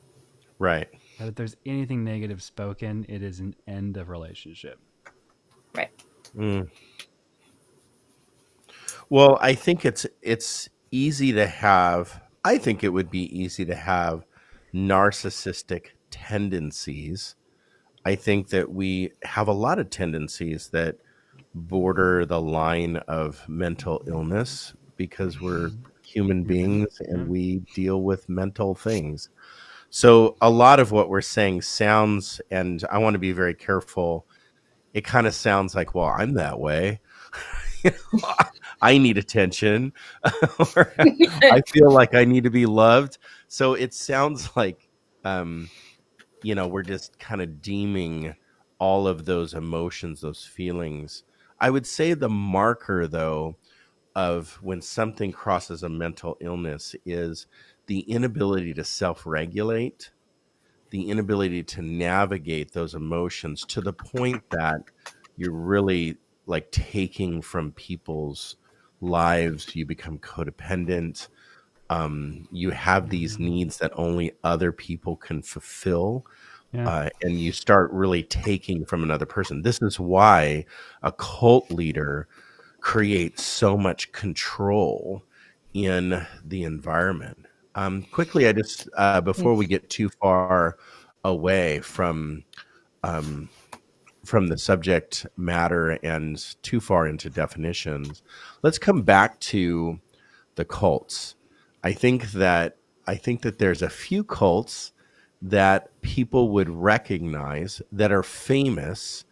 Right. 0.59 0.89
That 1.19 1.29
if 1.29 1.35
there's 1.35 1.57
anything 1.67 2.05
negative 2.05 2.43
spoken, 2.43 3.05
it 3.09 3.23
is 3.23 3.41
an 3.41 3.55
end 3.67 3.97
of 3.97 4.09
relationship. 4.09 4.79
Right. 5.75 5.91
Mm. 6.37 6.71
Well, 9.11 9.39
I 9.41 9.55
think 9.55 9.85
it's 9.85 10.07
it's 10.23 10.69
easy 10.91 11.33
to 11.33 11.47
have. 11.47 12.23
I 12.45 12.59
think 12.59 12.85
it 12.85 12.91
would 12.91 13.11
be 13.11 13.25
easy 13.37 13.65
to 13.67 13.75
have 13.75 14.25
narcissistic 14.75 15.89
tendencies. 16.11 17.35
I 18.05 18.15
think 18.17 18.49
that 18.51 18.71
we 18.73 19.13
have 19.23 19.49
a 19.49 19.53
lot 19.53 19.79
of 19.79 19.91
tendencies 19.91 20.69
that 20.71 20.97
border 21.55 22.27
the 22.27 22.41
line 22.41 22.97
of 23.09 23.49
mental 23.49 24.03
illness 24.07 24.75
because 24.97 25.41
we're 25.41 25.71
human 26.05 26.45
beings 26.45 27.01
and 27.01 27.29
we 27.29 27.61
deal 27.75 28.03
with 28.03 28.29
mental 28.29 28.75
things. 28.75 29.29
So 29.91 30.37
a 30.41 30.51
lot 30.51 30.81
of 30.81 30.93
what 30.93 31.09
we're 31.09 31.21
saying 31.21 31.63
sounds, 31.63 32.41
and 32.51 32.85
I 32.91 32.99
want 32.99 33.15
to 33.15 33.19
be 33.19 33.33
very 33.33 33.55
careful. 33.55 34.27
It 34.93 35.05
kind 35.05 35.27
of 35.27 35.35
sounds 35.35 35.75
like, 35.75 35.95
well, 35.95 36.09
I'm 36.09 36.35
that 36.35 36.59
way. 36.59 37.01
You 37.83 37.91
know, 38.13 38.35
I 38.83 38.99
need 38.99 39.19
attention. 39.19 39.93
or 40.77 40.93
I 40.99 41.63
feel 41.67 41.91
like 41.91 42.15
I 42.15 42.25
need 42.25 42.45
to 42.45 42.51
be 42.51 42.67
loved. 42.67 43.19
So 43.49 43.75
it 43.75 43.95
sounds 43.95 44.51
like 44.57 44.89
um, 45.25 45.71
you 46.43 46.55
know, 46.55 46.67
we're 46.69 46.83
just 46.83 47.19
kind 47.19 47.41
of 47.41 47.63
deeming 47.63 48.37
all 48.79 49.09
of 49.09 49.25
those 49.25 49.55
emotions, 49.55 50.21
those 50.21 50.45
feelings. 50.45 51.25
I 51.59 51.71
would 51.71 51.87
say 51.87 52.13
the 52.13 52.29
marker, 52.29 53.07
though, 53.07 53.57
of 54.15 54.59
when 54.63 54.81
something 54.81 55.33
crosses 55.33 55.83
a 55.83 55.89
mental 55.89 56.37
illness 56.41 56.95
is 57.05 57.47
the 57.87 58.01
inability 58.01 58.73
to 58.75 58.85
self 58.85 59.27
regulate, 59.27 60.11
the 60.91 61.11
inability 61.11 61.63
to 61.65 61.83
navigate 61.83 62.73
those 62.73 62.95
emotions 62.95 63.65
to 63.67 63.81
the 63.81 63.93
point 63.93 64.43
that 64.51 64.81
you're 65.37 65.53
really 65.53 66.17
like 66.47 66.71
taking 66.71 67.43
from 67.43 67.73
people's 67.73 68.57
lives, 69.01 69.75
you 69.75 69.85
become 69.87 70.19
codependent. 70.19 71.29
Um, 71.91 72.49
you 72.51 72.71
have 72.71 73.11
these 73.11 73.39
needs 73.39 73.79
that 73.79 73.93
only 73.97 74.33
other 74.43 74.73
people 74.73 75.17
can 75.17 75.43
fulfill 75.43 76.27
Yeah. 76.73 76.89
uh, 76.89 77.11
and 77.23 77.39
you 77.39 77.53
start 77.53 77.91
really 77.93 78.23
taking 78.23 78.85
from 78.85 79.03
another 79.03 79.27
person. 79.27 79.63
This 79.63 79.81
is 79.83 80.01
why 80.01 80.65
a 81.03 81.13
cult 81.13 81.71
leader 81.71 82.29
creates 82.85 83.43
so 83.43 83.79
much 83.79 84.13
control 84.13 85.23
in 85.73 86.25
the 86.45 86.65
environment. 86.65 87.47
Um, 87.75 88.03
quickly, 88.13 88.47
I 88.47 88.53
just 88.53 88.91
uh, 88.95 89.23
before 89.23 89.55
we 89.55 89.65
get 89.67 89.89
too 89.89 90.11
far 90.21 90.77
away 91.25 91.81
from 91.81 92.45
um, 93.03 93.49
from 94.23 94.49
the 94.49 94.59
subject 94.59 95.27
matter 95.39 95.93
and 96.03 96.39
too 96.63 96.79
far 96.79 97.07
into 97.07 97.31
definitions, 97.31 98.23
let's 98.63 98.79
come 98.79 99.01
back 99.01 99.41
to 99.41 99.99
the 100.57 100.67
cults. 100.67 101.37
I 101.83 101.93
think 101.93 102.33
that 102.33 102.77
I 103.07 103.15
think 103.15 103.41
that 103.43 103.59
there's 103.59 103.81
a 103.81 103.89
few 103.89 104.23
cults 104.23 104.93
that 105.41 105.89
people 106.03 106.51
would 106.51 106.69
recognize 106.69 107.81
that 107.93 108.13
are 108.13 108.23
famous. 108.23 109.25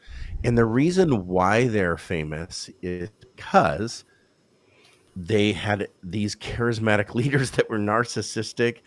And 0.42 0.56
the 0.56 0.64
reason 0.64 1.26
why 1.26 1.68
they're 1.68 1.98
famous 1.98 2.70
is 2.80 3.10
because 3.42 4.04
they 5.14 5.52
had 5.52 5.88
these 6.02 6.34
charismatic 6.36 7.14
leaders 7.14 7.52
that 7.52 7.68
were 7.68 7.78
narcissistic 7.78 8.78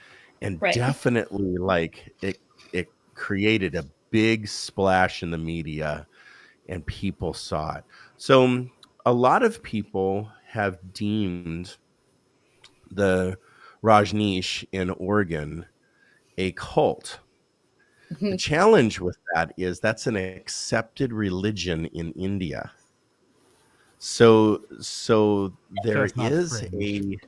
and 0.42 0.62
Right. 0.62 0.72
definitely 0.72 1.58
like 1.58 2.14
it 2.22 2.42
it 2.74 2.94
created 3.14 3.76
a 3.76 3.90
big 4.12 4.48
splash 4.48 5.24
in 5.24 5.32
the 5.32 5.38
media 5.38 6.08
and 6.70 6.86
people 6.88 7.34
saw 7.34 7.78
it. 7.78 7.86
So 8.18 8.46
um, 8.46 8.72
a 9.06 9.14
lot 9.14 9.44
of 9.44 9.64
people 9.64 10.32
have 10.48 10.78
deemed 10.94 11.78
the 12.90 13.38
Rajneesh 13.84 14.66
in 14.72 14.90
Oregon 14.92 15.66
a 16.38 16.52
cult. 16.54 17.22
The 18.30 18.36
Mhm. 18.36 18.38
challenge 18.38 19.00
with 19.00 19.18
that 19.34 19.54
is 19.58 19.80
that's 19.80 20.06
an 20.08 20.16
accepted 20.16 21.12
religion 21.14 21.86
in 21.88 22.12
India. 22.14 22.72
So 23.98 24.62
so 24.80 25.54
there 25.84 26.06
it's 26.06 26.16
not 26.16 26.32
is 26.32 26.60
fringe. 26.60 27.16
a 27.22 27.28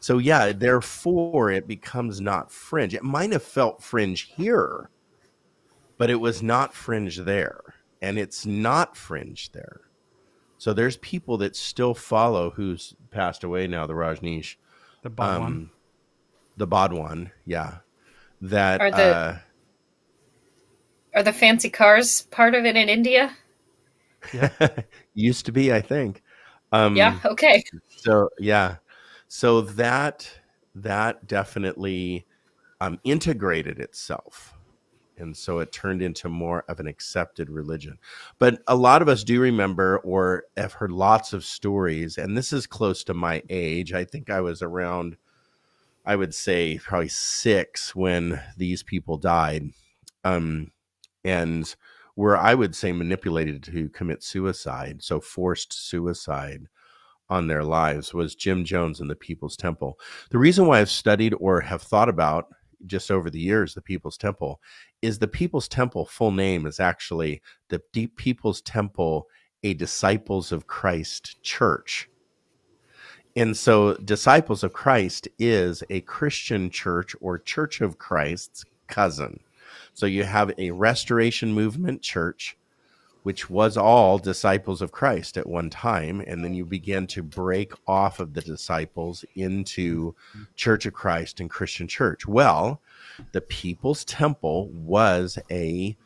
so 0.00 0.18
yeah, 0.18 0.52
therefore 0.52 1.50
it 1.50 1.66
becomes 1.66 2.20
not 2.20 2.52
fringe. 2.52 2.94
It 2.94 3.02
might 3.02 3.32
have 3.32 3.42
felt 3.42 3.82
fringe 3.82 4.32
here, 4.36 4.90
but 5.96 6.08
it 6.10 6.16
was 6.16 6.42
not 6.42 6.72
fringe 6.74 7.16
there. 7.18 7.60
And 8.00 8.16
it's 8.16 8.46
not 8.46 8.96
fringe 8.96 9.50
there. 9.50 9.80
So 10.56 10.72
there's 10.72 10.96
people 10.98 11.36
that 11.38 11.56
still 11.56 11.94
follow 11.94 12.50
who's 12.50 12.94
passed 13.10 13.42
away 13.42 13.66
now, 13.66 13.86
the 13.86 13.94
Rajneesh 13.94 14.56
The 15.02 15.10
bottom 15.10 15.40
one. 15.42 15.52
um, 15.52 15.70
the 16.56 16.66
Bhagwan, 16.66 17.32
yeah. 17.44 17.78
That 18.40 18.80
Are 18.80 18.90
the- 18.90 18.96
uh, 18.96 19.38
Are 21.14 21.22
the 21.24 21.32
fancy 21.32 21.70
cars 21.70 22.22
part 22.30 22.54
of 22.54 22.64
it 22.64 22.76
in 22.76 22.88
India? 22.88 23.36
used 25.18 25.46
to 25.46 25.52
be, 25.52 25.72
I 25.72 25.80
think. 25.80 26.22
Um, 26.72 26.96
yeah. 26.96 27.18
Okay. 27.24 27.64
So 27.88 28.28
yeah, 28.38 28.76
so 29.26 29.62
that 29.62 30.30
that 30.74 31.26
definitely 31.26 32.26
um, 32.80 33.00
integrated 33.04 33.78
itself, 33.78 34.54
and 35.16 35.36
so 35.36 35.58
it 35.58 35.72
turned 35.72 36.02
into 36.02 36.28
more 36.28 36.64
of 36.68 36.78
an 36.78 36.86
accepted 36.86 37.50
religion. 37.50 37.98
But 38.38 38.62
a 38.66 38.76
lot 38.76 39.02
of 39.02 39.08
us 39.08 39.24
do 39.24 39.40
remember 39.40 39.98
or 39.98 40.44
have 40.56 40.74
heard 40.74 40.92
lots 40.92 41.32
of 41.32 41.44
stories, 41.44 42.18
and 42.18 42.36
this 42.36 42.52
is 42.52 42.66
close 42.66 43.02
to 43.04 43.14
my 43.14 43.42
age. 43.48 43.92
I 43.92 44.04
think 44.04 44.30
I 44.30 44.40
was 44.40 44.62
around, 44.62 45.16
I 46.04 46.16
would 46.16 46.34
say 46.34 46.78
probably 46.78 47.08
six 47.08 47.94
when 47.96 48.40
these 48.56 48.82
people 48.82 49.16
died, 49.16 49.70
um, 50.22 50.70
and 51.24 51.74
were 52.18 52.36
I 52.36 52.52
would 52.52 52.74
say 52.74 52.90
manipulated 52.90 53.62
to 53.62 53.88
commit 53.90 54.24
suicide, 54.24 55.04
so 55.04 55.20
forced 55.20 55.72
suicide 55.72 56.66
on 57.30 57.46
their 57.46 57.62
lives 57.62 58.12
was 58.12 58.34
Jim 58.34 58.64
Jones 58.64 58.98
and 58.98 59.08
the 59.08 59.14
People's 59.14 59.56
Temple. 59.56 59.96
The 60.30 60.38
reason 60.38 60.66
why 60.66 60.80
I've 60.80 60.90
studied 60.90 61.32
or 61.38 61.60
have 61.60 61.80
thought 61.80 62.08
about 62.08 62.48
just 62.86 63.12
over 63.12 63.30
the 63.30 63.38
years 63.38 63.72
the 63.72 63.80
People's 63.80 64.16
Temple 64.16 64.60
is 65.00 65.20
the 65.20 65.28
People's 65.28 65.68
Temple 65.68 66.06
full 66.06 66.32
name 66.32 66.66
is 66.66 66.80
actually 66.80 67.40
the 67.68 67.80
Deep 67.92 68.16
People's 68.16 68.62
Temple, 68.62 69.28
a 69.62 69.74
Disciples 69.74 70.50
of 70.50 70.66
Christ 70.66 71.40
Church. 71.44 72.08
And 73.36 73.56
so 73.56 73.94
Disciples 73.94 74.64
of 74.64 74.72
Christ 74.72 75.28
is 75.38 75.84
a 75.88 76.00
Christian 76.00 76.68
church 76.70 77.14
or 77.20 77.38
Church 77.38 77.80
of 77.80 77.96
Christ's 77.96 78.64
cousin. 78.88 79.38
So 79.98 80.06
you 80.06 80.22
have 80.22 80.52
a 80.58 80.70
restoration 80.70 81.52
movement 81.52 82.02
church 82.02 82.56
which 83.24 83.50
was 83.50 83.76
all 83.76 84.16
disciples 84.16 84.80
of 84.80 84.92
Christ 84.92 85.36
at 85.36 85.48
one 85.48 85.70
time. 85.70 86.22
And 86.24 86.44
then 86.44 86.54
you 86.54 86.64
begin 86.64 87.08
to 87.08 87.22
break 87.22 87.72
off 87.88 88.20
of 88.20 88.32
the 88.32 88.40
disciples 88.40 89.24
into 89.34 90.14
Church 90.54 90.86
of 90.86 90.94
Christ 90.94 91.40
and 91.40 91.50
Christian 91.50 91.88
Church. 91.88 92.28
Well, 92.28 92.80
the 93.32 93.40
People's 93.40 94.04
Temple 94.04 94.68
was 94.68 95.36
a 95.50 95.96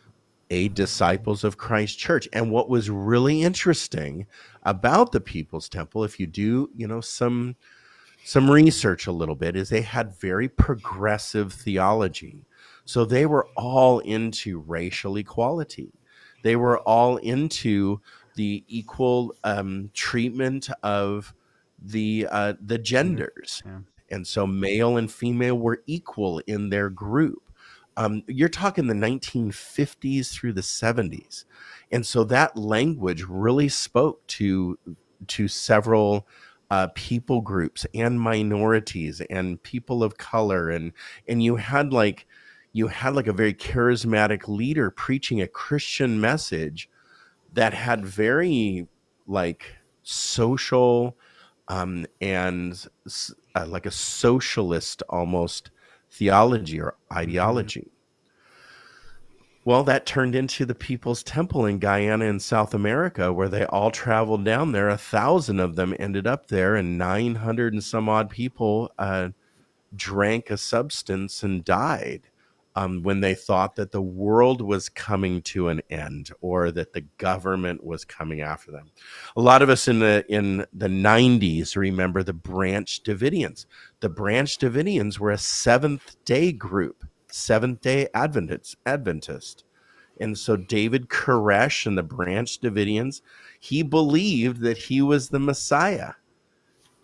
a 0.48 0.68
disciples 0.68 1.44
of 1.44 1.59
Christ 1.59 1.98
church. 1.98 2.28
And 2.33 2.50
what 2.50 2.70
was 2.70 2.88
really 2.88 3.42
interesting 3.42 4.26
about 4.62 5.12
the 5.12 5.20
People's 5.20 5.68
Temple, 5.68 6.02
if 6.02 6.18
you 6.18 6.26
do, 6.26 6.70
you 6.74 6.87
know, 6.87 7.02
some 7.02 7.57
some 8.24 8.50
research 8.50 9.07
a 9.07 9.12
little 9.12 9.37
bit, 9.37 9.55
is 9.55 9.68
they 9.68 9.83
had 9.83 10.18
very 10.18 10.48
progressive 10.48 11.52
theology. 11.52 12.46
So 12.85 13.05
they 13.05 13.27
were 13.27 13.47
all 13.57 14.01
into 14.01 14.61
racial 14.61 15.16
equality. 15.16 15.92
They 16.42 16.57
were 16.57 16.79
all 16.81 17.16
into 17.18 18.01
the 18.35 18.64
equal 18.66 19.35
um, 19.45 19.90
treatment 19.95 20.68
of 20.83 21.35
the 21.81 22.27
uh, 22.31 22.55
the 22.64 22.79
genders, 22.79 23.62
Yeah. 23.64 23.81
and 24.11 24.27
so 24.27 24.47
male 24.47 24.97
and 24.97 25.11
female 25.12 25.59
were 25.59 25.83
equal 25.87 26.38
in 26.47 26.71
their 26.71 26.90
group. 26.90 27.42
Um, 27.97 28.23
you're 28.27 28.49
talking 28.49 28.87
the 28.87 28.95
1950s 28.95 30.33
through 30.33 30.55
the 30.55 30.62
70s, 30.62 31.45
and 31.90 32.07
so 32.07 32.25
that 32.25 32.57
language 32.57 33.23
really 33.29 33.68
spoke 33.68 34.27
to 34.29 34.79
to 35.29 35.47
several 35.49 36.27
uh, 36.71 36.88
people 36.95 37.42
groups 37.42 37.87
and 37.95 38.18
minorities 38.18 39.21
and 39.29 39.62
people 39.62 40.03
of 40.03 40.16
color, 40.16 40.71
and 40.71 40.92
and 41.29 41.42
you 41.42 41.57
had 41.57 41.92
like 41.92 42.27
you 42.72 42.88
had 42.88 43.14
like 43.14 43.26
a 43.26 43.32
very 43.32 43.54
charismatic 43.54 44.48
leader 44.48 44.90
preaching 44.90 45.40
a 45.40 45.46
Christian 45.46 46.20
message 46.20 46.88
that 47.52 47.74
had 47.74 48.04
very 48.04 48.87
like 49.26 49.76
social 50.02 51.16
um, 51.68 52.06
and 52.20 52.87
uh, 53.54 53.66
like 53.66 53.87
a 53.87 53.90
socialist 53.90 55.02
almost 55.08 55.70
theology 56.11 56.80
or 56.80 56.96
ideology. 57.12 57.88
Well, 59.64 59.85
that 59.85 60.06
turned 60.06 60.35
into 60.35 60.66
the 60.66 60.74
People's 60.74 61.22
Temple 61.22 61.66
in 61.66 61.78
Guyana 61.78 62.24
in 62.24 62.40
South 62.40 62.74
America, 62.74 63.32
where 63.32 63.48
they 63.48 63.64
all 63.66 63.92
traveled 63.92 64.44
down 64.44 64.72
there. 64.72 64.88
A 64.88 64.98
thousand 64.98 65.61
of 65.61 65.76
them 65.76 65.94
ended 66.00 66.26
up 66.26 66.48
there, 66.48 66.74
and 66.74 66.98
900 66.98 67.72
and 67.72 67.85
some 67.85 68.08
odd 68.08 68.28
people 68.28 68.90
uh, 68.98 69.28
drank 69.94 70.50
a 70.50 70.56
substance 70.56 71.44
and 71.44 71.64
died 71.64 72.22
um, 72.74 73.02
when 73.02 73.20
they 73.20 73.35
thought 73.35 73.76
that 73.76 73.92
the 73.92 74.02
world 74.02 74.62
was 74.62 74.88
coming 74.88 75.42
to 75.42 75.68
an 75.68 75.82
end 75.90 76.30
or 76.40 76.70
that 76.70 76.92
the 76.92 77.02
government 77.18 77.85
was 77.85 78.04
coming 78.04 78.40
after 78.40 78.70
them. 78.70 78.90
A 79.37 79.40
lot 79.40 79.62
of 79.62 79.68
us 79.68 79.88
in 79.88 79.98
the 79.98 80.24
in 80.28 80.66
the 80.72 80.88
90s 80.88 81.76
remember 81.76 82.22
the 82.22 82.32
Branch 82.32 83.02
Davidians. 83.02 83.66
The 84.00 84.08
Branch 84.08 84.56
Davidians 84.58 85.18
were 85.18 85.30
a 85.30 85.38
Seventh 85.38 86.16
Day 86.24 86.52
group, 86.52 87.04
Seventh 87.30 87.80
Day 87.80 88.08
Adventists, 88.14 88.76
Adventist. 88.87 89.64
And 90.20 90.38
so 90.38 90.56
David 90.56 91.08
Koresh 91.08 91.87
and 91.87 91.98
the 91.98 92.02
Branch 92.02 92.61
Davidians, 92.61 93.22
he 93.58 93.82
believed 93.82 94.61
that 94.61 94.78
he 94.78 95.02
was 95.02 95.28
the 95.28 95.40
Messiah. 95.40 96.12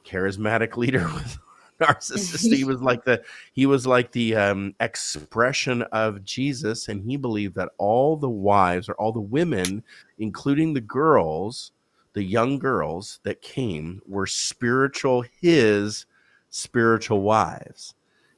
Charismatic 0.04 0.76
leader 0.76 1.09
with 1.14 1.38
narcissist. 1.81 2.55
he 2.55 2.64
was 2.64 2.81
like 2.81 3.05
the 3.05 3.23
he 3.53 3.67
was 3.67 3.87
like 3.87 4.12
the 4.12 4.37
um, 4.37 4.75
expression 4.81 5.83
of 5.93 6.25
Jesus, 6.25 6.88
and 6.88 7.03
he 7.03 7.17
believed 7.17 7.55
that 7.55 7.71
all 7.79 8.17
the 8.17 8.29
wives 8.29 8.88
or 8.88 8.95
all 8.95 9.12
the 9.12 9.21
women, 9.21 9.83
including 10.19 10.75
the 10.75 10.81
girls, 10.81 11.73
the 12.12 12.23
young 12.23 12.59
girls 12.59 13.21
that 13.23 13.43
came, 13.43 14.03
were 14.07 14.27
spiritual 14.27 15.25
his 15.41 16.07
spiritual 16.51 17.23
wives. 17.23 17.95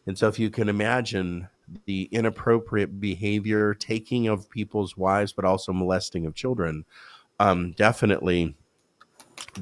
And 0.06 0.18
so, 0.18 0.28
if 0.28 0.38
you 0.38 0.50
can 0.50 0.68
imagine 0.68 1.48
the 1.86 2.08
inappropriate 2.10 3.00
behavior, 3.00 3.74
taking 3.74 4.26
of 4.26 4.50
people's 4.50 4.96
wives, 4.96 5.32
but 5.32 5.44
also 5.44 5.72
molesting 5.72 6.26
of 6.26 6.34
children, 6.34 6.84
um, 7.38 7.72
definitely, 7.72 8.56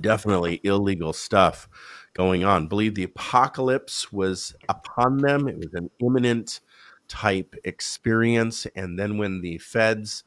definitely 0.01 0.61
illegal 0.65 1.13
stuff 1.13 1.69
going 2.19 2.45
on. 2.45 2.69
Believe 2.69 2.97
the 2.97 3.05
apocalypse 3.05 4.13
was 4.13 4.55
upon 4.69 5.19
them. 5.19 5.49
It 5.49 5.57
was 5.59 5.73
an 5.75 5.91
imminent 6.01 6.61
type 7.09 7.55
experience. 7.65 8.67
And 8.77 8.99
then 8.99 9.19
when 9.19 9.41
the 9.41 9.59
feds 9.59 10.25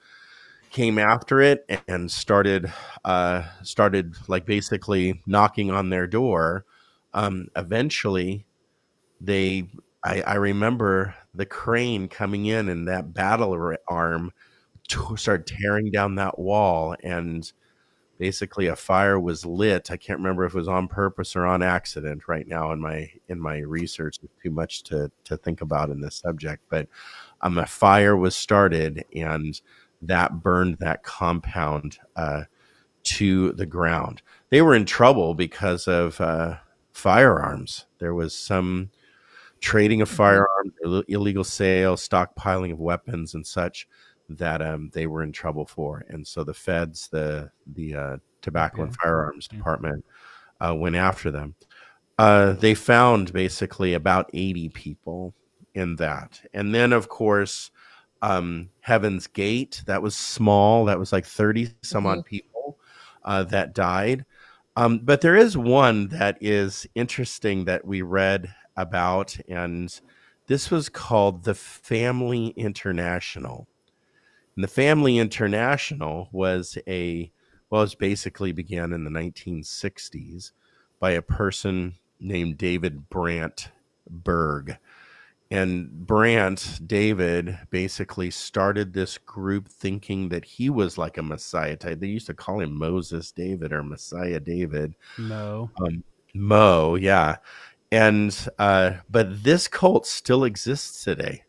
came 0.72 1.00
after 1.00 1.42
it 1.42 1.66
and 1.88 2.10
started 2.12 2.72
uh, 3.06 3.44
started 3.64 4.16
like 4.28 4.46
basically 4.46 5.22
knocking 5.26 5.72
on 5.72 5.90
their 5.90 6.08
door, 6.08 6.66
um, 7.14 7.48
eventually 7.56 8.46
they 9.20 9.70
I, 10.04 10.22
I 10.22 10.36
remember 10.36 11.16
the 11.34 11.46
crane 11.46 12.08
coming 12.08 12.46
in 12.48 12.70
and 12.70 12.88
that 12.88 13.14
battle 13.14 13.76
arm 13.88 14.32
started 15.18 15.48
tearing 15.48 15.92
down 15.92 16.16
that 16.16 16.40
wall 16.40 16.96
and 17.04 17.52
basically 18.22 18.68
a 18.68 18.76
fire 18.76 19.20
was 19.20 19.48
lit. 19.48 19.90
I 19.90 19.98
can't 19.98 20.20
remember 20.20 20.46
if 20.46 20.54
it 20.54 20.58
was 20.58 20.68
on 20.68 20.88
purpose 20.88 21.36
or 21.36 21.48
on 21.48 21.64
accident 21.64 22.28
right 22.28 22.48
now 22.48 22.72
in 22.72 22.80
my 22.80 23.10
in 23.30 23.40
my 23.40 23.58
research. 23.58 24.20
too 24.44 24.52
much 24.52 24.84
to 24.84 25.12
to 25.24 25.38
think 25.38 25.62
about 25.62 25.90
in 25.90 26.02
this 26.02 26.18
subject, 26.18 26.64
but 26.70 26.88
um, 27.42 27.58
a 27.58 27.66
fire 27.66 28.16
was 28.16 28.36
started 28.36 29.04
and 29.16 29.60
that 30.04 30.44
burned 30.44 30.78
that 30.78 31.02
compound 31.02 31.98
uh, 32.16 32.44
to 33.04 33.54
the 33.54 33.66
ground. 33.66 34.22
They 34.52 34.62
were 34.62 34.76
in 34.76 34.86
trouble 34.86 35.34
because 35.34 35.88
of 35.88 36.22
uh, 36.22 36.58
firearms. 36.92 37.88
There 37.98 38.14
was 38.14 38.36
some 38.36 38.92
trading 39.62 40.02
of 40.02 40.10
mm-hmm. 40.10 40.18
firearms, 40.18 41.06
illegal 41.08 41.44
sale, 41.44 41.96
stockpiling 41.96 42.72
of 42.72 42.80
weapons, 42.80 43.34
and 43.34 43.48
such 43.48 43.88
that 44.38 44.62
um, 44.62 44.90
they 44.94 45.08
were 45.08 45.24
in 45.24 45.32
trouble 45.32 45.66
for. 45.66 46.06
And 46.10 46.26
so 46.26 46.44
the 46.44 46.54
feds, 46.54 47.08
the 47.10 47.52
the 47.68 47.96
uh, 47.96 48.18
Tobacco 48.42 48.80
yeah. 48.80 48.84
and 48.86 48.96
Firearms 48.96 49.48
yeah. 49.52 49.58
Department, 49.58 50.06
uh, 50.60 50.76
went 50.76 50.96
after 50.96 51.32
them. 51.32 51.56
Uh, 52.18 52.54
they 52.54 52.76
found 52.76 53.34
basically 53.34 53.94
about 53.94 54.30
80 54.34 54.70
people 54.70 55.34
in 55.74 55.96
that. 55.96 56.42
And 56.54 56.74
then, 56.74 56.94
of 56.94 57.10
course, 57.10 57.72
um, 58.22 58.70
Heaven's 58.82 59.28
Gate, 59.28 59.82
that 59.88 60.02
was 60.02 60.16
small. 60.16 60.86
That 60.86 61.00
was 61.00 61.12
like 61.12 61.26
30 61.26 61.70
some 61.82 62.04
mm-hmm. 62.04 62.20
odd 62.20 62.26
people 62.26 62.78
uh, 63.24 63.44
that 63.44 63.74
died. 63.74 64.26
Um, 64.76 65.00
but 65.00 65.22
there 65.22 65.36
is 65.36 65.58
one 65.58 66.08
that 66.10 66.38
is 66.40 66.88
interesting 66.96 67.66
that 67.66 67.86
we 67.86 68.02
read 68.02 68.54
about, 68.78 69.38
and 69.50 70.00
this 70.48 70.72
was 70.72 70.90
called 70.90 71.44
the 71.44 71.54
Family 71.54 72.48
International. 72.56 73.68
And 74.56 74.64
the 74.64 74.70
Family 74.70 75.18
International 75.18 76.30
was 76.32 76.78
a, 76.88 77.32
well, 77.70 77.84
it 77.84 77.96
basically 77.98 78.52
began 78.52 78.94
in 78.94 79.04
the 79.04 79.10
1960s 79.10 80.52
by 81.00 81.12
a 81.12 81.22
person 81.22 81.96
named 82.20 82.58
David 82.58 83.10
Brandt 83.10 83.70
Berg. 84.10 84.78
And 85.50 86.08
Brandt, 86.08 86.80
David, 86.86 87.60
basically 87.72 88.32
started 88.32 88.94
this 88.94 89.18
group 89.18 89.68
thinking 89.68 90.30
that 90.30 90.46
he 90.46 90.70
was 90.70 90.98
like 90.98 91.18
a 91.18 91.24
Messiah 91.24 91.76
type. 91.76 92.00
They 92.00 92.08
used 92.08 92.28
to 92.28 92.34
call 92.34 92.62
him 92.62 92.78
Moses 92.78 93.34
David 93.34 93.74
or 93.74 93.84
Messiah 93.84 94.40
David. 94.40 94.96
Mo. 95.18 95.70
Um, 95.82 96.04
Mo, 96.34 96.96
yeah. 96.96 97.38
And, 97.92 98.34
uh, 98.60 98.92
but 99.10 99.44
this 99.44 99.68
cult 99.68 100.06
still 100.06 100.46
exists 100.46 101.04
today 101.04 101.44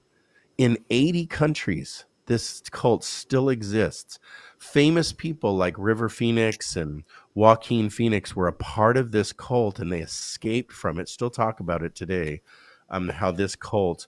in 0.59 0.79
80 0.91 1.27
countries 1.27 2.05
this 2.33 2.63
cult 2.71 3.05
still 3.05 3.51
exists. 3.51 4.19
Famous 4.59 5.13
people 5.13 5.55
like 5.55 5.75
River 5.77 6.09
Phoenix 6.09 6.77
and 6.77 7.05
Joaquin 7.35 7.91
Phoenix 7.91 8.35
were 8.35 8.49
a 8.49 8.55
part 8.55 8.97
of 8.97 9.13
this 9.13 9.35
cult 9.35 9.79
and 9.79 9.93
they 9.93 10.01
escaped 10.01 10.73
from 10.73 10.99
it. 10.99 11.11
Still 11.11 11.29
talk 11.29 11.61
about 11.61 11.83
it 11.83 11.95
today. 11.95 12.41
Um, 12.89 13.11
how 13.11 13.33
this 13.33 13.55
cult 13.55 14.07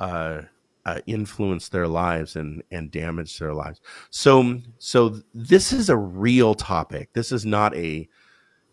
uh, 0.00 0.42
uh, 0.84 0.98
influenced 1.06 1.70
their 1.70 1.86
lives 1.86 2.34
and 2.34 2.62
and 2.72 2.90
damaged 2.90 3.38
their 3.38 3.54
lives. 3.54 3.80
So 4.10 4.58
so 4.78 5.20
this 5.32 5.72
is 5.72 5.90
a 5.90 5.96
real 5.96 6.54
topic. 6.54 7.10
This 7.12 7.30
is 7.30 7.46
not 7.46 7.76
a 7.76 8.08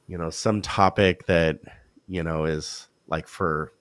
you 0.07 0.17
know 0.17 0.31
some 0.31 0.61
topic 0.63 1.27
that 1.27 1.59
you 2.07 2.23
know 2.23 2.45
is 2.45 2.87
like 3.07 3.27
for 3.27 3.73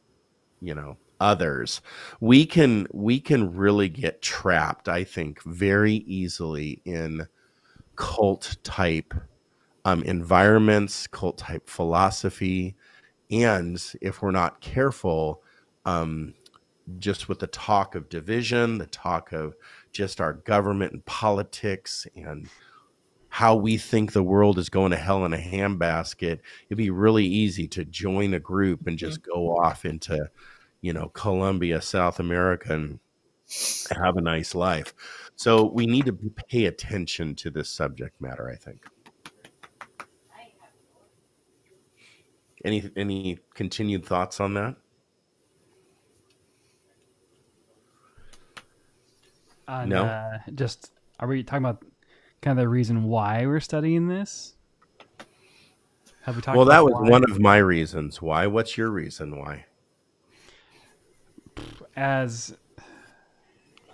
you 0.60 0.74
know 0.74 0.98
others. 1.20 1.80
We 2.20 2.46
can 2.46 2.86
we 2.92 3.20
can 3.20 3.54
really 3.54 3.88
get 3.88 4.22
trapped 4.22 4.88
i 4.88 5.04
think 5.04 5.42
very 5.42 5.94
easily 5.94 6.80
in 6.84 7.26
cult 7.96 8.56
type 8.62 9.14
um, 9.84 10.02
environments 10.02 11.06
cult 11.06 11.38
type 11.38 11.68
philosophy 11.68 12.74
and 13.30 13.82
if 14.00 14.22
we're 14.22 14.30
not 14.30 14.60
careful 14.60 15.42
um, 15.84 16.34
just 16.98 17.28
with 17.28 17.38
the 17.38 17.46
talk 17.48 17.94
of 17.94 18.08
division 18.08 18.78
the 18.78 18.86
talk 18.86 19.32
of 19.32 19.54
just 19.92 20.20
our 20.20 20.32
government 20.34 20.92
and 20.92 21.04
politics 21.04 22.06
and 22.14 22.48
how 23.28 23.54
we 23.54 23.76
think 23.76 24.12
the 24.12 24.22
world 24.22 24.58
is 24.58 24.68
going 24.68 24.90
to 24.90 24.96
hell 24.96 25.24
in 25.24 25.32
a 25.32 25.38
handbasket 25.38 26.40
it'd 26.66 26.78
be 26.78 26.90
really 26.90 27.24
easy 27.26 27.68
to 27.68 27.84
join 27.84 28.34
a 28.34 28.40
group 28.40 28.86
and 28.86 28.98
just 28.98 29.22
go 29.22 29.56
off 29.58 29.84
into 29.84 30.28
you 30.80 30.92
know, 30.92 31.08
Colombia, 31.08 31.80
South 31.80 32.20
America, 32.20 32.72
and 32.72 32.98
have 34.02 34.16
a 34.16 34.20
nice 34.20 34.54
life. 34.54 34.94
So 35.36 35.66
we 35.66 35.86
need 35.86 36.06
to 36.06 36.12
pay 36.48 36.66
attention 36.66 37.34
to 37.36 37.50
this 37.50 37.68
subject 37.68 38.20
matter, 38.20 38.50
I 38.50 38.56
think. 38.56 38.86
Any 42.64 42.90
any 42.96 43.38
continued 43.54 44.04
thoughts 44.04 44.40
on 44.40 44.54
that? 44.54 44.74
On, 49.68 49.88
no. 49.88 50.04
Uh, 50.04 50.38
just 50.54 50.90
are 51.20 51.28
we 51.28 51.44
talking 51.44 51.64
about 51.64 51.84
kind 52.42 52.58
of 52.58 52.62
the 52.64 52.68
reason 52.68 53.04
why 53.04 53.46
we're 53.46 53.60
studying 53.60 54.08
this? 54.08 54.56
Have 56.22 56.34
we 56.34 56.42
talked? 56.42 56.56
Well, 56.56 56.66
that 56.66 56.82
was 56.82 56.94
why? 56.94 57.08
one 57.08 57.30
of 57.30 57.38
my 57.38 57.58
reasons. 57.58 58.20
Why? 58.20 58.48
What's 58.48 58.76
your 58.76 58.90
reason 58.90 59.38
why? 59.38 59.66
As 61.96 62.54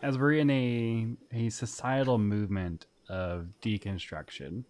as 0.03 0.19
we're 0.19 0.33
in 0.33 0.51
a 0.51 1.07
a 1.33 1.49
societal 1.49 2.19
movement 2.19 2.87
of 3.09 3.47
deconstruction 3.63 4.65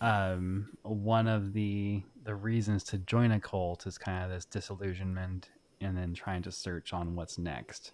um 0.00 0.70
one 0.82 1.28
of 1.28 1.52
the 1.52 2.02
the 2.24 2.34
reasons 2.34 2.82
to 2.82 2.98
join 2.98 3.32
a 3.32 3.40
cult 3.40 3.86
is 3.86 3.98
kind 3.98 4.24
of 4.24 4.30
this 4.30 4.44
disillusionment 4.44 5.50
and 5.80 5.96
then 5.96 6.14
trying 6.14 6.42
to 6.42 6.50
search 6.50 6.92
on 6.92 7.14
what's 7.14 7.38
next 7.38 7.92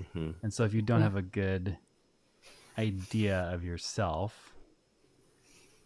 mm-hmm. 0.00 0.30
and 0.42 0.52
so 0.52 0.64
if 0.64 0.74
you 0.74 0.82
don't 0.82 1.02
have 1.02 1.16
a 1.16 1.22
good 1.22 1.78
idea 2.76 3.48
of 3.52 3.64
yourself 3.64 4.52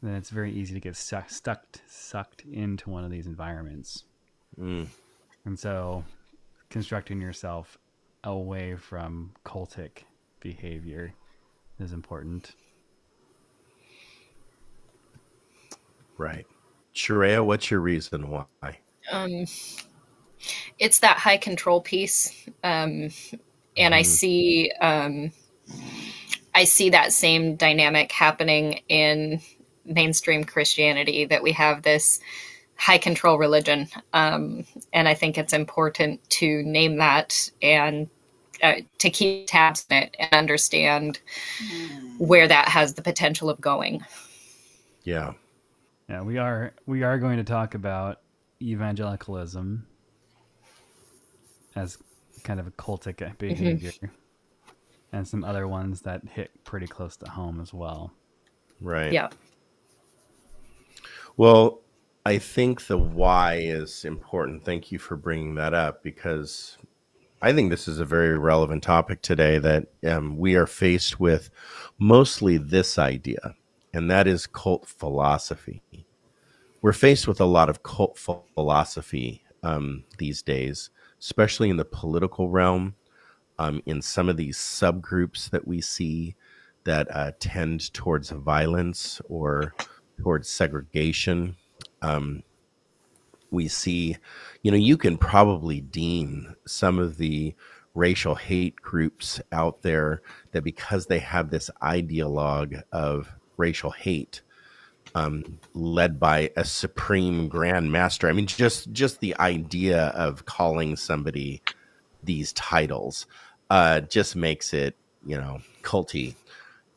then 0.02 0.14
it's 0.14 0.30
very 0.30 0.52
easy 0.52 0.74
to 0.74 0.80
get 0.80 0.96
stuck 0.96 1.28
stuck 1.28 1.62
sucked 1.86 2.42
into 2.50 2.88
one 2.90 3.04
of 3.04 3.10
these 3.10 3.26
environments 3.26 4.04
mm. 4.58 4.86
and 5.44 5.58
so 5.58 6.02
constructing 6.70 7.20
yourself 7.20 7.78
away 8.24 8.76
from 8.76 9.32
cultic 9.44 10.04
behavior 10.40 11.14
is 11.78 11.92
important. 11.92 12.54
Right. 16.16 16.46
Sharayah, 16.94 17.44
what's 17.44 17.70
your 17.70 17.80
reason 17.80 18.28
why? 18.28 18.78
Um, 19.10 19.46
it's 20.78 20.98
that 21.00 21.18
high 21.18 21.36
control 21.36 21.80
piece. 21.80 22.32
Um, 22.64 23.10
and 23.76 23.94
mm. 23.94 23.96
I 23.96 24.00
mm-hmm. 24.00 24.02
see, 24.02 24.72
um, 24.80 25.32
I 26.54 26.64
see 26.64 26.90
that 26.90 27.12
same 27.12 27.56
dynamic 27.56 28.10
happening 28.10 28.82
in 28.88 29.40
mainstream 29.84 30.44
Christianity 30.44 31.24
that 31.26 31.42
we 31.42 31.52
have 31.52 31.82
this 31.82 32.20
high 32.78 32.98
control 32.98 33.38
religion. 33.38 33.88
Um, 34.14 34.64
and 34.92 35.08
I 35.08 35.14
think 35.14 35.36
it's 35.36 35.52
important 35.52 36.28
to 36.30 36.62
name 36.62 36.96
that 36.96 37.50
and 37.60 38.08
uh, 38.62 38.76
to 38.98 39.10
keep 39.10 39.46
tabs 39.46 39.84
on 39.90 39.98
it 39.98 40.16
and 40.18 40.32
understand 40.32 41.20
mm. 41.62 42.18
where 42.18 42.48
that 42.48 42.68
has 42.68 42.94
the 42.94 43.02
potential 43.02 43.50
of 43.50 43.60
going. 43.60 44.02
Yeah. 45.04 45.32
Yeah, 46.08 46.22
we 46.22 46.38
are 46.38 46.72
we 46.86 47.02
are 47.02 47.18
going 47.18 47.36
to 47.36 47.44
talk 47.44 47.74
about 47.74 48.20
evangelicalism 48.62 49.86
as 51.76 51.98
kind 52.44 52.58
of 52.58 52.66
a 52.66 52.70
cultic 52.70 53.36
behavior, 53.36 53.92
and 55.12 55.28
some 55.28 55.44
other 55.44 55.68
ones 55.68 56.00
that 56.02 56.22
hit 56.26 56.50
pretty 56.64 56.86
close 56.86 57.16
to 57.18 57.28
home 57.28 57.60
as 57.60 57.74
well. 57.74 58.10
Right. 58.80 59.12
Yeah. 59.12 59.28
Well, 61.36 61.80
I 62.28 62.36
think 62.36 62.88
the 62.88 62.98
why 62.98 63.54
is 63.54 64.04
important. 64.04 64.62
Thank 64.62 64.92
you 64.92 64.98
for 64.98 65.16
bringing 65.16 65.54
that 65.54 65.72
up 65.72 66.02
because 66.02 66.76
I 67.40 67.54
think 67.54 67.70
this 67.70 67.88
is 67.88 68.00
a 68.00 68.04
very 68.04 68.36
relevant 68.36 68.82
topic 68.82 69.22
today 69.22 69.56
that 69.56 69.86
um, 70.06 70.36
we 70.36 70.54
are 70.54 70.66
faced 70.66 71.18
with 71.18 71.48
mostly 71.98 72.58
this 72.58 72.98
idea, 72.98 73.54
and 73.94 74.10
that 74.10 74.26
is 74.26 74.46
cult 74.46 74.86
philosophy. 74.86 75.82
We're 76.82 76.92
faced 76.92 77.26
with 77.26 77.40
a 77.40 77.46
lot 77.46 77.70
of 77.70 77.82
cult 77.82 78.18
philosophy 78.18 79.42
um, 79.62 80.04
these 80.18 80.42
days, 80.42 80.90
especially 81.18 81.70
in 81.70 81.78
the 81.78 81.86
political 81.86 82.50
realm, 82.50 82.94
um, 83.58 83.80
in 83.86 84.02
some 84.02 84.28
of 84.28 84.36
these 84.36 84.58
subgroups 84.58 85.48
that 85.48 85.66
we 85.66 85.80
see 85.80 86.36
that 86.84 87.08
uh, 87.10 87.32
tend 87.40 87.90
towards 87.94 88.28
violence 88.28 89.18
or 89.30 89.72
towards 90.20 90.50
segregation. 90.50 91.56
Um, 92.02 92.42
we 93.50 93.68
see, 93.68 94.16
you 94.62 94.70
know, 94.70 94.76
you 94.76 94.96
can 94.96 95.16
probably 95.16 95.80
deem 95.80 96.54
some 96.66 96.98
of 96.98 97.16
the 97.16 97.54
racial 97.94 98.34
hate 98.34 98.76
groups 98.76 99.40
out 99.52 99.82
there 99.82 100.22
that 100.52 100.62
because 100.62 101.06
they 101.06 101.18
have 101.18 101.50
this 101.50 101.70
ideologue 101.82 102.80
of 102.92 103.32
racial 103.56 103.90
hate, 103.90 104.42
um, 105.14 105.58
led 105.74 106.20
by 106.20 106.50
a 106.56 106.64
supreme 106.64 107.48
grand 107.48 107.90
master. 107.90 108.28
I 108.28 108.32
mean, 108.32 108.46
just 108.46 108.92
just 108.92 109.20
the 109.20 109.36
idea 109.38 110.08
of 110.08 110.44
calling 110.44 110.96
somebody 110.96 111.62
these 112.22 112.52
titles 112.52 113.26
uh, 113.70 114.00
just 114.00 114.36
makes 114.36 114.72
it, 114.72 114.96
you 115.24 115.36
know, 115.36 115.60
culty, 115.82 116.34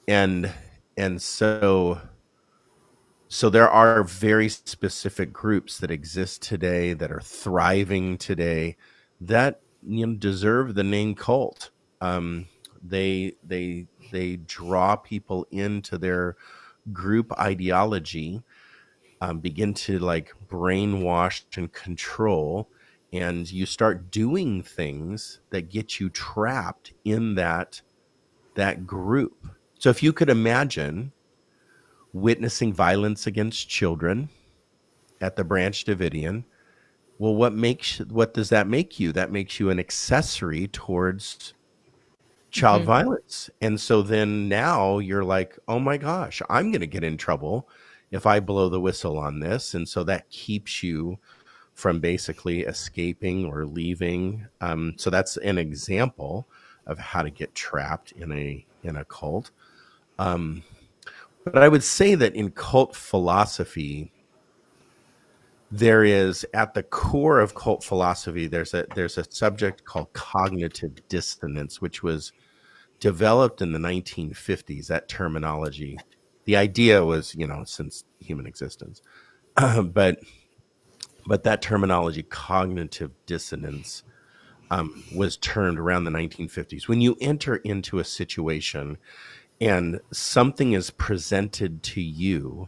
and 0.07 0.51
and 0.97 1.21
so 1.21 1.99
so 3.33 3.49
there 3.49 3.69
are 3.69 4.03
very 4.03 4.49
specific 4.49 5.31
groups 5.31 5.77
that 5.77 5.89
exist 5.89 6.41
today 6.41 6.91
that 6.91 7.13
are 7.13 7.21
thriving 7.21 8.17
today 8.17 8.75
that 9.21 9.61
you 9.87 10.05
know 10.05 10.15
deserve 10.15 10.75
the 10.75 10.83
name 10.83 11.15
cult. 11.15 11.69
Um, 12.01 12.47
they 12.83 13.35
they 13.41 13.87
they 14.11 14.35
draw 14.35 14.97
people 14.97 15.47
into 15.49 15.97
their 15.97 16.35
group 16.91 17.31
ideology, 17.39 18.43
um, 19.21 19.39
begin 19.39 19.73
to 19.75 19.97
like 19.97 20.33
brainwash 20.49 21.43
and 21.55 21.71
control, 21.71 22.67
and 23.13 23.49
you 23.49 23.65
start 23.65 24.11
doing 24.11 24.61
things 24.61 25.39
that 25.51 25.69
get 25.69 26.01
you 26.01 26.09
trapped 26.09 26.91
in 27.05 27.35
that 27.35 27.81
that 28.55 28.85
group. 28.85 29.47
So 29.79 29.89
if 29.89 30.03
you 30.03 30.11
could 30.11 30.29
imagine 30.29 31.13
witnessing 32.13 32.73
violence 32.73 33.27
against 33.27 33.69
children 33.69 34.29
at 35.19 35.35
the 35.35 35.43
Branch 35.43 35.83
Davidian. 35.85 36.43
Well, 37.19 37.35
what 37.35 37.53
makes 37.53 37.99
what 37.99 38.33
does 38.33 38.49
that 38.49 38.67
make 38.67 38.99
you? 38.99 39.11
That 39.11 39.31
makes 39.31 39.59
you 39.59 39.69
an 39.69 39.79
accessory 39.79 40.67
towards 40.67 41.53
child 42.49 42.81
mm-hmm. 42.81 42.87
violence. 42.87 43.49
And 43.61 43.79
so 43.79 44.01
then 44.01 44.49
now 44.49 44.97
you're 44.97 45.23
like, 45.23 45.57
"Oh 45.67 45.79
my 45.79 45.97
gosh, 45.97 46.41
I'm 46.49 46.71
going 46.71 46.81
to 46.81 46.87
get 46.87 47.03
in 47.03 47.17
trouble 47.17 47.69
if 48.09 48.25
I 48.25 48.39
blow 48.39 48.69
the 48.69 48.81
whistle 48.81 49.17
on 49.17 49.39
this." 49.39 49.75
And 49.75 49.87
so 49.87 50.03
that 50.03 50.29
keeps 50.29 50.81
you 50.81 51.19
from 51.73 51.99
basically 51.99 52.61
escaping 52.61 53.45
or 53.45 53.65
leaving. 53.65 54.47
Um, 54.59 54.93
so 54.97 55.09
that's 55.09 55.37
an 55.37 55.57
example 55.57 56.47
of 56.87 56.97
how 56.97 57.21
to 57.21 57.29
get 57.29 57.53
trapped 57.53 58.11
in 58.13 58.31
a 58.31 58.65
in 58.83 58.95
a 58.95 59.05
cult. 59.05 59.51
Um, 60.17 60.63
but 61.45 61.63
I 61.63 61.67
would 61.67 61.83
say 61.83 62.15
that 62.15 62.35
in 62.35 62.51
cult 62.51 62.95
philosophy, 62.95 64.11
there 65.71 66.03
is 66.03 66.45
at 66.53 66.73
the 66.73 66.83
core 66.83 67.39
of 67.39 67.55
cult 67.55 67.83
philosophy 67.83 68.45
there's 68.45 68.73
a 68.73 68.85
there's 68.93 69.17
a 69.17 69.31
subject 69.31 69.85
called 69.85 70.11
cognitive 70.13 71.07
dissonance, 71.07 71.81
which 71.81 72.03
was 72.03 72.33
developed 72.99 73.61
in 73.61 73.71
the 73.71 73.79
1950s. 73.79 74.87
That 74.87 75.07
terminology, 75.07 75.97
the 76.45 76.57
idea 76.57 77.05
was 77.05 77.33
you 77.35 77.47
know 77.47 77.63
since 77.63 78.03
human 78.19 78.45
existence, 78.45 79.01
uh, 79.57 79.81
but 79.81 80.19
but 81.25 81.43
that 81.43 81.61
terminology, 81.61 82.23
cognitive 82.23 83.11
dissonance, 83.25 84.03
um, 84.71 85.03
was 85.15 85.37
termed 85.37 85.77
around 85.77 86.03
the 86.03 86.11
1950s. 86.11 86.87
When 86.87 87.01
you 87.01 87.15
enter 87.21 87.57
into 87.57 87.99
a 87.99 88.03
situation 88.03 88.97
and 89.61 90.01
something 90.11 90.73
is 90.73 90.89
presented 90.89 91.83
to 91.83 92.01
you 92.01 92.67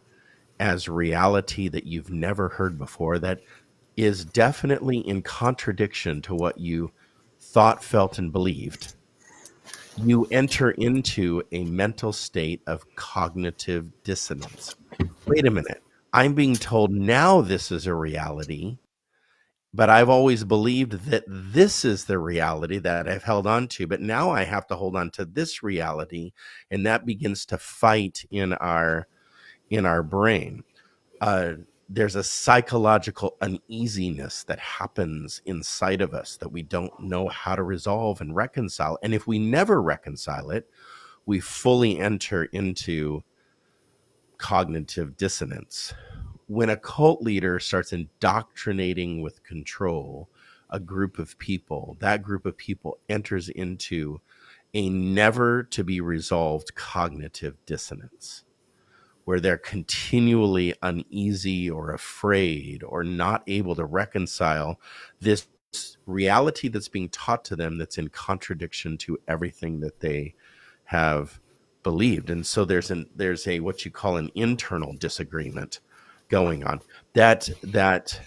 as 0.59 0.87
reality 0.87 1.67
that 1.67 1.87
you've 1.87 2.11
never 2.11 2.49
heard 2.49 2.77
before 2.77 3.17
that 3.17 3.41
is 3.97 4.23
definitely 4.23 4.99
in 4.99 5.23
contradiction 5.23 6.21
to 6.21 6.35
what 6.35 6.59
you 6.59 6.91
thought, 7.39 7.83
felt, 7.83 8.19
and 8.19 8.31
believed, 8.31 8.95
you 9.97 10.27
enter 10.31 10.71
into 10.71 11.43
a 11.51 11.63
mental 11.65 12.13
state 12.13 12.61
of 12.67 12.83
cognitive 12.95 13.85
dissonance. 14.03 14.75
Wait 15.25 15.45
a 15.45 15.51
minute. 15.51 15.83
I'm 16.13 16.35
being 16.35 16.55
told 16.55 16.91
now 16.91 17.41
this 17.41 17.71
is 17.71 17.87
a 17.87 17.93
reality 17.93 18.77
but 19.73 19.89
I've 19.89 20.09
always 20.09 20.43
believed 20.43 21.05
that 21.09 21.23
this 21.27 21.83
is 21.83 22.05
the 22.05 22.19
reality 22.19 22.77
that 22.79 23.07
I've 23.07 23.23
held 23.23 23.47
on 23.47 23.67
to. 23.69 23.87
But 23.87 24.01
now 24.01 24.29
I 24.29 24.43
have 24.43 24.67
to 24.67 24.75
hold 24.75 24.95
on 24.95 25.09
to 25.11 25.25
this 25.25 25.63
reality, 25.63 26.31
and 26.69 26.85
that 26.85 27.05
begins 27.05 27.45
to 27.47 27.57
fight 27.57 28.25
in 28.29 28.53
our 28.53 29.07
in 29.69 29.85
our 29.85 30.03
brain. 30.03 30.63
Uh, 31.21 31.53
there's 31.89 32.15
a 32.15 32.23
psychological 32.23 33.35
uneasiness 33.41 34.43
that 34.45 34.59
happens 34.59 35.41
inside 35.45 36.01
of 36.01 36.13
us 36.13 36.37
that 36.37 36.49
we 36.49 36.63
don't 36.63 36.97
know 36.99 37.27
how 37.27 37.55
to 37.55 37.63
resolve 37.63 38.21
and 38.21 38.35
reconcile. 38.35 38.97
And 39.03 39.13
if 39.13 39.27
we 39.27 39.39
never 39.39 39.81
reconcile 39.81 40.49
it, 40.51 40.69
we 41.25 41.39
fully 41.39 41.99
enter 41.99 42.45
into 42.45 43.23
cognitive 44.37 45.17
dissonance, 45.17 45.93
when 46.53 46.69
a 46.69 46.77
cult 46.77 47.19
leader 47.23 47.59
starts 47.59 47.91
indoctrinating 47.91 49.23
with 49.23 49.43
control 49.43 50.29
a 50.69 50.79
group 50.79 51.17
of 51.17 51.35
people, 51.39 51.97
that 51.99 52.21
group 52.21 52.45
of 52.45 52.55
people 52.55 52.99
enters 53.09 53.49
into 53.49 54.21
a 54.75 54.87
never 54.87 55.63
to 55.63 55.83
be 55.83 55.99
resolved 55.99 56.75
cognitive 56.75 57.55
dissonance 57.65 58.43
where 59.25 59.39
they're 59.39 59.57
continually 59.57 60.75
uneasy 60.83 61.69
or 61.69 61.91
afraid 61.91 62.83
or 62.83 63.03
not 63.03 63.41
able 63.47 63.73
to 63.73 63.85
reconcile 63.85 64.79
this 65.19 65.47
reality 66.05 66.67
that's 66.67 66.87
being 66.87 67.09
taught 67.09 67.43
to 67.43 67.55
them 67.55 67.79
that's 67.79 67.97
in 67.97 68.09
contradiction 68.09 68.95
to 68.95 69.17
everything 69.27 69.79
that 69.79 70.01
they 70.01 70.35
have 70.85 71.39
believed. 71.81 72.29
And 72.29 72.45
so 72.45 72.63
there's 72.63 72.91
an 72.91 73.09
there's 73.15 73.47
a 73.47 73.59
what 73.59 73.85
you 73.85 73.91
call 73.91 74.17
an 74.17 74.29
internal 74.35 74.93
disagreement 74.93 75.79
going 76.29 76.63
on. 76.63 76.81
That 77.13 77.49
that 77.63 78.19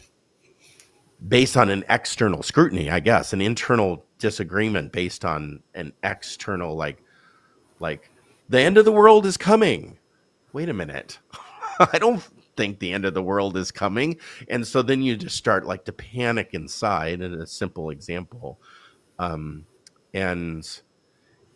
based 1.29 1.57
on 1.57 1.71
an 1.71 1.83
external 1.89 2.43
scrutiny 2.43 2.91
i 2.91 3.01
guess 3.01 3.33
an 3.33 3.41
internal 3.41 4.05
disagreement 4.19 4.93
based 4.93 5.25
on 5.25 5.61
an 5.75 5.93
external 6.03 6.77
like 6.77 7.03
like 7.81 8.11
the 8.49 8.61
end 8.61 8.79
of 8.79 8.85
the 8.85 8.93
world 8.93 9.27
is 9.27 9.37
coming. 9.37 9.99
Wait 10.53 10.69
a 10.69 10.75
minute. 10.75 11.19
I 11.93 11.99
don't 11.99 12.23
think 12.57 12.79
the 12.79 12.93
end 12.93 13.05
of 13.05 13.13
the 13.13 13.23
world 13.23 13.57
is 13.57 13.71
coming. 13.71 14.19
And 14.49 14.67
so 14.67 14.83
then 14.83 15.03
you 15.03 15.17
just 15.17 15.37
start 15.37 15.67
like 15.67 15.85
to 15.87 15.93
panic 15.93 16.51
inside 16.53 17.21
in 17.21 17.35
a 17.35 17.47
simple 17.47 17.91
example. 17.91 18.61
Um 19.19 19.67
and 20.15 20.81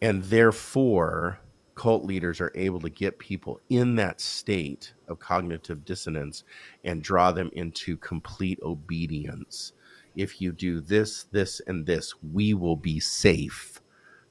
and 0.03 0.23
therefore 0.25 1.41
cult 1.75 2.05
leaders 2.05 2.41
are 2.41 2.53
able 2.55 2.81
to 2.81 2.91
get 2.91 3.19
people 3.19 3.61
in 3.71 3.95
that 3.97 4.21
state 4.21 4.93
of 5.11 5.19
cognitive 5.19 5.85
dissonance 5.85 6.45
and 6.85 7.03
draw 7.03 7.33
them 7.33 7.51
into 7.53 7.97
complete 7.97 8.59
obedience. 8.63 9.73
If 10.17 10.41
you 10.41 10.53
do 10.53 10.81
this, 10.81 11.25
this, 11.25 11.61
and 11.67 11.87
this, 11.87 12.15
we 12.33 12.55
will 12.55 12.77
be 12.77 13.01
safe 13.01 13.81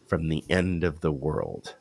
from 0.08 0.28
the 0.28 0.44
end 0.50 0.84
of 0.84 1.02
the 1.02 1.12
world. 1.12 1.76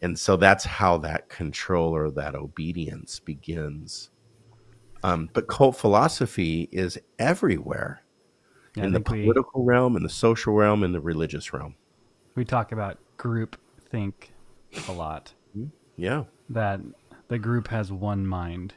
And 0.00 0.18
so 0.18 0.36
that's 0.36 0.64
how 0.64 0.98
that 0.98 1.28
control 1.28 1.94
or 1.94 2.10
that 2.12 2.34
obedience 2.34 3.18
begins. 3.18 4.10
Um, 5.02 5.28
but 5.32 5.48
cult 5.48 5.76
philosophy 5.76 6.68
is 6.72 6.98
everywhere 7.18 8.02
yeah, 8.76 8.84
in 8.84 8.92
the 8.92 9.00
political 9.00 9.64
we, 9.64 9.72
realm, 9.72 9.96
in 9.96 10.02
the 10.02 10.08
social 10.08 10.54
realm, 10.54 10.82
in 10.84 10.92
the 10.92 11.00
religious 11.00 11.52
realm. 11.52 11.74
We 12.34 12.44
talk 12.44 12.72
about 12.72 12.98
group 13.16 13.56
think 13.90 14.32
a 14.88 14.92
lot. 14.92 15.32
Yeah. 15.96 16.24
That 16.50 16.80
the 17.28 17.38
group 17.38 17.68
has 17.68 17.92
one 17.92 18.26
mind. 18.26 18.74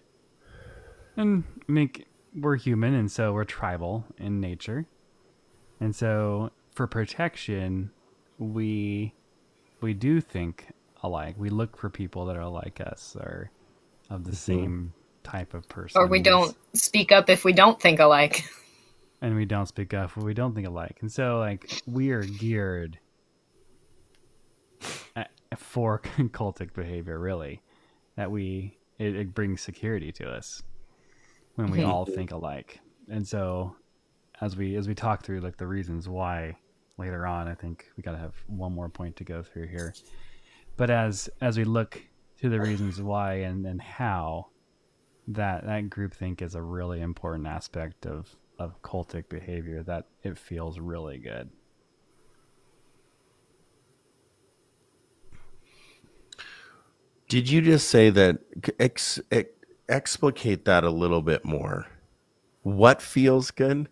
And 1.18 1.44
make 1.68 2.06
we're 2.34 2.56
human 2.56 2.94
and 2.94 3.12
so 3.12 3.34
we're 3.34 3.44
tribal 3.44 4.06
in 4.18 4.40
nature. 4.40 4.86
And 5.80 5.96
so 5.96 6.52
for 6.74 6.88
protection, 6.88 7.92
we 8.38 9.14
we 9.82 9.94
do 9.94 10.22
think 10.22 10.68
alike. 11.04 11.36
We 11.38 11.50
look 11.50 11.76
for 11.76 11.90
people 11.90 12.26
that 12.26 12.38
are 12.38 12.48
like 12.48 12.80
us 12.80 13.18
or 13.20 13.52
of 14.10 14.24
the 14.24 14.32
mm-hmm. 14.32 14.36
same 14.36 14.94
type 15.24 15.54
of 15.54 15.68
person. 15.68 16.00
Or 16.00 16.08
we 16.08 16.22
don't 16.22 16.56
speak 16.74 17.12
up 17.12 17.30
if 17.30 17.44
we 17.44 17.54
don't 17.54 17.82
think 17.82 18.00
alike. 18.00 18.44
and 19.22 19.36
we 19.36 19.46
don't 19.46 19.68
speak 19.68 19.94
up 19.94 20.12
if 20.18 20.24
we 20.24 20.34
don't 20.34 20.54
think 20.54 20.68
alike. 20.68 20.98
And 21.02 21.12
so 21.12 21.40
like 21.40 21.82
we 21.86 22.12
are 22.12 22.24
geared 22.24 23.00
at- 25.16 25.32
for 25.58 26.00
cultic 26.18 26.74
behavior 26.74 27.20
really 27.20 27.62
that 28.22 28.30
we 28.30 28.78
it, 29.00 29.16
it 29.16 29.34
brings 29.34 29.62
security 29.62 30.12
to 30.12 30.30
us 30.30 30.62
when 31.56 31.72
we 31.72 31.82
all 31.82 32.06
think 32.06 32.30
alike. 32.30 32.80
And 33.10 33.28
so 33.28 33.76
as 34.42 34.56
we 34.56 34.76
as 34.76 34.88
we 34.88 34.94
talk 34.94 35.24
through 35.24 35.40
like 35.40 35.58
the 35.58 35.66
reasons 35.66 36.08
why 36.08 36.56
later 37.00 37.26
on, 37.26 37.48
I 37.48 37.56
think 37.56 37.88
we 37.98 38.04
got 38.04 38.12
to 38.12 38.20
have 38.20 38.36
one 38.46 38.74
more 38.74 38.90
point 38.90 39.16
to 39.16 39.24
go 39.24 39.42
through 39.42 39.70
here. 39.70 39.96
But 40.78 40.92
as 40.92 41.32
as 41.42 41.58
we 41.58 41.64
look 41.64 42.00
to 42.42 42.50
the 42.50 42.62
reasons 42.62 43.02
why 43.02 43.34
and 43.38 43.66
and 43.66 43.82
how 43.82 44.50
that 45.30 45.66
that 45.66 45.90
groupthink 45.90 46.44
is 46.44 46.54
a 46.54 46.62
really 46.62 47.02
important 47.02 47.48
aspect 47.48 48.06
of 48.06 48.36
of 48.60 48.80
cultic 48.84 49.30
behavior 49.30 49.82
that 49.82 50.06
it 50.22 50.38
feels 50.38 50.78
really 50.78 51.18
good. 51.18 51.50
Did 57.32 57.50
you 57.50 57.62
just 57.62 57.88
say 57.88 58.10
that? 58.10 58.40
Ex, 58.78 59.18
ex, 59.32 59.48
explicate 59.88 60.66
that 60.66 60.84
a 60.84 60.90
little 60.90 61.22
bit 61.22 61.46
more. 61.46 61.88
What 62.64 63.02
feels 63.02 63.52
good? 63.52 63.88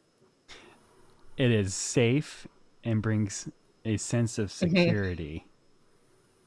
It 1.38 1.50
is 1.50 1.74
safe 1.74 2.50
and 2.84 3.02
brings 3.02 3.48
a 3.86 3.96
sense 3.96 4.40
of 4.40 4.52
security 4.52 5.48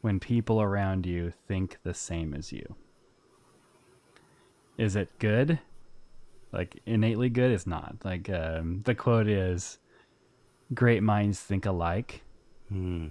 when 0.03 0.21
people 0.21 0.61
around 0.61 1.07
you 1.07 1.33
think 1.49 1.79
the 1.83 1.95
same 1.95 2.35
as 2.35 2.53
you. 2.53 2.75
Is 4.77 4.95
it 4.95 5.19
good? 5.19 5.61
Like 6.53 6.79
innately 6.85 7.31
good? 7.31 7.53
It's 7.53 7.67
not. 7.67 7.97
Like 8.05 8.29
um, 8.29 8.83
the 8.85 8.95
quote 8.95 9.29
is, 9.29 9.79
"Great 10.75 11.03
minds 11.03 11.41
think 11.41 11.65
alike." 11.65 12.21
Hmm. 12.69 13.07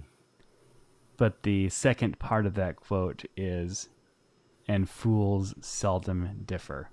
But 1.22 1.44
the 1.44 1.68
second 1.68 2.18
part 2.18 2.46
of 2.46 2.54
that 2.54 2.74
quote 2.74 3.24
is, 3.36 3.88
"And 4.66 4.90
fools 4.90 5.54
seldom 5.60 6.42
differ." 6.44 6.90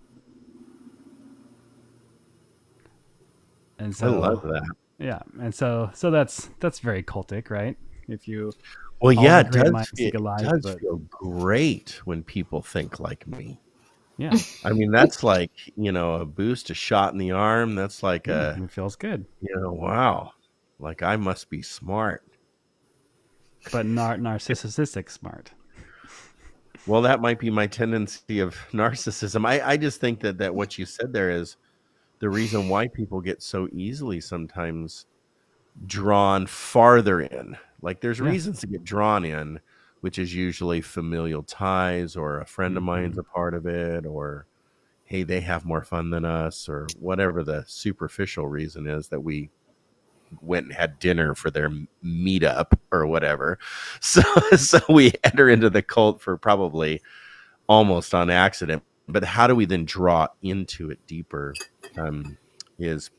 And 3.80 3.95
so, 3.95 4.05
I 4.05 4.27
love 4.27 4.43
that. 4.43 4.69
yeah, 4.99 5.23
and 5.41 5.55
so 5.55 5.89
so 5.95 6.11
that's 6.11 6.51
that's 6.59 6.77
very 6.77 7.01
cultic, 7.01 7.49
right? 7.49 7.75
If 8.07 8.27
you 8.27 8.51
Well, 9.01 9.13
yeah, 9.13 9.39
it 9.39 9.51
does, 9.51 9.89
feel, 9.89 10.11
think 10.11 10.13
does 10.43 10.61
but- 10.61 10.80
feel 10.80 10.97
great 11.09 11.99
when 12.05 12.21
people 12.21 12.61
think 12.61 12.99
like 12.99 13.25
me. 13.25 13.59
yeah, 14.19 14.38
I 14.63 14.73
mean, 14.73 14.91
that's 14.91 15.23
like 15.23 15.49
you 15.75 15.91
know 15.91 16.17
a 16.21 16.25
boost, 16.27 16.69
a 16.69 16.75
shot 16.75 17.13
in 17.13 17.17
the 17.17 17.32
arm. 17.32 17.73
That's 17.73 18.03
like 18.03 18.27
a 18.27 18.61
it 18.63 18.69
feels 18.69 18.95
good, 18.95 19.25
you 19.41 19.55
know, 19.55 19.71
wow, 19.71 20.34
like 20.77 21.01
I 21.01 21.15
must 21.15 21.49
be 21.49 21.63
smart. 21.63 22.23
But 23.72 23.86
not 23.86 24.20
narcissistic 24.20 25.10
smart. 25.10 25.51
Well, 26.88 27.01
that 27.03 27.22
might 27.22 27.39
be 27.39 27.49
my 27.49 27.68
tendency 27.68 28.39
of 28.39 28.55
narcissism. 28.72 29.45
I, 29.45 29.62
I 29.62 29.78
just 29.78 29.99
think 30.01 30.22
that 30.22 30.38
that 30.39 30.55
what 30.55 30.78
you 30.78 30.86
said 30.86 31.14
there 31.14 31.30
is 31.30 31.57
the 32.20 32.30
reason 32.30 32.70
why 32.70 32.88
people 32.88 33.22
get 33.22 33.41
so 33.41 33.68
easily 33.72 34.22
sometimes 34.22 35.05
drawn 35.86 36.45
farther 36.45 37.22
in. 37.22 37.57
Like 37.82 38.01
there's 38.01 38.20
Yeah. 38.20 38.30
reasons 38.30 38.60
to 38.62 38.68
get 38.68 38.84
drawn 38.84 39.24
in, 39.24 39.60
which 40.01 40.20
is 40.20 40.36
usually 40.36 40.82
familial 40.82 41.43
ties 41.43 42.16
or 42.16 42.39
a 42.39 42.45
friend 42.45 42.76
of 42.76 42.84
mine's 42.84 43.12
mm-hmm. 43.12 43.20
a 43.22 43.24
part 43.24 43.53
of 43.53 43.66
it 43.66 44.05
or 44.05 44.45
hey, 45.05 45.24
they 45.24 45.41
have 45.41 45.66
more 45.66 45.84
fun 45.84 46.12
than 46.12 46.24
us 46.24 46.70
or 46.70 46.88
whatever 46.99 47.43
the 47.43 47.64
superficial 47.68 48.47
reason 48.47 48.86
is 48.86 49.07
that 49.07 49.22
we 49.22 49.49
went 50.41 50.67
and 50.67 50.75
had 50.75 50.99
dinner 50.99 51.36
for 51.36 51.49
their 51.51 51.69
meetup 52.03 52.73
or 52.91 53.05
whatever. 53.05 53.59
So 54.01 54.21
so 54.55 54.80
we 54.89 55.13
enter 55.23 55.49
into 55.49 55.69
the 55.69 55.82
cult 55.82 56.21
for 56.21 56.38
probably 56.38 57.01
almost 57.67 58.13
on 58.13 58.30
accident. 58.30 58.84
But 59.07 59.23
how 59.23 59.47
do 59.47 59.55
we 59.55 59.65
then 59.65 59.86
draw 59.86 60.27
into 60.41 60.89
it 60.91 61.05
deeper? 61.07 61.53
Um, 61.97 62.38
is 62.77 63.09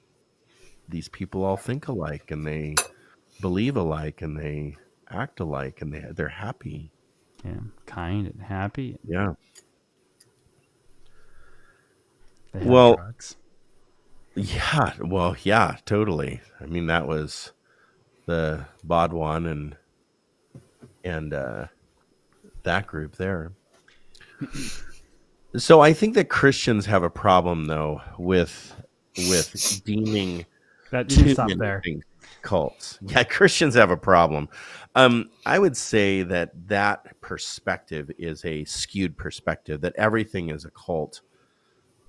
these 0.88 1.08
people 1.08 1.44
all 1.44 1.56
think 1.56 1.88
alike 1.88 2.30
and 2.30 2.46
they 2.46 2.76
believe 3.40 3.76
alike 3.76 4.22
and 4.22 4.36
they 4.38 4.76
act 5.08 5.40
alike 5.40 5.80
and 5.80 5.92
they 5.92 6.04
they're 6.12 6.28
happy. 6.28 6.90
Yeah, 7.44 7.60
kind 7.86 8.26
and 8.26 8.42
happy. 8.42 8.98
Yeah. 9.06 9.34
Well- 12.54 12.96
drugs. 12.96 13.36
Yeah, 14.34 14.94
well, 15.00 15.36
yeah, 15.42 15.76
totally. 15.84 16.40
I 16.60 16.66
mean, 16.66 16.86
that 16.86 17.06
was 17.06 17.52
the 18.26 18.66
Bhagwan 18.84 19.46
and 19.46 19.76
and 21.02 21.34
uh, 21.34 21.66
that 22.62 22.86
group 22.86 23.16
there. 23.16 23.52
So 25.56 25.80
I 25.80 25.92
think 25.92 26.14
that 26.14 26.28
Christians 26.28 26.86
have 26.86 27.02
a 27.02 27.10
problem 27.10 27.66
though 27.66 28.00
with 28.18 28.74
with 29.16 29.82
deeming 29.84 30.46
that 30.90 31.10
you 31.16 31.34
stop 31.34 31.50
there. 31.58 31.82
cults. 32.42 32.98
Yeah, 33.02 33.24
Christians 33.24 33.74
have 33.74 33.90
a 33.90 33.96
problem. 33.96 34.48
Um, 34.94 35.30
I 35.44 35.58
would 35.58 35.76
say 35.76 36.22
that 36.22 36.52
that 36.68 37.20
perspective 37.20 38.10
is 38.18 38.44
a 38.44 38.64
skewed 38.64 39.16
perspective. 39.16 39.80
That 39.80 39.94
everything 39.96 40.50
is 40.50 40.64
a 40.64 40.70
cult. 40.70 41.20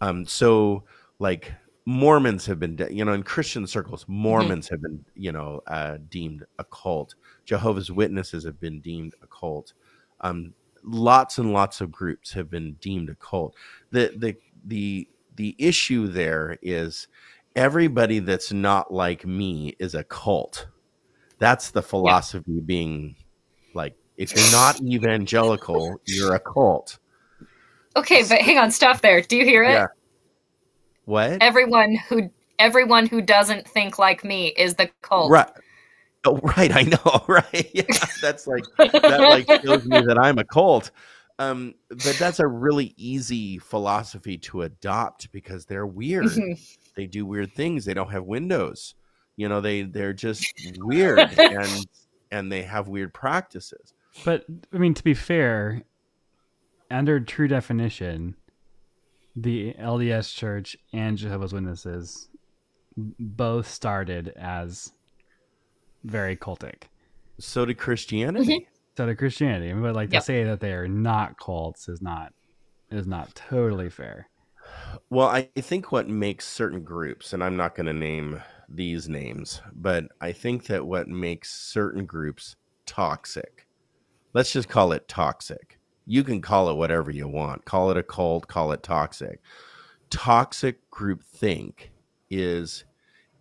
Um, 0.01 0.25
so 0.25 0.83
like 1.19 1.53
Mormons 1.85 2.45
have 2.45 2.59
been, 2.59 2.75
de- 2.75 2.93
you 2.93 3.03
know, 3.03 3.13
in 3.13 3.23
Christian 3.23 3.65
circles, 3.65 4.05
Mormons 4.07 4.69
have 4.69 4.81
been, 4.81 5.03
you 5.15 5.31
know, 5.31 5.61
uh, 5.67 5.97
deemed 6.09 6.45
a 6.59 6.63
cult. 6.63 7.15
Jehovah's 7.45 7.91
Witnesses 7.91 8.43
have 8.45 8.59
been 8.59 8.81
deemed 8.81 9.15
a 9.23 9.27
cult. 9.27 9.73
Um, 10.21 10.53
lots 10.83 11.37
and 11.37 11.53
lots 11.53 11.81
of 11.81 11.91
groups 11.91 12.33
have 12.33 12.49
been 12.49 12.73
deemed 12.73 13.09
a 13.09 13.15
cult. 13.15 13.55
The 13.91 14.13
the 14.15 14.37
the 14.65 15.07
the 15.35 15.55
issue 15.57 16.07
there 16.07 16.57
is 16.61 17.07
everybody 17.55 18.19
that's 18.19 18.51
not 18.51 18.93
like 18.93 19.25
me 19.25 19.75
is 19.79 19.95
a 19.95 20.03
cult. 20.03 20.67
That's 21.39 21.71
the 21.71 21.81
philosophy 21.81 22.59
being 22.59 23.15
like 23.73 23.95
if 24.17 24.35
you're 24.35 24.51
not 24.51 24.79
evangelical, 24.83 25.99
you're 26.05 26.35
a 26.35 26.39
cult. 26.39 26.99
Okay, 27.95 28.23
but 28.23 28.39
hang 28.41 28.57
on, 28.57 28.71
stop 28.71 29.01
there. 29.01 29.21
Do 29.21 29.35
you 29.35 29.45
hear 29.45 29.63
it? 29.63 29.71
Yeah. 29.71 29.87
What? 31.05 31.41
Everyone 31.41 31.95
who 32.09 32.29
everyone 32.59 33.07
who 33.07 33.21
doesn't 33.21 33.67
think 33.67 33.97
like 33.97 34.23
me 34.23 34.47
is 34.47 34.75
the 34.75 34.89
cult. 35.01 35.31
Right. 35.31 35.49
Oh, 36.25 36.37
right. 36.37 36.71
I 36.73 36.83
know. 36.83 37.23
Right. 37.27 37.71
Yeah. 37.73 37.83
That's 38.21 38.45
like 38.47 38.63
that. 38.77 39.19
Like 39.19 39.63
shows 39.63 39.85
me 39.85 40.01
that 40.01 40.19
I'm 40.19 40.37
a 40.37 40.43
cult. 40.43 40.91
Um, 41.39 41.73
but 41.89 42.15
that's 42.19 42.39
a 42.39 42.45
really 42.45 42.93
easy 42.97 43.57
philosophy 43.57 44.37
to 44.39 44.61
adopt 44.61 45.31
because 45.31 45.65
they're 45.65 45.87
weird. 45.87 46.25
Mhm. 46.25 46.77
They 46.95 47.07
do 47.07 47.25
weird 47.25 47.53
things. 47.53 47.85
They 47.85 47.95
don't 47.95 48.11
have 48.11 48.25
windows. 48.25 48.93
You 49.37 49.49
know, 49.49 49.59
they 49.61 49.81
they're 49.81 50.13
just 50.13 50.45
weird 50.77 51.17
and 51.39 51.85
and 52.31 52.51
they 52.51 52.61
have 52.61 52.87
weird 52.87 53.13
practices. 53.13 53.93
But 54.23 54.45
I 54.71 54.77
mean, 54.77 54.93
to 54.93 55.03
be 55.03 55.15
fair, 55.15 55.81
under 56.91 57.19
true 57.19 57.47
definition, 57.47 58.35
the 59.35 59.73
LDS 59.79 60.33
Church 60.35 60.77
and 60.93 61.17
Jehovah's 61.17 61.53
Witnesses 61.53 62.29
both 62.97 63.67
started 63.67 64.29
as 64.35 64.91
very 66.03 66.35
cultic. 66.35 66.83
So 67.39 67.65
did 67.65 67.77
Christianity. 67.77 68.45
Mm-hmm. 68.45 68.73
So 68.97 69.05
did 69.05 69.17
Christianity, 69.17 69.71
I 69.71 69.73
but 69.73 69.95
like 69.95 70.11
Yep. 70.11 70.21
to 70.21 70.25
say 70.25 70.43
that 70.43 70.59
they 70.59 70.73
are 70.73 70.87
not 70.87 71.39
cults 71.39 71.87
is 71.87 72.01
not 72.01 72.33
is 72.91 73.07
not 73.07 73.33
totally 73.35 73.89
fair. 73.89 74.27
Well, 75.09 75.27
I 75.27 75.49
think 75.57 75.91
what 75.91 76.07
makes 76.09 76.45
certain 76.47 76.83
groups, 76.83 77.33
and 77.33 77.43
I'm 77.43 77.55
not 77.55 77.75
going 77.75 77.87
to 77.87 77.93
name 77.93 78.41
these 78.69 79.09
names, 79.09 79.61
but 79.73 80.05
I 80.19 80.31
think 80.33 80.65
that 80.67 80.85
what 80.85 81.07
makes 81.07 81.51
certain 81.51 82.05
groups 82.05 82.55
toxic, 82.85 83.67
let's 84.33 84.51
just 84.53 84.69
call 84.69 84.91
it 84.91 85.07
toxic. 85.07 85.79
You 86.11 86.25
can 86.25 86.41
call 86.41 86.69
it 86.69 86.75
whatever 86.75 87.09
you 87.09 87.25
want. 87.29 87.63
Call 87.63 87.89
it 87.89 87.95
a 87.95 88.03
cult, 88.03 88.45
call 88.45 88.73
it 88.73 88.83
toxic. 88.83 89.39
Toxic 90.09 90.89
group 90.89 91.23
think 91.23 91.89
is 92.29 92.83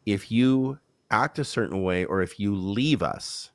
if 0.07 0.31
you 0.31 0.79
act 1.11 1.41
a 1.41 1.45
certain 1.45 1.83
way 1.83 2.05
or 2.05 2.23
if 2.23 2.39
you 2.39 2.55
leave 2.55 3.03
us, 3.03 3.51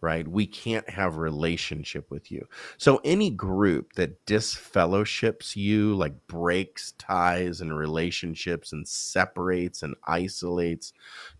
right? 0.00 0.26
We 0.26 0.44
can't 0.44 0.90
have 0.90 1.18
relationship 1.18 2.10
with 2.10 2.32
you. 2.32 2.44
So 2.78 3.00
any 3.04 3.30
group 3.30 3.92
that 3.92 4.26
disfellowships 4.26 5.54
you, 5.54 5.94
like 5.94 6.14
breaks 6.26 6.94
ties 6.98 7.60
and 7.60 7.78
relationships 7.78 8.72
and 8.72 8.88
separates 8.88 9.84
and 9.84 9.94
isolates 10.08 10.92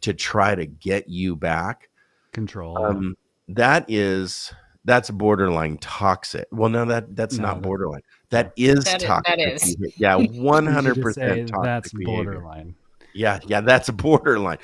to 0.03 0.15
try 0.15 0.55
to 0.55 0.67
get 0.67 1.09
you 1.09 1.35
back, 1.35 1.89
Control. 2.31 2.77
um, 2.79 3.17
that 3.49 3.87
is 3.89 4.53
that's 4.87 5.11
borderline 5.11 5.77
toxic. 5.79 6.47
Well, 6.51 6.71
no, 6.71 6.85
that 6.87 7.15
that's 7.15 7.37
No, 7.37 7.49
not 7.49 7.61
borderline. 7.63 8.01
That 8.31 8.53
is 8.57 8.85
That 8.85 9.03
is- 9.03 9.07
toxic. 9.07 9.37
that 9.37 9.39
is. 9.55 9.77
Yeah, 9.99 10.17
one 10.17 10.25
You 10.65 10.71
should 10.71 10.75
hundred 10.75 10.95
just 10.95 10.97
say 10.97 11.03
percent 11.03 11.49
toxic. 11.51 11.65
That's 11.65 11.93
behavior. 11.93 12.25
borderline. 12.25 12.75
Yeah, 13.13 13.39
yeah, 13.47 13.61
that's 13.61 13.91
borderline. 14.07 14.59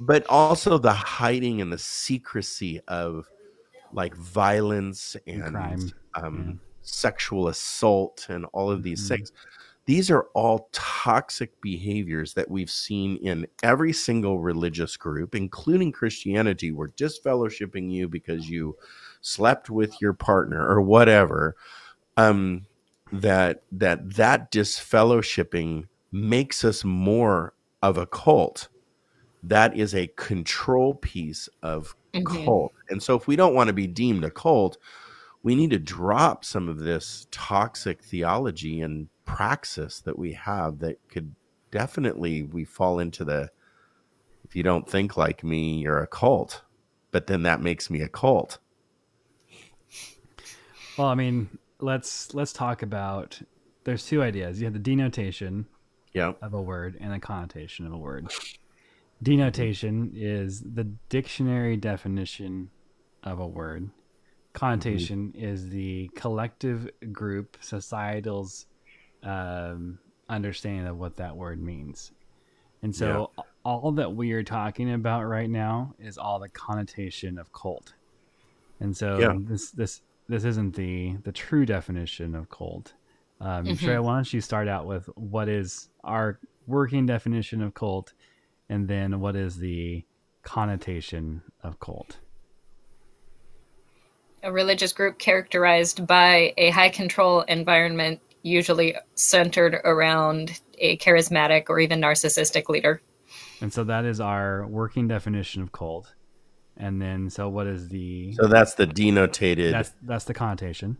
But 0.00 0.26
also 0.28 0.76
the 0.76 0.92
hiding 0.92 1.60
and 1.62 1.72
the 1.72 1.78
secrecy 1.78 2.80
of 2.88 3.28
like 3.92 4.14
violence 4.16 5.16
and, 5.26 5.42
And 5.44 5.52
crime, 5.54 5.92
um, 6.14 6.44
yeah. 6.48 6.52
sexual 6.82 7.48
assault 7.48 8.26
and 8.28 8.44
all 8.52 8.70
of 8.70 8.82
these 8.82 9.04
Mhm. 9.04 9.08
things. 9.08 9.32
These 9.86 10.10
are 10.10 10.22
all 10.34 10.68
toxic 10.72 11.60
behaviors 11.60 12.32
that 12.34 12.50
we've 12.50 12.70
seen 12.70 13.18
in 13.18 13.46
every 13.62 13.92
single 13.92 14.38
religious 14.40 14.96
group, 14.96 15.34
including 15.34 15.92
Christianity. 15.92 16.72
We're 16.72 16.88
disfellowshipping 16.88 17.90
you 17.92 18.08
because 18.08 18.48
you 18.48 18.76
slept 19.24 19.70
with 19.70 20.00
your 20.02 20.12
partner 20.12 20.64
or 20.68 20.80
whatever. 20.82 21.56
Um, 22.16 22.66
that 23.12 23.62
that 23.72 24.14
that 24.14 24.50
disfellowshipping 24.52 25.86
makes 26.12 26.64
us 26.64 26.84
more 26.84 27.54
of 27.82 27.96
a 27.96 28.06
cult. 28.06 28.68
That 29.42 29.76
is 29.76 29.94
a 29.94 30.08
control 30.16 30.94
piece 30.94 31.48
of 31.62 31.94
Mhm. 32.12 32.44
cult. 32.44 32.72
And 32.88 33.02
so 33.02 33.16
if 33.16 33.26
we 33.26 33.36
don't 33.36 33.54
want 33.54 33.68
to 33.68 33.72
be 33.72 33.86
deemed 33.86 34.24
a 34.24 34.30
cult, 34.30 34.78
we 35.42 35.54
need 35.54 35.70
to 35.70 35.78
drop 35.78 36.44
some 36.44 36.68
of 36.68 36.78
this 36.78 37.26
toxic 37.30 38.02
theology 38.02 38.80
and 38.80 39.08
praxis 39.24 40.00
that 40.00 40.18
we 40.18 40.32
have 40.32 40.78
that 40.80 40.98
could 41.08 41.34
definitely 41.70 42.42
we 42.42 42.64
fall 42.64 42.98
into 42.98 43.24
the 43.24 43.50
if 44.44 44.54
you 44.54 44.62
don't 44.62 44.88
think 44.88 45.16
like 45.16 45.42
me, 45.42 45.78
you're 45.78 46.02
a 46.02 46.06
cult. 46.06 46.62
But 47.10 47.26
then 47.26 47.42
that 47.42 47.60
makes 47.62 47.90
me 47.90 48.00
a 48.02 48.08
cult. 48.08 48.58
Well, 50.96 51.08
I 51.08 51.14
mean, 51.14 51.58
let's 51.80 52.34
let's 52.34 52.52
talk 52.52 52.82
about. 52.82 53.40
There's 53.84 54.06
two 54.06 54.22
ideas. 54.22 54.60
You 54.60 54.64
have 54.66 54.72
the 54.72 54.78
denotation 54.78 55.66
Yeah. 56.12 56.32
of 56.40 56.54
a 56.54 56.62
word 56.62 56.96
and 57.00 57.12
the 57.12 57.18
connotation 57.18 57.86
of 57.86 57.92
a 57.92 57.98
word. 57.98 58.32
Denotation 59.22 60.12
is 60.14 60.60
the 60.62 60.84
dictionary 61.08 61.76
definition 61.76 62.70
of 63.22 63.38
a 63.40 63.46
word. 63.46 63.90
Connotation 64.54 65.32
is 65.34 65.68
the 65.68 66.08
collective 66.14 66.88
group, 67.12 67.56
societal's 67.60 68.66
um, 69.22 69.98
understanding 70.28 70.86
of 70.86 70.98
what 70.98 71.16
that 71.16 71.36
word 71.36 71.60
means. 71.60 72.12
And 72.82 72.94
so, 72.94 73.30
all 73.64 73.92
that 73.92 74.14
we 74.14 74.32
are 74.32 74.42
talking 74.42 74.92
about 74.92 75.24
right 75.24 75.48
now 75.50 75.94
is 75.98 76.18
all 76.18 76.38
the 76.38 76.48
connotation 76.50 77.38
of 77.38 77.52
cult. 77.52 77.94
And 78.80 78.96
so, 78.96 79.18
Yeah. 79.18 79.34
this 79.38 79.70
this 79.70 80.02
this 80.28 80.44
isn't 80.44 80.74
the 80.76 81.16
the 81.24 81.32
true 81.32 81.66
definition 81.66 82.34
of 82.34 82.48
cult. 82.50 82.94
Um, 83.40 83.66
Mhm. 83.66 83.78
Trey, 83.78 83.98
why 83.98 84.14
don't 84.16 84.32
you 84.32 84.40
start 84.40 84.68
out 84.68 84.86
with 84.86 85.06
what 85.16 85.48
is 85.48 85.88
our 86.02 86.38
working 86.66 87.04
definition 87.06 87.60
of 87.62 87.74
cult, 87.74 88.12
and 88.68 88.88
then 88.88 89.20
what 89.20 89.36
is 89.36 89.58
the 89.58 90.04
connotation 90.42 91.42
of 91.62 91.78
cult? 91.80 92.18
a 94.42 94.52
religious 94.52 94.92
group 94.92 95.18
characterized 95.18 96.06
by 96.06 96.52
a 96.58 96.68
high 96.68 96.90
control 96.90 97.40
environment, 97.42 98.20
usually 98.42 98.94
centered 99.14 99.80
around 99.84 100.60
a 100.76 100.98
charismatic 100.98 101.70
or 101.70 101.80
even 101.80 101.98
narcissistic 101.98 102.68
leader. 102.68 103.00
And 103.62 103.72
so 103.72 103.84
that 103.84 104.04
is 104.04 104.20
our 104.20 104.66
working 104.66 105.08
definition 105.08 105.62
of 105.62 105.72
cult. 105.72 106.12
And 106.76 107.00
then, 107.00 107.30
so 107.30 107.48
what 107.48 107.66
is 107.66 107.88
the 107.88 108.34
So 108.34 108.48
that's 108.48 108.74
the 108.74 108.86
denotated. 108.86 109.70
that's 109.70 109.92
that's 110.02 110.24
the 110.24 110.34
connotation. 110.34 110.96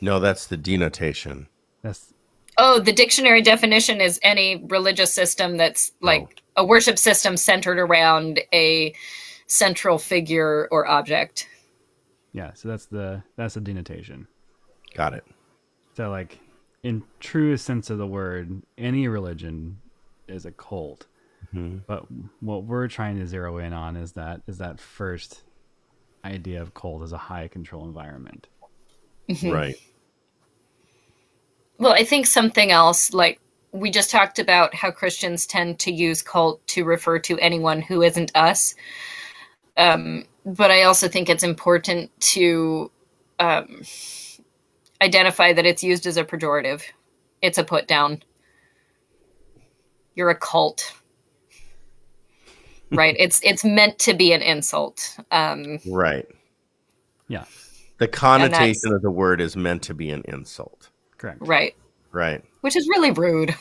no, 0.00 0.20
that's 0.20 0.46
the 0.46 0.56
denotation. 0.56 1.48
That's 1.82 2.12
Oh, 2.56 2.78
the 2.78 2.92
dictionary 2.92 3.42
definition 3.42 4.00
is 4.00 4.20
any 4.22 4.64
religious 4.68 5.12
system 5.12 5.56
that's 5.56 5.92
oh. 6.02 6.06
like 6.06 6.42
a 6.56 6.64
worship 6.64 6.98
system 6.98 7.36
centered 7.36 7.78
around 7.78 8.40
a 8.52 8.94
central 9.46 9.98
figure 9.98 10.68
or 10.70 10.86
object. 10.86 11.48
yeah. 12.32 12.52
So 12.54 12.68
that's 12.68 12.86
the 12.86 13.22
that's 13.36 13.54
the 13.54 13.60
denotation. 13.60 14.26
Got 14.94 15.14
it. 15.14 15.24
So 15.96 16.10
like 16.10 16.38
in 16.82 17.02
truest 17.18 17.64
sense 17.64 17.90
of 17.90 17.98
the 17.98 18.06
word, 18.06 18.62
any 18.76 19.08
religion 19.08 19.78
is 20.28 20.44
a 20.44 20.52
cult. 20.52 21.06
Mhm. 21.54 21.82
But 21.86 22.06
what 22.40 22.64
we're 22.64 22.88
trying 22.88 23.18
to 23.18 23.26
zero 23.26 23.58
in 23.58 23.72
on 23.72 23.96
is 23.96 24.12
that 24.12 24.42
is 24.46 24.58
that 24.58 24.80
first 24.80 25.42
idea 26.24 26.60
of 26.60 26.74
cult 26.74 27.02
as 27.02 27.12
a 27.12 27.18
high 27.18 27.48
control 27.48 27.84
environment. 27.84 28.48
Right. 29.42 29.76
Well, 31.78 31.92
I 31.92 32.04
think 32.04 32.26
something 32.26 32.70
else, 32.70 33.12
like 33.12 33.40
we 33.72 33.90
just 33.90 34.10
talked 34.10 34.38
about 34.38 34.74
how 34.74 34.90
Christians 34.90 35.46
tend 35.46 35.78
to 35.80 35.92
use 35.92 36.22
cult 36.22 36.64
to 36.68 36.84
refer 36.84 37.18
to 37.20 37.38
anyone 37.38 37.82
who 37.82 38.02
isn't 38.02 38.30
us. 38.34 38.74
Um, 39.76 40.24
but 40.46 40.70
I 40.70 40.82
also 40.84 41.08
think 41.08 41.28
it's 41.28 41.42
important 41.42 42.10
to 42.20 42.90
um, 43.40 43.82
identify 45.02 45.52
that 45.52 45.66
it's 45.66 45.82
used 45.82 46.06
as 46.06 46.16
a 46.16 46.24
pejorative. 46.24 46.82
It's 47.42 47.58
a 47.58 47.64
put 47.64 47.88
down. 47.88 48.22
You're 50.14 50.30
a 50.30 50.36
cult. 50.36 50.92
Right? 52.96 53.16
It's 53.18 53.40
it's 53.44 53.64
meant 53.64 53.98
to 54.00 54.14
be 54.14 54.32
an 54.32 54.42
insult. 54.42 55.16
Um, 55.30 55.78
Right. 55.86 56.26
Yeah, 57.28 57.44
The 57.98 58.08
connotation 58.08 58.92
of 58.92 59.00
the 59.02 59.10
word 59.10 59.40
is 59.40 59.56
meant 59.56 59.82
to 59.84 59.94
be 59.94 60.10
an 60.10 60.22
insult. 60.28 60.90
correct. 61.18 61.38
right. 61.40 61.74
Right. 62.12 62.44
Which 62.60 62.76
is 62.76 62.86
really 62.88 63.10
rude. 63.10 63.54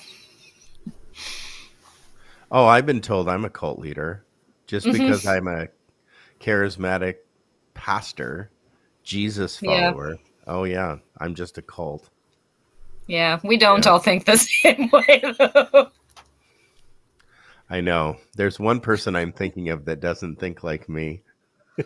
Oh, 2.51 2.65
I've 2.65 2.85
been 2.85 3.01
told 3.01 3.27
I'm 3.27 3.45
a 3.45 3.49
cult 3.49 3.79
leader 3.79 4.23
just 4.67 4.85
Mhm. 4.85 4.93
because 4.93 5.25
I'm 5.25 5.47
a 5.47 5.67
charismatic 6.39 7.15
pastor, 7.73 8.51
Jesus 9.03 9.59
Yeah. 9.61 9.91
follower. 9.91 10.17
Oh 10.45 10.63
yeah, 10.65 10.97
I'm 11.19 11.33
just 11.35 11.57
a 11.57 11.61
cult. 11.61 12.09
Yeah, 13.07 13.39
we 13.43 13.57
don't 13.57 13.85
Yeah. 13.85 13.91
all 13.91 13.99
think 13.99 14.25
the 14.25 14.37
same 14.37 14.89
way 14.91 15.23
though. 15.37 15.89
I 17.73 17.81
know. 17.81 18.17
There's 18.35 18.59
one 18.59 18.79
person 18.81 19.15
I'm 19.15 19.31
thinking 19.31 19.69
of 19.69 19.85
that 19.85 19.99
doesn't 19.99 20.39
think 20.39 20.63
like 20.63 20.87
me. 20.87 21.23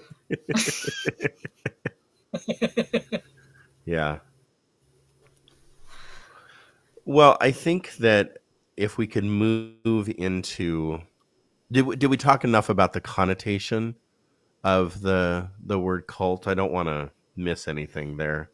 yeah. 3.86 4.18
Well, 7.06 7.38
I 7.40 7.52
think 7.52 7.96
that 8.00 8.40
if 8.76 8.98
we 8.98 9.08
could 9.08 9.24
move 9.24 10.10
into 10.18 11.00
did 11.72 11.86
we, 11.86 11.96
did 11.96 12.10
we 12.10 12.18
talk 12.18 12.44
enough 12.44 12.68
about 12.68 12.92
the 12.92 13.00
connotation 13.00 13.96
of 14.66 15.00
the 15.00 15.52
the 15.64 15.80
word 15.80 16.06
cult? 16.06 16.50
I 16.50 16.54
don't 16.54 16.74
want 16.74 16.90
to 16.90 17.12
miss 17.38 17.66
anything 17.66 18.18
there. 18.18 18.50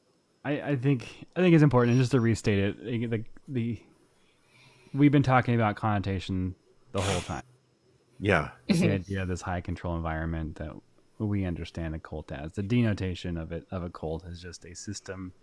I, 0.46 0.62
I 0.62 0.76
think 0.76 1.08
I 1.36 1.40
think 1.40 1.56
it's 1.56 1.64
important 1.64 1.94
and 1.94 2.00
just 2.00 2.12
to 2.12 2.20
restate 2.20 2.60
it. 2.60 3.10
The, 3.10 3.24
the 3.48 3.82
we've 4.94 5.12
been 5.12 5.24
talking 5.24 5.56
about 5.56 5.76
connotation 5.76 6.54
the 6.94 7.02
whole 7.02 7.22
time. 7.22 7.44
Yeah. 8.20 8.52
the 8.70 8.92
idea 8.92 9.24
of 9.24 9.28
this 9.28 9.42
high 9.42 9.60
control 9.60 9.98
environment 9.98 10.56
that 10.56 10.72
we 11.20 11.44
understand 11.44 11.94
a 11.96 12.00
cult 12.00 12.32
as. 12.32 12.54
The 12.54 12.64
denotation 12.64 13.38
of 13.38 13.52
it 13.52 13.68
of 13.72 13.84
a 13.84 13.90
cult 13.90 14.26
is 14.26 14.42
just 14.42 14.64
a 14.66 14.74
system 14.74 15.34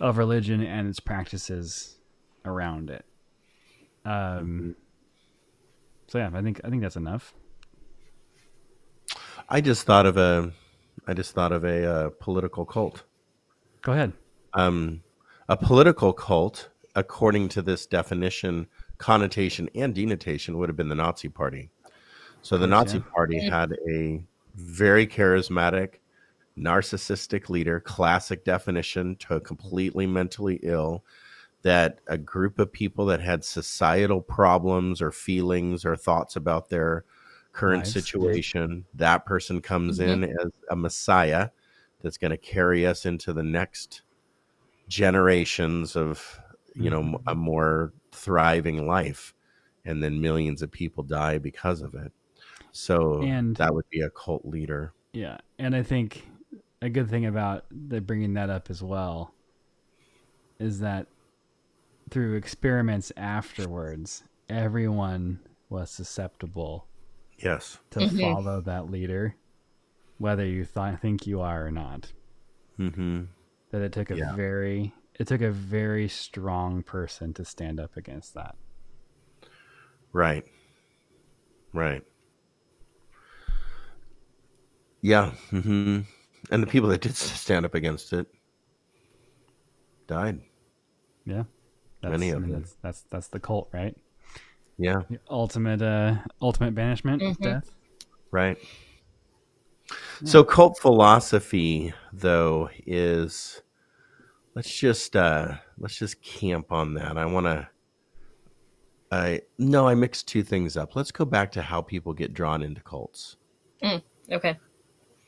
of 0.00 0.18
religion 0.18 0.62
and 0.62 0.88
its 0.88 1.00
practices 1.00 1.96
around 2.44 2.90
it. 2.90 3.04
Um. 4.04 4.76
So 6.06 6.18
yeah, 6.18 6.30
I 6.32 6.42
think 6.42 6.60
I 6.64 6.70
think 6.70 6.82
that's 6.82 6.96
enough. 6.96 7.34
I 9.48 9.60
just 9.60 9.84
thought 9.86 10.06
of 10.06 10.16
a 10.16 10.52
I 11.06 11.14
just 11.14 11.34
thought 11.34 11.52
of 11.52 11.64
a, 11.64 11.84
uh 11.84 12.10
political 12.20 12.64
cult. 12.64 13.04
Go 13.82 13.92
ahead. 13.92 14.12
um, 14.54 15.02
a 15.48 15.56
political 15.56 16.12
cult, 16.12 16.68
according 16.94 17.48
to 17.50 17.62
this 17.62 17.86
definition, 17.86 18.68
connotation, 18.98 19.68
and 19.74 19.94
denotation, 19.94 20.58
would 20.58 20.68
have 20.68 20.76
been 20.76 20.88
the 20.88 20.94
Nazi 20.94 21.28
Party. 21.28 21.70
So 22.42 22.58
the 22.58 22.66
Nazi 22.66 22.98
yeah. 22.98 23.04
Party 23.14 23.40
had 23.40 23.72
a 23.88 24.22
very 24.54 25.06
charismatic, 25.06 25.94
narcissistic 26.58 27.48
leader, 27.48 27.80
classic 27.80 28.44
definition 28.44 29.16
to 29.16 29.36
a 29.36 29.40
completely 29.40 30.06
mentally 30.06 30.60
ill, 30.62 31.04
that 31.62 32.00
a 32.08 32.18
group 32.18 32.58
of 32.58 32.72
people 32.72 33.06
that 33.06 33.20
had 33.20 33.44
societal 33.44 34.20
problems 34.20 35.00
or 35.00 35.12
feelings 35.12 35.84
or 35.84 35.96
thoughts 35.96 36.34
about 36.36 36.68
their 36.68 37.04
current 37.52 37.84
Nice. 37.84 37.92
situation. 37.92 38.84
That 38.94 39.24
person 39.24 39.60
comes 39.60 40.00
in 40.00 40.24
as 40.24 40.50
a 40.70 40.76
messiah 40.76 41.50
that's 42.00 42.18
going 42.18 42.32
to 42.32 42.36
carry 42.36 42.84
us 42.84 43.06
into 43.06 43.32
the 43.32 43.44
next 43.44 44.02
generations 44.88 45.94
of, 45.94 46.40
you 46.74 46.90
know, 46.90 47.02
Mhm. 47.02 47.22
a 47.28 47.34
more 47.36 47.92
thriving 48.22 48.86
life. 48.86 49.34
And 49.84 50.02
then 50.02 50.20
millions 50.20 50.62
of 50.62 50.70
people 50.70 51.02
die 51.02 51.38
because 51.38 51.82
of 51.82 51.94
it. 51.94 52.12
So 52.70 53.20
And- 53.22 53.56
that 53.56 53.74
would 53.74 53.88
be 53.90 54.00
a 54.00 54.10
cult 54.10 54.44
leader. 54.46 54.92
Yeah, 55.12 55.38
and 55.58 55.74
I 55.74 55.82
think 55.82 56.26
a 56.80 56.88
good 56.88 57.10
thing 57.10 57.26
about 57.26 57.64
the 57.70 58.00
bringing 58.00 58.34
that 58.34 58.48
up 58.48 58.70
as 58.70 58.82
well 58.82 59.34
is 60.58 60.78
that 60.80 61.06
through 62.10 62.34
experiments 62.36 63.12
afterwards, 63.16 64.22
everyone 64.48 65.40
was 65.68 65.90
susceptible 65.90 66.86
Yes. 67.38 67.78
to 67.90 68.00
Mhm. 68.00 68.20
follow 68.20 68.60
that 68.60 68.90
leader, 68.90 69.34
whether 70.18 70.46
you 70.46 70.64
th- 70.64 70.98
think 71.00 71.26
you 71.26 71.40
are 71.40 71.66
or 71.66 71.70
not. 71.70 72.12
hmm 72.76 73.24
That 73.70 73.82
it 73.82 73.92
took 73.92 74.10
a 74.10 74.16
Yeah. 74.16 74.34
very 74.36 74.94
it 75.18 75.26
took 75.26 75.40
a 75.40 75.50
very 75.50 76.08
strong 76.08 76.82
person 76.82 77.32
to 77.34 77.44
stand 77.44 77.78
up 77.80 77.96
against 77.96 78.34
that. 78.34 78.56
Right. 80.12 80.44
Right. 81.72 82.02
Yeah. 85.00 85.30
hmm 85.50 86.00
And 86.50 86.62
the 86.62 86.66
people 86.66 86.88
that 86.90 87.00
did 87.00 87.16
stand 87.16 87.64
up 87.64 87.74
against 87.74 88.12
it 88.12 88.26
died. 90.06 90.40
Yeah, 91.24 91.44
that's, 92.00 92.10
Many 92.10 92.32
I 92.32 92.34
of 92.36 92.42
mean, 92.42 92.52
them. 92.52 92.60
That's, 92.62 92.76
that's 92.82 93.02
that's 93.10 93.28
the 93.28 93.38
cult, 93.40 93.68
right? 93.72 93.96
Yeah. 94.76 95.02
The 95.08 95.18
ultimate 95.30 95.82
uh 95.82 96.16
ultimate 96.40 96.74
banishment, 96.74 97.22
Mhm. 97.22 97.40
death. 97.40 97.70
Right. 98.30 98.58
So 100.24 100.44
cult 100.44 100.78
philosophy 100.78 101.94
though 102.12 102.70
is 102.86 103.62
let's 104.54 104.72
just 104.78 105.16
uh 105.16 105.54
let's 105.78 105.98
just 105.98 106.20
camp 106.22 106.72
on 106.72 106.94
that. 106.94 107.16
I 107.16 107.24
want 107.26 107.46
to 107.46 107.68
I 109.10 109.42
no, 109.58 109.86
I 109.88 109.94
mixed 109.94 110.28
two 110.28 110.42
things 110.42 110.76
up. 110.76 110.96
Let's 110.96 111.12
go 111.12 111.24
back 111.24 111.52
to 111.52 111.62
how 111.62 111.82
people 111.82 112.12
get 112.12 112.32
drawn 112.34 112.62
into 112.62 112.80
cults. 112.80 113.36
Okay. 114.30 114.56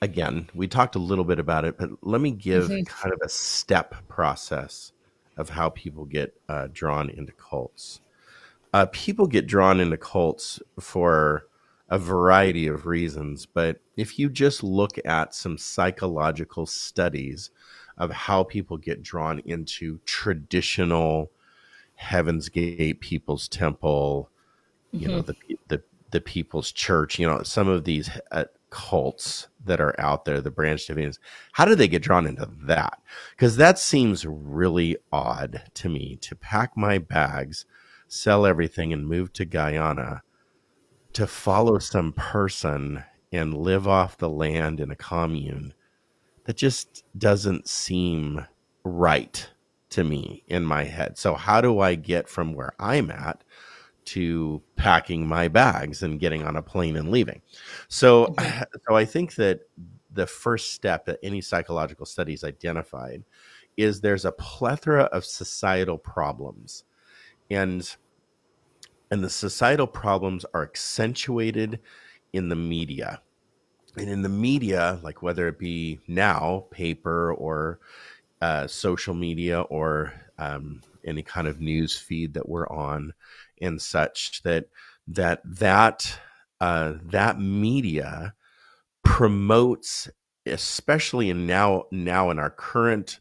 again, 0.01 0.49
we 0.55 0.69
talked 0.69 0.95
a 0.95 0.99
little 1.01 1.25
bit 1.25 1.39
about 1.39 1.65
it, 1.65 1.77
but 1.77 1.91
let 2.03 2.21
me 2.21 2.31
give 2.31 2.69
Mhm. 2.69 2.87
kind 2.87 3.13
of 3.13 3.21
a 3.23 3.29
step 3.29 3.95
process 4.09 4.93
of 5.37 5.49
how 5.51 5.69
people 5.71 6.05
get 6.05 6.35
uh, 6.49 6.69
drawn 6.73 7.11
into 7.11 7.33
cults. 7.33 8.01
Uh, 8.73 8.87
people 8.93 9.27
get 9.27 9.47
drawn 9.47 9.81
into 9.81 9.97
cults 9.97 10.61
for 10.79 11.47
a 11.89 11.99
variety 11.99 12.67
of 12.67 12.87
reasons, 12.87 13.45
but 13.47 13.81
if 13.97 14.19
you 14.19 14.29
just 14.31 14.63
look 14.63 14.93
at 15.05 15.35
some 15.35 15.59
psychological 15.59 16.67
studies 16.67 17.51
of 17.97 18.11
how 18.11 18.43
people 18.43 18.77
get 18.77 19.03
drawn 19.03 19.41
into 19.41 19.99
traditional 20.05 21.31
Heaven's 21.97 22.49
Gate 22.49 23.01
People's 23.01 23.49
Temple, 23.49 24.31
you 24.93 25.09
know 25.09 25.23
the 25.23 25.37
the 25.69 25.83
the 26.11 26.21
People's 26.21 26.73
Church, 26.73 27.19
you 27.19 27.27
know 27.27 27.43
some 27.43 27.69
of 27.69 27.85
these 27.85 28.11
uh, 28.33 28.45
cults 28.71 29.47
that 29.65 29.81
are 29.81 29.95
out 30.01 30.25
there, 30.25 30.41
the 30.41 30.51
Branch 30.51 30.85
Davidians. 30.85 31.19
How 31.53 31.65
do 31.65 31.77
they 31.77 31.89
get 31.89 32.03
drawn 32.03 32.27
into 32.27 32.49
that? 32.65 33.01
Because 33.31 33.57
that 33.57 33.79
seems 33.79 34.27
really 34.27 34.97
odd 35.13 35.63
to 35.75 35.89
me 35.89 36.17
to 36.23 36.35
pack 36.35 36.77
my 36.77 36.99
bags, 36.99 37.67
sell 38.09 38.45
everything, 38.45 38.93
and 38.93 39.07
move 39.07 39.33
to 39.35 39.45
Guyana 39.45 40.23
to 41.13 41.27
follow 41.29 41.79
some 41.79 42.13
person 42.13 43.05
and 43.33 43.57
live 43.57 43.87
off 43.87 44.19
the 44.19 44.29
land 44.29 44.81
in 44.81 44.91
a 44.91 44.97
commune. 44.97 45.73
That 46.45 46.57
just 46.57 47.05
doesn't 47.17 47.69
seem 47.69 48.47
right 48.85 49.49
to 49.91 50.05
me 50.05 50.43
in 50.49 50.65
my 50.65 50.85
head. 50.85 51.17
So 51.17 51.35
how 51.35 51.61
do 51.61 51.81
I 51.81 51.95
get 51.95 52.29
from 52.29 52.53
where 52.55 52.73
I'm 52.79 53.11
at 53.11 53.43
to 54.07 54.61
packing 54.77 55.27
my 55.27 55.49
bags 55.49 56.03
and 56.03 56.21
getting 56.21 56.43
on 56.43 56.57
a 56.57 56.63
plane 56.63 56.97
and 56.97 57.11
leaving? 57.11 57.41
So 57.89 58.27
mm-hmm. 58.27 58.63
so 58.89 58.97
I 58.97 59.05
think 59.05 59.37
that 59.37 59.61
the 60.13 60.27
first 60.27 60.73
step 60.73 61.07
that 61.07 61.19
any 61.23 61.41
psychological 61.41 62.07
studies 62.07 62.45
identified 62.45 63.25
is 63.77 64.01
there's 64.01 64.25
a 64.25 64.33
plethora 64.33 65.05
of 65.05 65.25
societal 65.25 65.99
problems. 65.99 66.85
And 67.51 67.89
and 69.11 69.23
the 69.23 69.31
societal 69.31 69.87
problems 69.87 70.45
are 70.55 70.63
accentuated 70.63 71.79
in 72.33 72.49
the 72.49 72.57
media. 72.57 73.21
And 73.97 74.09
in 74.09 74.23
the 74.23 74.29
media, 74.29 74.99
like 75.03 75.23
whether 75.23 75.49
it 75.49 75.59
be 75.59 76.01
now 76.09 76.67
paper 76.71 77.33
or 77.33 77.79
uh, 78.41 78.67
social 78.67 79.15
media 79.15 79.61
or 79.61 80.13
um, 80.39 80.83
any 81.05 81.23
kind 81.23 81.47
of 81.47 81.61
news 81.61 81.97
feed 81.97 82.35
that 82.35 82.49
we're 82.49 82.69
on 82.69 83.13
and 83.61 83.81
such 83.81 84.43
that 84.43 84.67
that 85.09 85.41
that 85.45 86.19
uh, 86.61 86.95
that 87.05 87.39
media 87.39 88.35
promotes 89.03 90.11
especially 90.47 91.31
in 91.31 91.47
now 91.47 91.85
now 91.91 92.31
in 92.31 92.39
our 92.39 92.51
current 92.51 93.21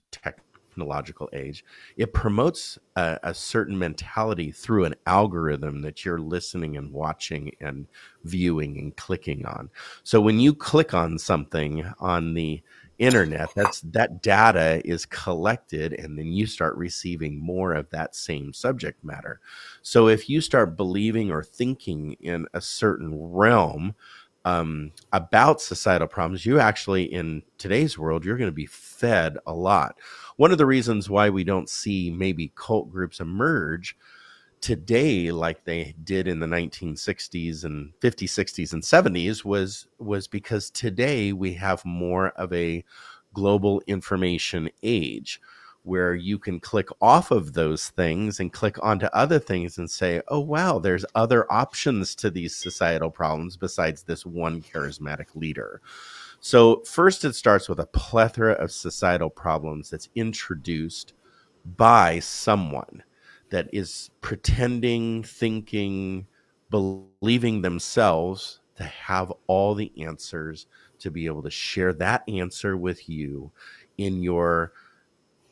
technological 0.73 1.29
age 1.33 1.63
it 1.97 2.13
promotes 2.13 2.79
a, 2.95 3.19
a 3.23 3.33
certain 3.33 3.77
mentality 3.77 4.51
through 4.51 4.85
an 4.85 4.95
algorithm 5.05 5.81
that 5.81 6.03
you're 6.03 6.19
listening 6.19 6.77
and 6.77 6.91
watching 6.91 7.51
and 7.61 7.87
viewing 8.23 8.77
and 8.77 8.95
clicking 8.95 9.45
on. 9.45 9.69
So 10.03 10.19
when 10.21 10.39
you 10.39 10.53
click 10.53 10.93
on 10.93 11.17
something 11.19 11.85
on 11.99 12.33
the 12.33 12.61
internet 12.99 13.49
that's 13.55 13.81
that 13.81 14.21
data 14.21 14.79
is 14.85 15.05
collected 15.07 15.93
and 15.93 16.17
then 16.17 16.27
you 16.31 16.45
start 16.45 16.75
receiving 16.77 17.39
more 17.39 17.73
of 17.73 17.89
that 17.89 18.15
same 18.15 18.53
subject 18.53 19.03
matter. 19.03 19.39
So 19.81 20.07
if 20.07 20.29
you 20.29 20.41
start 20.41 20.77
believing 20.77 21.31
or 21.31 21.43
thinking 21.43 22.15
in 22.21 22.45
a 22.53 22.61
certain 22.61 23.11
realm 23.15 23.95
um, 24.45 24.91
about 25.13 25.61
societal 25.61 26.07
problems 26.07 26.45
you 26.45 26.59
actually 26.59 27.03
in 27.03 27.41
today's 27.57 27.97
world 27.97 28.25
you're 28.25 28.37
going 28.37 28.49
to 28.49 28.51
be 28.51 28.65
fed 28.65 29.37
a 29.45 29.53
lot. 29.53 29.95
One 30.37 30.51
of 30.51 30.57
the 30.57 30.65
reasons 30.65 31.09
why 31.09 31.29
we 31.29 31.43
don't 31.43 31.69
see 31.69 32.09
maybe 32.09 32.51
cult 32.55 32.89
groups 32.89 33.19
emerge 33.19 33.95
today 34.63 35.29
like 35.29 35.65
they 35.65 35.93
did 36.05 36.25
in 36.25 36.39
the 36.39 36.47
1960s 36.47 37.65
and 37.65 37.91
50s 37.99 38.29
60s 38.29 38.71
and 38.71 38.81
70s 38.81 39.43
was 39.43 39.87
was 39.99 40.25
because 40.25 40.69
today 40.69 41.33
we 41.33 41.53
have 41.53 41.83
more 41.83 42.29
of 42.29 42.51
a 42.53 42.83
global 43.33 43.81
information 43.87 44.69
age 44.81 45.41
where 45.83 46.15
you 46.15 46.39
can 46.39 46.59
click 46.59 46.87
off 47.01 47.29
of 47.29 47.53
those 47.53 47.89
things 47.89 48.39
and 48.39 48.53
click 48.53 48.81
onto 48.81 49.05
other 49.07 49.37
things 49.37 49.77
and 49.77 49.89
say 49.89 50.21
oh 50.29 50.39
wow 50.39 50.79
there's 50.79 51.05
other 51.13 51.51
options 51.51 52.15
to 52.15 52.29
these 52.29 52.55
societal 52.55 53.11
problems 53.11 53.57
besides 53.57 54.03
this 54.03 54.25
one 54.25 54.61
charismatic 54.61 55.27
leader. 55.35 55.81
So 56.39 56.81
first 56.81 57.23
it 57.23 57.35
starts 57.35 57.69
with 57.69 57.79
a 57.79 57.85
plethora 57.85 58.53
of 58.53 58.71
societal 58.71 59.29
problems 59.29 59.89
that's 59.89 60.09
introduced 60.15 61.13
by 61.77 62.19
someone 62.19 63.03
that 63.49 63.69
is 63.71 64.09
pretending, 64.21 65.23
thinking, 65.23 66.27
believing 66.69 67.61
themselves 67.61 68.59
to 68.75 68.83
have 68.83 69.31
all 69.47 69.75
the 69.75 69.91
answers 70.01 70.67
to 70.99 71.11
be 71.11 71.27
able 71.27 71.43
to 71.43 71.51
share 71.51 71.93
that 71.93 72.27
answer 72.27 72.75
with 72.75 73.07
you 73.07 73.51
in 73.97 74.23
your 74.23 74.73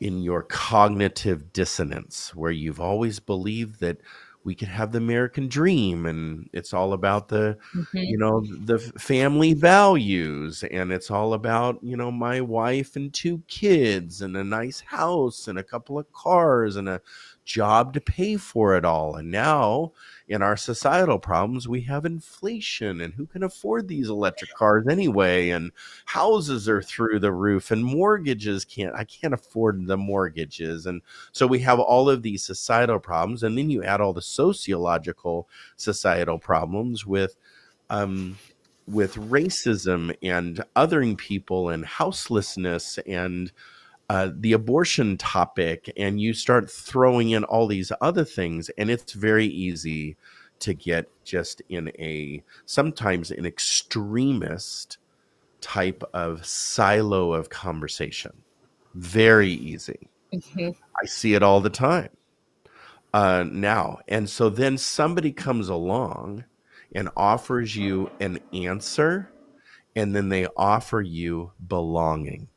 in 0.02 0.22
your 0.24 0.43
cognitive 0.43 1.54
dissonance 1.54 2.36
where 2.36 2.52
you've 2.52 2.82
always 2.82 3.20
believed 3.20 3.80
that 3.82 3.99
we 4.43 4.56
could 4.56 4.70
have 4.70 4.91
the 4.91 4.97
American 4.97 5.47
dream 5.47 6.06
and 6.08 6.49
it's 6.54 6.74
all 6.74 6.93
about 6.93 7.28
the 7.28 7.58
Mhm. 7.76 8.08
you 8.10 8.18
know 8.18 8.41
the 8.66 8.80
family 8.97 9.54
values 9.54 10.64
and 10.72 10.91
it's 10.91 11.12
all 11.12 11.34
about 11.36 11.78
you 11.84 11.95
know 11.95 12.12
my 12.12 12.41
wife 12.41 12.95
and 12.95 13.14
two 13.14 13.43
kids 13.47 14.22
and 14.22 14.36
a 14.36 14.43
nice 14.43 14.82
house 14.82 15.47
and 15.47 15.60
a 15.60 15.64
couple 15.64 15.99
of 15.99 16.12
cars 16.12 16.76
and 16.76 16.89
a 16.89 17.02
job 17.45 17.93
to 17.93 18.02
pay 18.02 18.38
for 18.38 18.76
it 18.76 18.86
all 18.86 19.16
and 19.16 19.30
now 19.32 19.91
in 20.32 20.42
our 20.42 20.56
societal 20.56 21.20
problems 21.20 21.68
we 21.68 21.82
have 21.82 22.06
inflation 22.06 23.02
and 23.02 23.14
who 23.14 23.26
can 23.26 23.44
afford 23.44 23.88
these 23.88 24.10
electric 24.10 24.54
cars 24.54 24.88
anyway? 24.88 25.50
And 25.50 25.72
houses 26.06 26.70
are 26.70 26.82
through 26.82 27.20
the 27.20 27.34
roof 27.34 27.70
and 27.70 27.84
mortgages 27.84 28.64
can't 28.64 28.96
i 28.96 29.04
can't 29.04 29.34
afford 29.34 29.86
the 29.86 29.98
mortgages. 29.98 30.86
And 30.86 31.02
so 31.34 31.46
we 31.46 31.60
have 31.60 31.80
all 31.80 32.10
of 32.10 32.22
these 32.24 32.44
societal 32.46 33.00
problems 33.00 33.44
and 33.44 33.58
then 33.58 33.70
you 33.70 33.84
add 33.84 34.00
all 34.00 34.14
the 34.14 34.22
sociological 34.22 35.50
societal 35.76 36.40
problems 36.40 37.06
with 37.06 37.36
um, 37.90 38.38
with 38.88 39.16
racism 39.16 40.16
and 40.24 40.64
othering 40.78 41.18
people 41.18 41.70
and 41.70 41.86
houselessness 41.86 42.98
and 43.06 43.52
uh, 44.12 44.30
the 44.41 44.51
abortion 44.51 45.16
topic, 45.16 45.89
and 45.95 46.20
you 46.20 46.34
start 46.34 46.70
throwing 46.70 47.30
in 47.30 47.45
all 47.45 47.66
these 47.66 47.93
other 48.01 48.26
things, 48.26 48.70
and 48.78 48.91
it's 48.91 49.14
very 49.14 49.45
easy 49.45 50.18
to 50.59 50.74
get 50.74 51.07
just 51.24 51.62
in 51.70 51.88
a 51.97 52.43
sometimes 52.66 53.32
an 53.32 53.45
extremist 53.45 54.97
type 55.62 56.03
of 56.14 56.45
silo 56.45 57.32
of 57.32 57.49
conversation. 57.49 58.34
Very 58.95 59.51
easy. 59.53 60.09
Mhm. 60.34 60.76
I 61.01 61.05
see 61.05 61.34
it 61.34 61.41
all 61.41 61.62
the 61.62 61.70
time 61.70 62.09
uh, 63.14 63.45
now. 63.49 63.99
And 64.09 64.30
so 64.30 64.49
then 64.49 64.78
somebody 64.78 65.32
comes 65.32 65.70
along 65.70 66.43
and 66.93 67.07
offers 67.16 67.78
you 67.78 68.12
an 68.20 68.41
answer, 68.51 69.30
and 69.95 70.14
then 70.14 70.28
they 70.28 70.47
offer 70.57 70.99
you 70.99 71.53
belonging. 71.66 72.49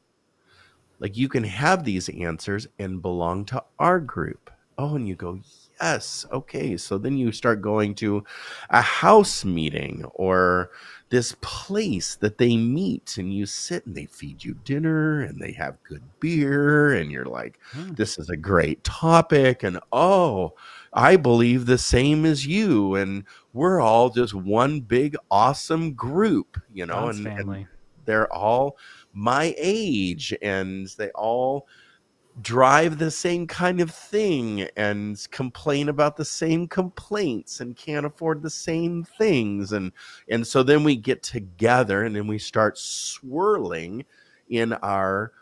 Like 1.01 1.17
you 1.17 1.29
can 1.29 1.45
have 1.45 1.85
these 1.85 2.09
answers 2.09 2.67
and 2.79 3.03
belong 3.03 3.45
to 3.47 3.63
our 3.79 4.01
group. 4.01 4.51
Oh, 4.77 4.97
and 4.97 5.07
you 5.07 5.15
go, 5.15 5.39
yes, 5.81 6.27
okay. 6.33 6.77
So 6.77 6.99
then 6.99 7.17
you 7.17 7.31
start 7.31 7.63
going 7.63 7.95
to 7.97 8.25
a 8.71 8.81
house 8.81 9.45
meeting 9.45 10.05
or 10.15 10.71
this 11.11 11.37
place 11.41 12.17
that 12.17 12.39
they 12.39 12.57
meet, 12.57 13.19
and 13.19 13.33
you 13.33 13.47
sit 13.47 13.87
and 13.87 13.95
they 13.95 14.07
feed 14.07 14.43
you 14.43 14.55
dinner 14.65 15.21
and 15.21 15.41
they 15.41 15.53
have 15.53 15.81
good 15.85 16.03
beer, 16.19 16.93
and 16.95 17.13
you're 17.13 17.25
like, 17.25 17.61
Hmm. 17.73 17.93
this 17.93 18.19
is 18.19 18.31
a 18.31 18.37
great 18.37 18.83
topic. 18.83 19.63
And 19.63 19.79
oh, 19.93 20.55
I 20.93 21.15
believe 21.17 21.67
the 21.67 21.79
same 21.79 22.25
as 22.25 22.45
you. 22.45 22.97
And 22.97 23.25
we're 23.53 23.81
all 23.81 24.11
just 24.11 24.35
one 24.35 24.81
big, 24.81 25.15
awesome 25.31 25.93
group, 25.93 26.61
you 26.73 26.85
know, 26.87 26.95
God's 27.07 27.19
and, 27.19 27.27
and 27.29 27.67
they're 28.07 28.33
all 28.33 28.77
my 29.15 29.55
age 29.57 30.35
and 30.43 30.89
they 30.99 31.11
all 31.11 31.67
drive 32.41 32.99
the 32.99 33.11
same 33.11 33.47
kind 33.47 33.81
of 33.81 33.91
thing 33.91 34.63
and 34.77 35.27
complain 35.31 35.89
about 35.89 36.17
the 36.17 36.25
same 36.25 36.67
complaints 36.67 37.61
and 37.61 37.77
can't 37.77 38.05
afford 38.05 38.43
the 38.43 38.51
same 38.51 39.05
things 39.05 39.73
and 39.73 39.93
and 40.29 40.45
so 40.45 40.63
then 40.63 40.83
we 40.83 40.97
get 40.97 41.23
together 41.23 42.03
and 42.03 42.17
then 42.17 42.27
we 42.27 42.39
start 42.39 42.77
swirling 42.77 44.05
in 44.49 44.73
our 44.73 45.33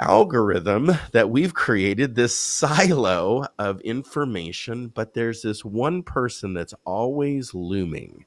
algorithm 0.00 0.90
that 1.12 1.28
we've 1.28 1.52
created 1.52 2.14
this 2.14 2.34
silo 2.34 3.44
of 3.58 3.80
information 3.82 4.88
but 4.88 5.12
there's 5.12 5.42
this 5.42 5.62
one 5.64 6.02
person 6.02 6.54
that's 6.54 6.74
always 6.86 7.52
looming 7.52 8.24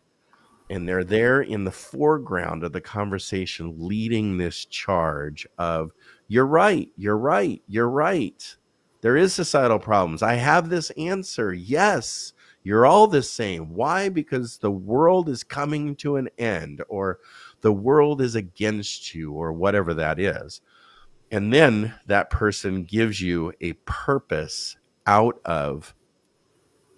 and 0.72 0.88
they're 0.88 1.04
there 1.04 1.42
in 1.42 1.66
the 1.66 1.72
foreground 1.72 2.64
of 2.64 2.72
the 2.72 2.80
conversation 2.82 3.76
leading 3.78 4.38
this 4.38 4.66
charge 4.66 5.46
of 5.58 5.92
you're 6.30 6.48
right 6.48 6.90
you're 6.96 7.18
right 7.18 7.62
you're 7.68 7.90
right. 7.90 8.56
There 9.02 9.18
is 9.18 9.34
societal 9.34 9.80
problems. 9.80 10.24
I 10.24 10.36
have 10.36 10.70
this 10.70 10.90
answer. 10.92 11.54
Yes 11.54 12.34
you're 12.64 12.86
all 12.86 13.08
the 13.08 13.24
same. 13.24 13.74
Why? 13.74 14.10
Because 14.10 14.58
the 14.58 14.72
world 14.72 15.30
is 15.30 15.44
coming 15.44 15.96
to 15.98 16.18
an 16.18 16.30
end 16.38 16.84
or 16.90 17.20
the 17.62 17.74
world 17.74 18.22
is 18.22 18.36
against 18.36 19.16
you 19.16 19.34
or 19.34 19.52
whatever 19.52 19.94
that 19.96 20.20
is. 20.20 20.62
And 21.32 21.52
then 21.54 21.96
that 22.06 22.30
person 22.30 22.84
gives 22.84 23.20
you 23.20 23.54
a 23.62 23.74
purpose 23.86 24.78
out 25.08 25.40
of 25.44 25.96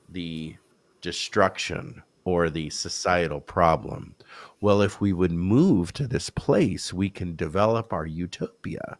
the 0.10 0.58
destruction 1.02 2.04
or 2.26 2.50
the 2.50 2.70
societal 2.70 3.42
problem. 3.42 4.16
Well, 4.62 4.82
if 4.82 5.02
we 5.02 5.14
would 5.14 5.32
move 5.32 5.94
to 5.94 6.08
this 6.08 6.30
place, 6.30 6.94
we 6.94 7.10
can 7.10 7.36
develop 7.36 7.92
our 7.92 8.06
utopia. 8.06 8.98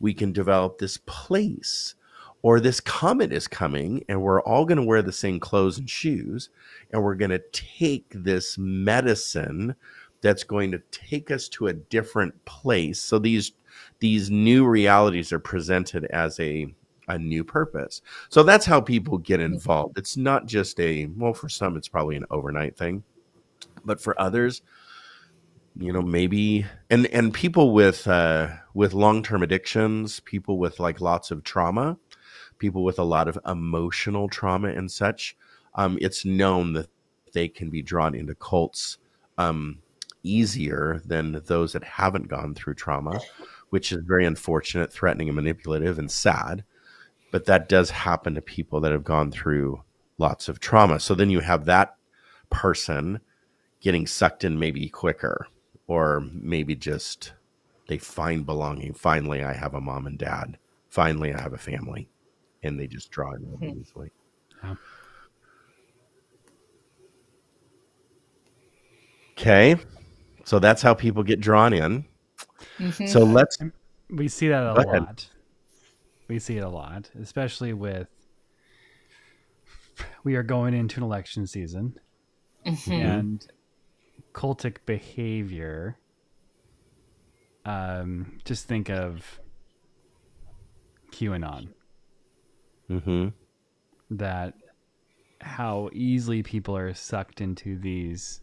We 0.00 0.14
can 0.14 0.32
develop 0.32 0.78
this 0.78 0.98
place. 1.06 1.94
Or 2.42 2.60
this 2.60 2.80
comet 2.80 3.32
is 3.32 3.48
coming, 3.48 4.04
and 4.08 4.22
we're 4.22 4.42
all 4.42 4.64
going 4.64 4.78
to 4.78 4.84
wear 4.84 5.02
the 5.02 5.12
same 5.12 5.40
clothes 5.40 5.78
and 5.78 5.90
shoes, 5.90 6.50
and 6.92 7.02
we're 7.02 7.14
going 7.14 7.30
to 7.30 7.42
take 7.52 8.06
this 8.10 8.56
medicine 8.58 9.74
that's 10.20 10.44
going 10.44 10.70
to 10.72 10.82
take 10.90 11.30
us 11.30 11.48
to 11.48 11.66
a 11.66 11.72
different 11.72 12.44
place. 12.44 13.00
So 13.00 13.18
these 13.18 13.52
these 13.98 14.30
new 14.30 14.66
realities 14.66 15.32
are 15.32 15.38
presented 15.38 16.04
as 16.06 16.38
a 16.40 16.74
a 17.08 17.18
new 17.18 17.44
purpose. 17.44 18.02
So 18.28 18.42
that's 18.42 18.66
how 18.66 18.80
people 18.80 19.18
get 19.18 19.40
involved. 19.40 19.98
It's 19.98 20.16
not 20.16 20.46
just 20.46 20.78
a 20.80 21.06
well 21.16 21.34
for 21.34 21.48
some 21.48 21.76
it's 21.76 21.88
probably 21.88 22.16
an 22.16 22.26
overnight 22.30 22.76
thing, 22.76 23.04
but 23.84 24.00
for 24.00 24.20
others 24.20 24.62
you 25.78 25.92
know 25.92 26.02
maybe 26.02 26.64
and 26.88 27.06
and 27.08 27.34
people 27.34 27.72
with 27.72 28.06
uh 28.08 28.48
with 28.74 28.94
long-term 28.94 29.42
addictions, 29.42 30.20
people 30.20 30.58
with 30.58 30.80
like 30.80 31.00
lots 31.00 31.30
of 31.30 31.44
trauma, 31.44 31.98
people 32.58 32.82
with 32.84 32.98
a 32.98 33.04
lot 33.04 33.28
of 33.28 33.38
emotional 33.46 34.28
trauma 34.28 34.68
and 34.68 34.90
such, 34.90 35.36
um 35.74 35.98
it's 36.00 36.24
known 36.24 36.72
that 36.72 36.88
they 37.32 37.48
can 37.48 37.70
be 37.70 37.82
drawn 37.82 38.14
into 38.14 38.34
cults 38.34 38.98
um 39.38 39.78
easier 40.22 41.00
than 41.04 41.40
those 41.46 41.72
that 41.72 41.84
haven't 41.84 42.28
gone 42.28 42.54
through 42.54 42.74
trauma, 42.74 43.20
which 43.70 43.92
is 43.92 44.02
very 44.04 44.24
unfortunate, 44.24 44.92
threatening 44.92 45.28
and 45.28 45.36
manipulative 45.36 45.98
and 45.98 46.10
sad 46.10 46.64
but 47.30 47.44
that 47.46 47.68
does 47.68 47.90
happen 47.90 48.34
to 48.34 48.40
people 48.42 48.80
that 48.80 48.92
have 48.92 49.04
gone 49.04 49.30
through 49.30 49.82
lots 50.18 50.48
of 50.48 50.60
trauma. 50.60 51.00
So 51.00 51.14
then 51.14 51.30
you 51.30 51.40
have 51.40 51.64
that 51.66 51.96
person 52.50 53.20
getting 53.80 54.06
sucked 54.06 54.44
in 54.44 54.58
maybe 54.58 54.88
quicker, 54.88 55.46
or 55.86 56.22
maybe 56.32 56.74
just 56.74 57.32
they 57.88 57.98
find 57.98 58.46
belonging. 58.46 58.94
Finally, 58.94 59.44
I 59.44 59.52
have 59.52 59.74
a 59.74 59.80
mom 59.80 60.06
and 60.06 60.18
dad. 60.18 60.58
Finally, 60.88 61.34
I 61.34 61.40
have 61.40 61.52
a 61.52 61.58
family, 61.58 62.08
and 62.62 62.80
they 62.80 62.86
just 62.86 63.10
draw 63.10 63.32
in 63.32 63.42
really 63.46 63.72
Hmm. 63.72 63.80
easily. 63.80 64.10
Yeah. 64.62 64.74
Okay, 69.38 69.76
so 70.44 70.58
that's 70.58 70.80
how 70.80 70.94
people 70.94 71.22
get 71.22 71.40
drawn 71.40 71.74
in. 71.74 72.06
Mhm. 72.80 73.08
So 73.08 73.20
let's 73.20 73.58
We 74.08 74.28
see 74.28 74.48
that 74.48 74.62
a 74.64 74.74
Go 74.74 74.88
ahead. 74.88 75.02
lot. 75.02 75.30
We 76.28 76.38
see 76.38 76.56
it 76.56 76.62
a 76.64 76.68
lot, 76.68 77.10
especially 77.20 77.72
with 77.72 78.08
we 80.24 80.34
are 80.36 80.42
going 80.42 80.74
into 80.74 80.98
an 81.00 81.04
election 81.04 81.46
season 81.46 81.98
Mhm. 82.64 82.92
and 83.04 83.46
cultic 84.32 84.78
behavior. 84.86 85.98
Um, 87.64 88.38
just 88.44 88.66
think 88.66 88.90
of 88.90 89.40
QAnon. 91.12 91.72
Mm-hmm. 92.88 93.28
that 94.16 94.54
how 95.40 95.90
easily 95.92 96.40
people 96.44 96.76
are 96.76 96.94
sucked 96.94 97.40
into 97.40 97.76
these 97.76 98.40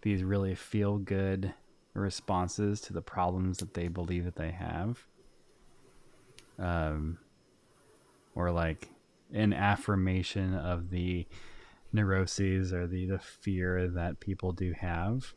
these 0.00 0.24
really 0.24 0.54
feel 0.54 0.96
good 0.96 1.52
responses 1.92 2.80
to 2.80 2.94
the 2.94 3.02
problems 3.02 3.58
that 3.58 3.74
they 3.74 3.88
believe 3.88 4.24
that 4.24 4.36
they 4.36 4.50
have 4.52 5.04
um 6.58 7.18
or 8.34 8.50
like 8.50 8.88
an 9.32 9.52
affirmation 9.52 10.54
of 10.54 10.90
the 10.90 11.26
neuroses 11.92 12.72
or 12.72 12.86
the 12.86 13.06
the 13.06 13.18
fear 13.18 13.88
that 13.88 14.20
people 14.20 14.52
do 14.52 14.72
have 14.72 15.34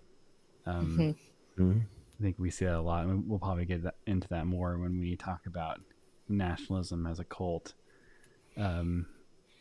um 0.65 0.97
Mhm. 0.97 1.15
hmm 1.57 1.80
I 2.20 2.24
think 2.24 2.39
we 2.39 2.49
see 2.49 2.65
that 2.65 2.74
a 2.74 2.82
lot, 2.82 3.05
and 3.05 3.30
we'll 3.30 3.38
probably 3.38 3.65
get 3.65 3.84
that, 3.84 3.97
into 4.07 4.28
that 4.30 4.47
more 4.47 4.76
when 4.80 4.99
we 4.99 5.15
talk 5.15 5.45
about 5.45 5.80
nationalism 6.28 7.05
as 7.05 7.20
a 7.20 7.24
cult. 7.24 7.76
Um, 8.57 9.05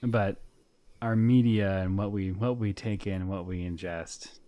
but 0.02 0.40
our 1.02 1.14
media 1.14 1.82
and 1.82 1.98
what 1.98 2.12
we 2.12 2.32
what 2.32 2.56
we 2.56 2.72
take 2.72 3.06
in, 3.06 3.28
what 3.28 3.44
we 3.44 3.60
ingest, 3.62 4.38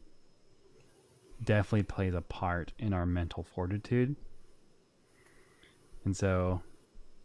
definitely 1.45 1.83
plays 1.83 2.15
a 2.15 2.23
part 2.23 2.73
in 2.79 2.95
our 2.95 3.05
mental 3.05 3.43
fortitude. 3.43 4.17
And 6.07 6.17
so, 6.17 6.63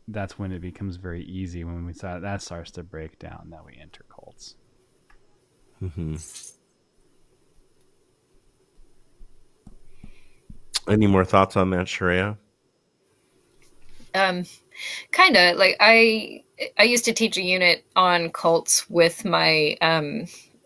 that's 0.08 0.38
when 0.38 0.52
it 0.52 0.60
becomes 0.62 0.98
very 0.98 1.24
easy 1.24 1.64
when 1.64 1.86
we 1.86 1.94
start 1.94 2.22
that 2.22 2.42
starts 2.42 2.72
to 2.72 2.84
break 2.84 3.20
down 3.20 3.50
that 3.52 3.66
we 3.66 3.78
enter 3.82 4.06
cults. 4.14 4.56
hmm 5.80 6.16
Any 10.88 11.08
more 11.08 11.24
thoughts 11.24 11.56
on 11.56 11.70
that, 11.70 11.88
Sharayah? 11.88 12.38
um 14.16 14.46
kind 15.12 15.36
of 15.36 15.58
like 15.58 15.76
i 15.80 16.44
i 16.78 16.84
used 16.84 17.06
to 17.06 17.14
teach 17.14 17.38
a 17.38 17.42
unit 17.42 17.84
on 17.96 18.30
cults 18.30 18.90
with 18.90 19.26
my 19.26 19.76
um 19.82 20.26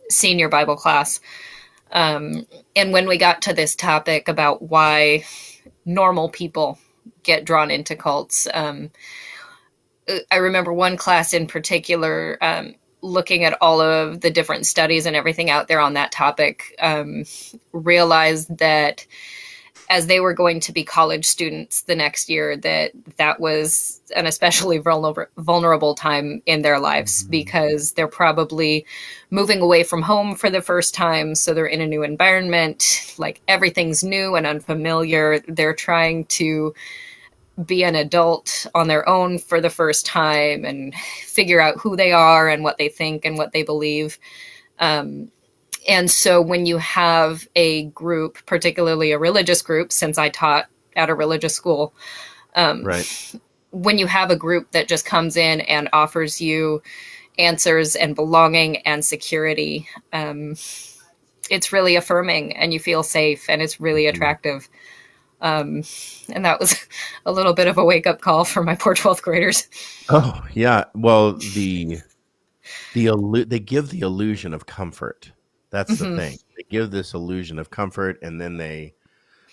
senior 0.09 0.49
bible 0.49 0.75
class 0.75 1.19
um 1.91 2.45
and 2.75 2.91
when 2.91 3.07
we 3.07 3.17
got 3.17 3.41
to 3.41 3.53
this 3.53 3.75
topic 3.75 4.27
about 4.27 4.63
why 4.63 5.23
normal 5.85 6.29
people 6.29 6.77
get 7.23 7.45
drawn 7.45 7.71
into 7.71 7.95
cults 7.95 8.47
um 8.53 8.89
i 10.31 10.37
remember 10.37 10.73
one 10.73 10.97
class 10.97 11.33
in 11.33 11.47
particular 11.47 12.37
um 12.41 12.73
looking 13.01 13.43
at 13.43 13.57
all 13.61 13.79
of 13.79 14.21
the 14.21 14.31
different 14.31 14.65
studies 14.65 15.05
and 15.05 15.15
everything 15.15 15.49
out 15.49 15.67
there 15.67 15.79
on 15.79 15.93
that 15.93 16.11
topic 16.11 16.75
um 16.79 17.23
realized 17.71 18.57
that 18.57 19.05
as 19.89 20.07
they 20.07 20.19
were 20.19 20.33
going 20.33 20.59
to 20.59 20.71
be 20.71 20.83
college 20.83 21.25
students 21.25 21.83
the 21.83 21.95
next 21.95 22.29
year 22.29 22.57
that 22.57 22.91
that 23.17 23.39
was 23.39 24.01
an 24.15 24.25
especially 24.25 24.77
vulnerable 24.87 25.25
vulnerable 25.37 25.95
time 25.95 26.41
in 26.45 26.61
their 26.61 26.79
lives 26.79 27.23
mm-hmm. 27.23 27.31
because 27.31 27.93
they're 27.93 28.07
probably 28.07 28.85
moving 29.29 29.61
away 29.61 29.83
from 29.83 30.01
home 30.01 30.35
for 30.35 30.49
the 30.49 30.61
first 30.61 30.93
time 30.93 31.35
so 31.35 31.53
they're 31.53 31.65
in 31.65 31.81
a 31.81 31.87
new 31.87 32.03
environment 32.03 33.13
like 33.17 33.41
everything's 33.47 34.03
new 34.03 34.35
and 34.35 34.45
unfamiliar 34.45 35.39
they're 35.47 35.75
trying 35.75 36.25
to 36.25 36.73
be 37.65 37.83
an 37.83 37.95
adult 37.95 38.67
on 38.75 38.87
their 38.87 39.07
own 39.09 39.39
for 39.39 39.59
the 39.59 39.69
first 39.69 40.05
time 40.05 40.63
and 40.63 40.93
figure 41.25 41.59
out 41.59 41.79
who 41.79 41.95
they 41.95 42.11
are 42.11 42.47
and 42.47 42.63
what 42.63 42.77
they 42.77 42.89
think 42.89 43.25
and 43.25 43.37
what 43.37 43.51
they 43.51 43.63
believe 43.63 44.19
um, 44.79 45.31
and 45.87 46.11
so 46.11 46.41
when 46.41 46.65
you 46.65 46.77
have 46.77 47.47
a 47.55 47.85
group, 47.85 48.45
particularly 48.45 49.11
a 49.11 49.17
religious 49.17 49.61
group, 49.61 49.91
since 49.91 50.17
I 50.17 50.29
taught 50.29 50.65
at 50.95 51.09
a 51.09 51.15
religious 51.15 51.55
school, 51.55 51.93
um, 52.55 52.83
right. 52.83 53.35
when 53.71 53.97
you 53.97 54.05
have 54.07 54.29
a 54.29 54.35
group 54.35 54.71
that 54.71 54.89
just 54.89 55.05
comes 55.05 55.37
in 55.37 55.61
and 55.61 55.87
offers 55.93 56.41
you 56.41 56.81
answers 57.37 57.95
and 57.95 58.15
belonging 58.15 58.77
and 58.77 59.05
security, 59.05 59.87
um, 60.11 60.55
it's 61.49 61.71
really 61.71 61.95
affirming 61.95 62.55
and 62.57 62.73
you 62.73 62.79
feel 62.79 63.03
safe 63.03 63.49
and 63.49 63.61
it's 63.61 63.79
really 63.79 64.03
mm-hmm. 64.03 64.15
Attractive. 65.41 66.29
Um, 66.29 66.35
and 66.35 66.45
that 66.45 66.59
was 66.59 66.75
a 67.25 67.31
little 67.31 67.53
bit 67.53 67.67
of 67.67 67.77
a 67.77 67.85
wake 67.85 68.07
up 68.07 68.21
call 68.21 68.45
for 68.45 68.63
my 68.63 68.75
poor 68.75 68.95
12th 68.95 69.21
graders. 69.21 69.67
Oh 70.09 70.41
yeah. 70.53 70.85
Well, 70.95 71.33
the, 71.33 71.99
the, 72.93 73.45
they 73.47 73.59
give 73.59 73.89
the 73.89 74.01
illusion 74.01 74.53
of 74.53 74.65
comfort 74.65 75.31
that's 75.69 75.91
mm-hmm. 75.91 76.15
the 76.15 76.17
thing. 76.17 76.37
They 76.55 76.63
give 76.69 76.91
this 76.91 77.13
illusion 77.13 77.59
of 77.59 77.69
comfort, 77.69 78.19
and 78.21 78.39
then 78.39 78.57
they 78.57 78.93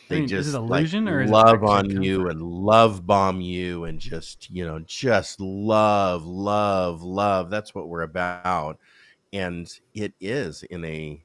they 0.09 0.17
I 0.17 0.19
mean, 0.21 0.29
just 0.29 0.55
illusion 0.55 1.07
like, 1.07 1.15
or 1.15 1.27
love 1.27 1.65
on 1.65 1.89
comfort? 1.89 2.03
you 2.03 2.29
and 2.29 2.43
love 2.43 3.07
bomb 3.07 3.41
you 3.41 3.85
and 3.85 3.99
just 3.99 4.51
you 4.51 4.65
know 4.65 4.79
just 4.81 5.41
love 5.41 6.27
love 6.27 7.03
love 7.03 7.49
that's 7.49 7.75
what 7.75 7.89
we're 7.89 8.03
about 8.03 8.79
and 9.33 9.67
it 9.95 10.13
is 10.21 10.63
in 10.65 10.85
a 10.85 11.24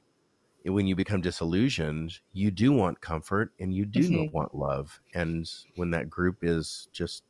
when 0.64 0.86
you 0.86 0.94
become 0.94 1.20
disillusioned 1.20 2.18
you 2.32 2.50
do 2.50 2.72
want 2.72 3.00
comfort 3.00 3.52
and 3.58 3.74
you 3.74 3.84
do 3.86 4.00
mm-hmm. 4.00 4.36
want 4.36 4.54
love 4.54 5.00
and 5.14 5.50
when 5.76 5.90
that 5.90 6.10
group 6.10 6.38
is 6.42 6.88
just 6.92 7.22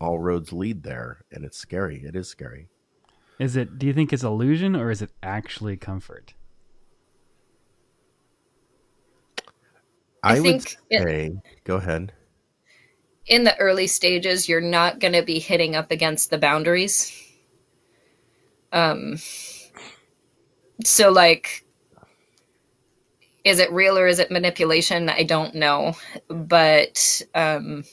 all 0.00 0.18
roads 0.18 0.52
lead 0.52 0.82
there 0.82 1.24
and 1.32 1.44
it's 1.44 1.58
scary 1.58 2.02
it 2.04 2.16
is 2.16 2.28
scary 2.28 2.68
is 3.38 3.56
it 3.56 3.78
do 3.78 3.86
you 3.86 3.92
think 3.92 4.12
it's 4.12 4.24
illusion 4.24 4.74
or 4.74 4.90
is 4.90 5.02
it 5.02 5.10
actually 5.22 5.76
comfort 5.76 6.34
I, 10.22 10.34
I 10.34 10.40
think 10.40 10.76
would 10.90 11.02
say, 11.02 11.26
it, 11.26 11.64
go 11.64 11.76
ahead. 11.76 12.12
In 13.26 13.44
the 13.44 13.56
early 13.58 13.86
stages, 13.86 14.48
you're 14.48 14.60
not 14.60 15.00
going 15.00 15.12
to 15.12 15.22
be 15.22 15.38
hitting 15.38 15.76
up 15.76 15.90
against 15.90 16.30
the 16.30 16.38
boundaries. 16.38 17.12
Um, 18.72 19.18
so 20.84 21.10
like, 21.10 21.64
is 23.48 23.58
it 23.58 23.72
real 23.72 23.98
or 23.98 24.06
is 24.06 24.18
it 24.18 24.30
manipulation? 24.30 25.08
I 25.08 25.22
don't 25.22 25.54
know, 25.54 25.94
but 26.28 27.22
um, 27.34 27.84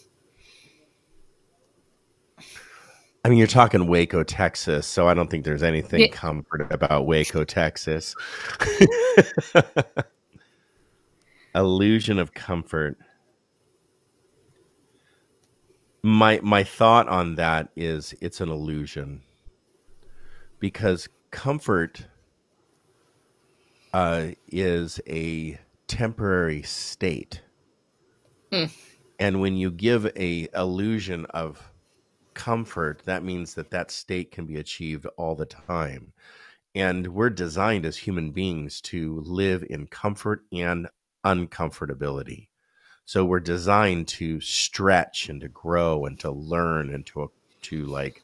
I 3.24 3.30
mean, 3.30 3.38
you're 3.38 3.48
talking 3.48 3.88
Waco, 3.88 4.24
Texas, 4.24 4.86
so 4.86 5.08
I 5.08 5.14
don't 5.14 5.30
think 5.32 5.46
there's 5.46 5.64
anything 5.64 6.02
yeah. 6.02 6.08
comfort 6.08 6.68
about 6.72 7.08
Waco, 7.08 7.44
Texas. 7.44 8.16
illusion 11.56 12.20
of 12.20 12.34
comfort 12.34 12.98
my 16.06 16.40
my 16.44 16.64
thought 16.64 17.08
on 17.08 17.34
that 17.34 17.70
is 17.76 18.14
it's 18.22 18.40
an 18.40 18.50
illusion 18.50 19.24
because 20.60 21.10
comfort 21.32 22.06
uh, 23.96 24.32
is 24.48 25.00
a 25.08 25.60
temporary 25.88 26.64
state 26.64 27.42
mm. 28.52 28.70
and 29.20 29.40
when 29.40 29.56
you 29.56 29.72
give 29.72 30.06
a 30.16 30.48
illusion 30.56 31.26
of 31.28 31.72
comfort 32.34 33.02
that 33.06 33.24
means 33.24 33.54
that 33.54 33.70
that 33.72 33.92
state 33.92 34.32
can 34.32 34.46
be 34.46 34.58
achieved 34.58 35.06
all 35.18 35.36
the 35.36 35.46
time 35.46 36.12
and 36.76 37.08
we're 37.08 37.30
designed 37.30 37.86
as 37.86 37.96
human 37.96 38.32
beings 38.32 38.82
to 38.82 39.22
live 39.22 39.64
in 39.70 39.88
comfort 39.88 40.44
and 40.52 40.90
uncomfortability. 41.24 42.50
So 43.06 43.24
we're 43.24 43.40
designed 43.40 44.10
to 44.10 44.42
stretch 44.42 45.30
and 45.30 45.40
to 45.42 45.48
grow 45.48 46.06
and 46.06 46.20
to 46.20 46.32
learn 46.32 46.94
and 46.94 47.06
to 47.08 47.32
to 47.64 47.86
like 47.86 48.24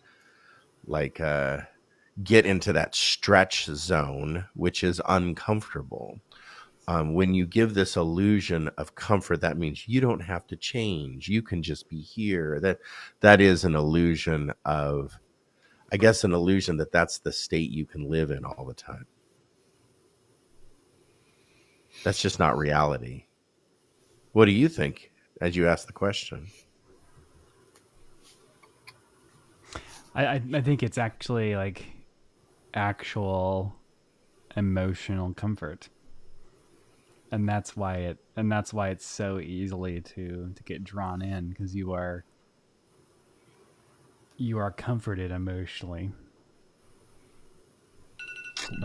like 0.85 1.21
uh, 1.21 1.61
get 2.23 2.45
into 2.45 2.73
that 2.73 2.95
stretch 2.95 3.65
zone, 3.65 4.45
which 4.53 4.83
is 4.83 5.01
uncomfortable. 5.07 6.19
Um, 6.87 7.13
when 7.13 7.33
you 7.33 7.45
give 7.45 7.73
this 7.73 7.95
illusion 7.95 8.69
of 8.77 8.95
comfort, 8.95 9.41
that 9.41 9.57
means 9.57 9.87
you 9.87 10.01
don't 10.01 10.21
have 10.21 10.45
to 10.47 10.55
change. 10.55 11.29
You 11.29 11.41
can 11.41 11.63
just 11.63 11.87
be 11.89 12.01
here. 12.01 12.59
That 12.59 12.79
that 13.21 13.39
is 13.39 13.63
an 13.63 13.75
illusion 13.75 14.51
of, 14.65 15.17
I 15.91 15.97
guess, 15.97 16.23
an 16.23 16.33
illusion 16.33 16.77
that 16.77 16.91
that's 16.91 17.19
the 17.19 17.31
state 17.31 17.69
you 17.69 17.85
can 17.85 18.09
live 18.09 18.31
in 18.31 18.43
all 18.43 18.65
the 18.65 18.73
time. 18.73 19.05
That's 22.03 22.21
just 22.21 22.39
not 22.39 22.57
reality. 22.57 23.25
What 24.33 24.45
do 24.45 24.51
you 24.51 24.67
think 24.67 25.11
as 25.39 25.55
you 25.55 25.67
ask 25.67 25.87
the 25.87 25.93
question? 25.93 26.47
I, 30.13 30.25
I, 30.25 30.41
I 30.53 30.61
think 30.61 30.83
it's 30.83 30.97
actually 30.97 31.55
like 31.55 31.85
actual 32.73 33.75
emotional 34.55 35.33
comfort. 35.33 35.89
And 37.31 37.47
that's 37.47 37.75
why 37.77 37.95
it 37.97 38.17
and 38.35 38.51
that's 38.51 38.73
why 38.73 38.89
it's 38.89 39.05
so 39.05 39.39
easily 39.39 40.01
to 40.01 40.51
to 40.55 40.63
get 40.63 40.83
drawn 40.83 41.21
in 41.21 41.49
because 41.49 41.75
you 41.75 41.93
are 41.93 42.25
you 44.37 44.57
are 44.57 44.71
comforted 44.71 45.31
emotionally. 45.31 46.11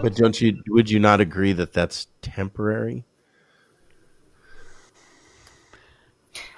But 0.02 0.14
don't 0.14 0.40
you? 0.40 0.62
Would 0.68 0.90
you 0.90 0.98
not 1.00 1.20
agree 1.20 1.52
that 1.52 1.72
that's 1.72 2.08
temporary? 2.22 3.04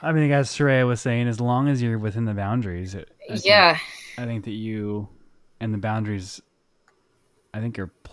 I 0.02 0.12
mean, 0.12 0.30
as 0.30 0.50
Sharayah 0.50 0.86
was 0.86 1.00
saying, 1.00 1.28
as 1.28 1.40
long 1.40 1.68
as 1.68 1.82
you're 1.82 1.98
within 1.98 2.24
the 2.24 2.34
boundaries, 2.34 2.94
I 3.28 3.38
yeah, 3.44 3.74
think, 3.74 3.80
I 4.16 4.24
think 4.26 4.44
that 4.44 4.52
you 4.52 5.08
and 5.60 5.74
the 5.74 5.78
boundaries, 5.78 6.40
I 7.52 7.60
think, 7.60 7.78
are 7.78 7.88
p- 7.88 8.10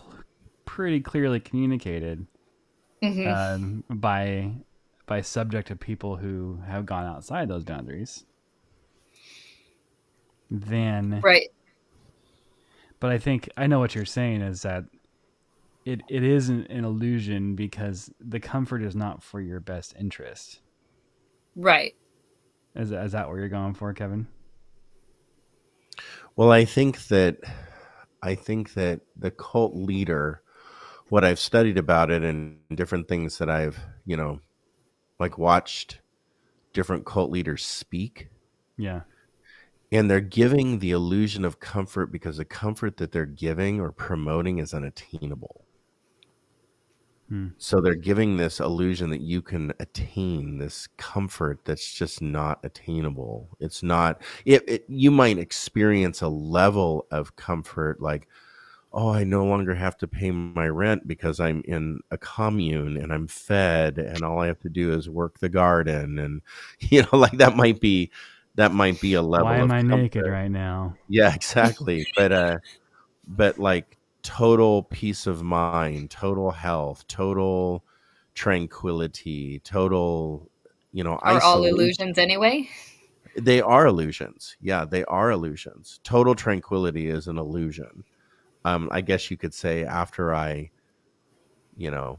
pretty 0.65 1.01
clearly 1.01 1.39
communicated 1.39 2.25
mm-hmm. 3.01 3.27
Um, 3.27 3.83
by 3.89 4.51
by 5.07 5.21
subject 5.21 5.69
of 5.69 5.79
people 5.79 6.15
who 6.15 6.59
have 6.67 6.85
gone 6.85 7.05
outside 7.05 7.47
those 7.47 7.63
boundaries. 7.63 8.25
Then 10.49 11.19
right. 11.23 11.49
But 12.99 13.11
I 13.11 13.17
think 13.17 13.49
I 13.57 13.67
know 13.67 13.79
what 13.79 13.93
you're 13.93 14.05
saying 14.05 14.41
is 14.41 14.63
that 14.63 14.85
it, 15.85 16.01
it 16.09 16.23
is 16.23 16.49
an, 16.49 16.65
an 16.69 16.83
illusion 16.83 17.55
because 17.55 18.11
the 18.19 18.39
comfort 18.39 18.81
is 18.81 18.95
not 18.95 19.23
for 19.23 19.39
your 19.39 19.59
best 19.59 19.93
interest. 19.99 20.61
Right. 21.55 21.95
Is, 22.75 22.91
is 22.91 23.11
that 23.11 23.27
what 23.27 23.35
you're 23.35 23.47
going 23.47 23.75
for, 23.75 23.93
Kevin? 23.93 24.27
Well, 26.35 26.51
I 26.51 26.65
think 26.65 27.07
that 27.07 27.37
I 28.25 28.33
think 28.33 28.73
that 28.73 29.01
the 29.15 29.29
cult 29.29 29.75
leader, 29.75 30.41
what 31.09 31.23
I've 31.23 31.37
studied 31.37 31.77
about 31.77 32.09
it 32.09 32.23
and 32.23 32.57
different 32.73 33.07
things 33.07 33.37
that 33.37 33.51
I've, 33.51 33.79
you 34.03 34.17
know, 34.17 34.39
like 35.19 35.37
watched 35.37 35.99
different 36.73 37.05
cult 37.05 37.29
leaders 37.29 37.63
speak. 37.63 38.29
Yeah. 38.77 39.01
And 39.91 40.09
they're 40.09 40.21
giving 40.21 40.79
the 40.79 40.89
illusion 40.89 41.45
of 41.45 41.59
comfort 41.59 42.07
because 42.07 42.37
the 42.37 42.45
comfort 42.45 42.97
that 42.97 43.11
they're 43.11 43.27
giving 43.27 43.79
or 43.79 43.91
promoting 43.91 44.57
is 44.57 44.73
unattainable. 44.73 45.64
Hmm. 47.29 47.47
So 47.57 47.81
they're 47.81 47.95
giving 47.95 48.37
this 48.37 48.59
illusion 48.59 49.09
that 49.09 49.21
you 49.21 49.41
can 49.41 49.73
attain 49.79 50.59
this 50.59 50.87
comfort 50.97 51.65
that's 51.65 51.91
just 51.91 52.21
not 52.21 52.59
attainable. 52.63 53.49
It's 53.59 53.81
not. 53.81 54.21
It, 54.45 54.63
it, 54.67 54.85
you 54.87 55.09
might 55.09 55.39
experience 55.39 56.21
a 56.21 56.27
level 56.27 57.07
of 57.09 57.35
comfort, 57.35 57.99
like, 57.99 58.27
oh, 58.93 59.09
I 59.09 59.23
no 59.23 59.43
longer 59.43 59.73
have 59.73 59.97
to 59.97 60.07
pay 60.07 60.29
my 60.29 60.67
rent 60.67 61.07
because 61.07 61.39
I'm 61.39 61.63
in 61.65 61.99
a 62.11 62.17
commune 62.17 62.95
and 62.97 63.11
I'm 63.11 63.27
fed, 63.27 63.97
and 63.97 64.21
all 64.23 64.39
I 64.39 64.47
have 64.47 64.59
to 64.59 64.69
do 64.69 64.93
is 64.93 65.09
work 65.09 65.39
the 65.39 65.49
garden, 65.49 66.19
and 66.19 66.41
you 66.79 67.01
know, 67.01 67.17
like 67.17 67.37
that 67.39 67.55
might 67.55 67.81
be 67.81 68.11
that 68.53 68.71
might 68.71 69.01
be 69.01 69.15
a 69.15 69.21
level. 69.21 69.47
Why 69.47 69.57
am 69.57 69.71
I 69.71 69.81
comfort. 69.81 69.97
naked 69.97 70.27
right 70.27 70.51
now? 70.51 70.95
Yeah, 71.09 71.33
exactly. 71.33 72.07
but 72.15 72.31
uh, 72.31 72.57
but 73.27 73.57
like 73.57 73.97
total 74.25 74.81
peace 74.83 75.27
of 75.27 75.43
mind, 75.43 76.09
total 76.09 76.49
health, 76.49 77.07
total 77.07 77.85
tranquility, 78.33 79.59
total, 79.59 80.49
you 80.91 81.03
know, 81.03 81.19
Are 81.21 81.41
all 81.41 81.63
illusions 81.63 82.17
anyway? 82.17 82.67
They 83.37 83.61
are 83.61 83.85
illusions. 83.85 84.57
Yeah, 84.59 84.83
they 84.83 85.03
are 85.05 85.29
illusions. 85.29 85.99
Total 86.03 86.33
tranquility 86.33 87.07
is 87.07 87.27
an 87.27 87.37
illusion. 87.37 88.03
Um, 88.65 88.89
I 88.91 89.01
guess 89.01 89.29
you 89.29 89.37
could 89.37 89.53
say 89.53 89.85
after 89.85 90.33
I, 90.33 90.71
you 91.77 91.91
know, 91.91 92.17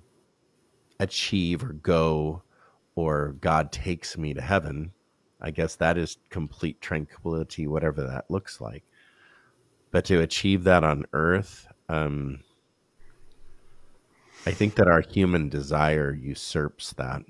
achieve 1.00 1.64
or 1.64 1.72
go, 1.72 2.42
or 2.94 3.34
God 3.40 3.72
takes 3.72 4.16
me 4.16 4.32
to 4.32 4.40
heaven, 4.40 4.92
I 5.40 5.50
guess 5.50 5.74
that 5.76 5.98
is 5.98 6.18
complete 6.30 6.80
tranquility, 6.80 7.66
whatever 7.66 8.02
that 8.06 8.30
looks 8.30 8.60
like. 8.60 8.84
But 9.90 10.04
to 10.06 10.20
achieve 10.20 10.62
that 10.64 10.84
on 10.84 11.04
earth, 11.12 11.65
um, 11.88 12.40
I 14.46 14.52
think 14.52 14.74
that 14.76 14.88
our 14.88 15.00
human 15.00 15.48
desire 15.48 16.12
usurps 16.14 16.92
that. 16.94 17.22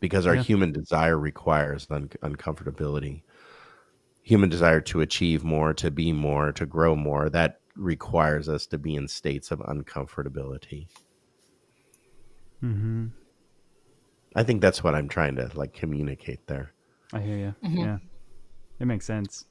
Because 0.00 0.26
our 0.26 0.36
Yeah. 0.36 0.42
human 0.42 0.72
desire 0.72 1.18
requires 1.18 1.86
un- 1.90 2.08
uncomfortability. 2.22 3.22
Human 4.22 4.48
desire 4.48 4.80
to 4.82 5.00
achieve 5.00 5.44
more, 5.44 5.74
to 5.74 5.90
be 5.90 6.12
more, 6.12 6.52
to 6.52 6.66
grow 6.66 6.96
more, 6.96 7.28
that 7.30 7.60
requires 7.76 8.48
us 8.48 8.66
to 8.66 8.78
be 8.78 8.94
in 8.94 9.08
states 9.08 9.50
of 9.50 9.58
uncomfortability. 9.60 10.88
Mm-hmm. 12.62 13.06
I 14.36 14.42
think 14.42 14.60
that's 14.60 14.84
what 14.84 14.94
I'm 14.94 15.08
trying 15.08 15.36
to 15.36 15.50
like 15.54 15.72
communicate 15.72 16.46
there. 16.46 16.72
I 17.12 17.20
hear 17.20 17.36
you. 17.36 17.54
Mhm. 17.68 17.78
Yeah, 17.78 17.98
it 18.78 18.86
makes 18.86 19.04
sense. 19.06 19.46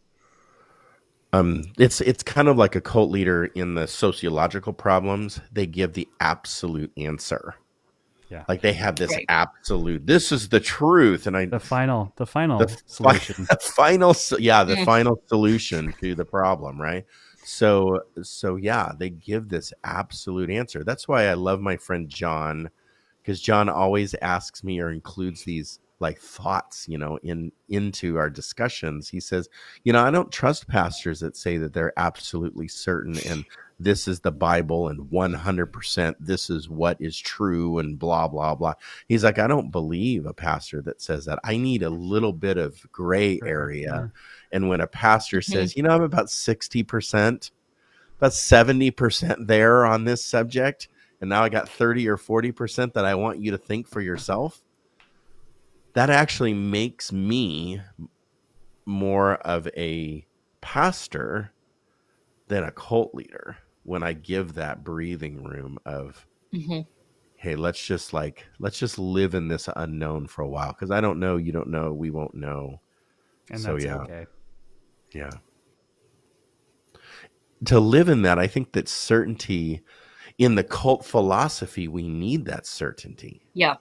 Um 1.33 1.63
it's 1.77 2.01
it's 2.01 2.23
kind 2.23 2.47
of 2.47 2.57
like 2.57 2.75
a 2.75 2.81
cult 2.81 3.11
leader 3.11 3.45
in 3.45 3.75
the 3.75 3.87
sociological 3.87 4.73
problems 4.73 5.39
they 5.51 5.65
give 5.67 5.93
the 5.93 6.07
absolute 6.19 6.91
answer 6.97 7.55
Yeah. 8.29 8.45
like 8.47 8.61
they 8.61 8.73
have 8.73 8.97
this 8.97 9.11
Right. 9.11 9.25
absolute 9.29 10.05
this 10.07 10.31
is 10.31 10.49
the 10.49 10.59
truth 10.59 11.27
and 11.27 11.37
i 11.37 11.45
The 11.45 11.59
final, 11.59 12.13
the 12.15 12.25
final 12.25 12.59
The 12.59 12.67
fi- 12.67 12.77
solution. 12.87 13.45
the 13.49 13.57
final 13.61 14.15
yeah 14.39 14.63
the 14.63 14.77
final 14.85 15.21
solution 15.27 15.93
to 16.01 16.15
the 16.15 16.25
problem 16.25 16.81
right 16.81 17.05
so 17.43 17.99
so 18.21 18.55
yeah 18.55 18.91
they 18.97 19.09
give 19.09 19.49
this 19.49 19.71
absolute 19.83 20.49
answer 20.49 20.83
that's 20.83 21.07
why 21.07 21.27
i 21.27 21.33
love 21.35 21.61
my 21.61 21.77
friend 21.77 22.09
john 22.09 22.69
because 23.21 23.39
john 23.39 23.69
always 23.69 24.13
asks 24.15 24.63
me 24.63 24.79
or 24.79 24.89
includes 24.91 25.43
these 25.43 25.79
like 25.99 26.19
thoughts 26.19 26.85
you 26.87 26.97
know 26.97 27.17
in 27.23 27.51
into 27.67 28.17
our 28.17 28.29
discussions 28.29 29.09
he 29.09 29.19
says 29.19 29.49
you 29.83 29.91
know 29.91 30.03
i 30.03 30.09
don't 30.09 30.31
trust 30.31 30.67
pastors 30.67 31.19
that 31.19 31.35
say 31.35 31.57
that 31.57 31.73
they're 31.73 31.93
absolutely 31.97 32.67
certain 32.67 33.17
and 33.27 33.43
this 33.81 34.07
is 34.07 34.19
the 34.19 34.31
bible 34.31 34.89
and 34.89 34.99
100% 35.09 36.15
this 36.19 36.49
is 36.49 36.69
what 36.69 36.97
is 36.99 37.17
true 37.17 37.79
and 37.79 37.97
blah 37.99 38.27
blah 38.27 38.53
blah. 38.55 38.73
He's 39.07 39.23
like 39.23 39.39
i 39.39 39.47
don't 39.47 39.71
believe 39.71 40.25
a 40.25 40.33
pastor 40.33 40.81
that 40.83 41.01
says 41.01 41.25
that. 41.25 41.39
I 41.43 41.57
need 41.57 41.83
a 41.83 41.89
little 41.89 42.33
bit 42.33 42.57
of 42.57 42.81
gray 42.91 43.39
area 43.45 44.11
and 44.51 44.67
when 44.67 44.81
a 44.81 44.87
pastor 44.87 45.39
Mhm. 45.39 45.43
says, 45.51 45.77
you 45.77 45.83
know, 45.83 45.91
I'm 45.91 46.01
about 46.01 46.29
60%, 46.29 47.51
about 48.17 48.33
70% 48.33 49.47
there 49.47 49.85
on 49.85 50.05
this 50.05 50.25
subject, 50.25 50.87
and 51.21 51.29
now 51.29 51.43
I 51.43 51.49
got 51.49 51.69
30 51.69 52.07
or 52.09 52.17
40% 52.17 52.93
that 52.93 53.05
I 53.05 53.15
want 53.15 53.39
you 53.39 53.51
to 53.51 53.57
think 53.57 53.87
for 53.87 54.01
yourself, 54.01 54.61
that 55.99 56.09
actually 56.09 56.53
makes 56.53 57.11
me 57.11 57.81
more 58.85 59.33
of 59.33 59.67
a 59.75 60.25
pastor 60.61 61.51
than 62.47 62.63
a 62.63 62.71
cult 62.71 63.13
leader 63.13 63.57
when 63.83 64.01
I 64.01 64.13
give 64.13 64.53
that 64.53 64.81
breathing 64.85 65.43
room 65.43 65.77
of, 65.85 66.25
hmm 66.53 66.79
hey, 67.35 67.55
let's 67.57 67.85
just 67.85 68.13
like, 68.13 68.45
let's 68.59 68.79
just 68.79 68.97
live 68.97 69.33
in 69.33 69.49
this 69.49 69.67
unknown 69.75 70.27
for 70.27 70.41
a 70.41 70.47
while. 70.47 70.71
Because 70.71 70.89
I 70.89 71.01
don't 71.01 71.19
know, 71.19 71.35
you 71.35 71.51
don't 71.51 71.67
know, 71.67 71.91
we 71.91 72.11
won't 72.11 72.33
know. 72.33 72.79
and 73.51 73.59
So, 73.59 73.73
that's 73.73 73.83
yeah. 73.83 73.97
okay. 73.97 74.25
Yeah. 75.13 75.31
To 77.65 77.77
live 77.81 78.07
in 78.07 78.21
that, 78.21 78.39
I 78.39 78.47
think 78.47 78.71
that 78.71 78.87
certainty 78.87 79.81
in 80.37 80.55
the 80.55 80.63
cult 80.63 81.03
philosophy, 81.03 81.89
we 81.89 82.07
need 82.07 82.45
that 82.45 82.65
certainty. 82.65 83.41
Yeah. 83.53 83.75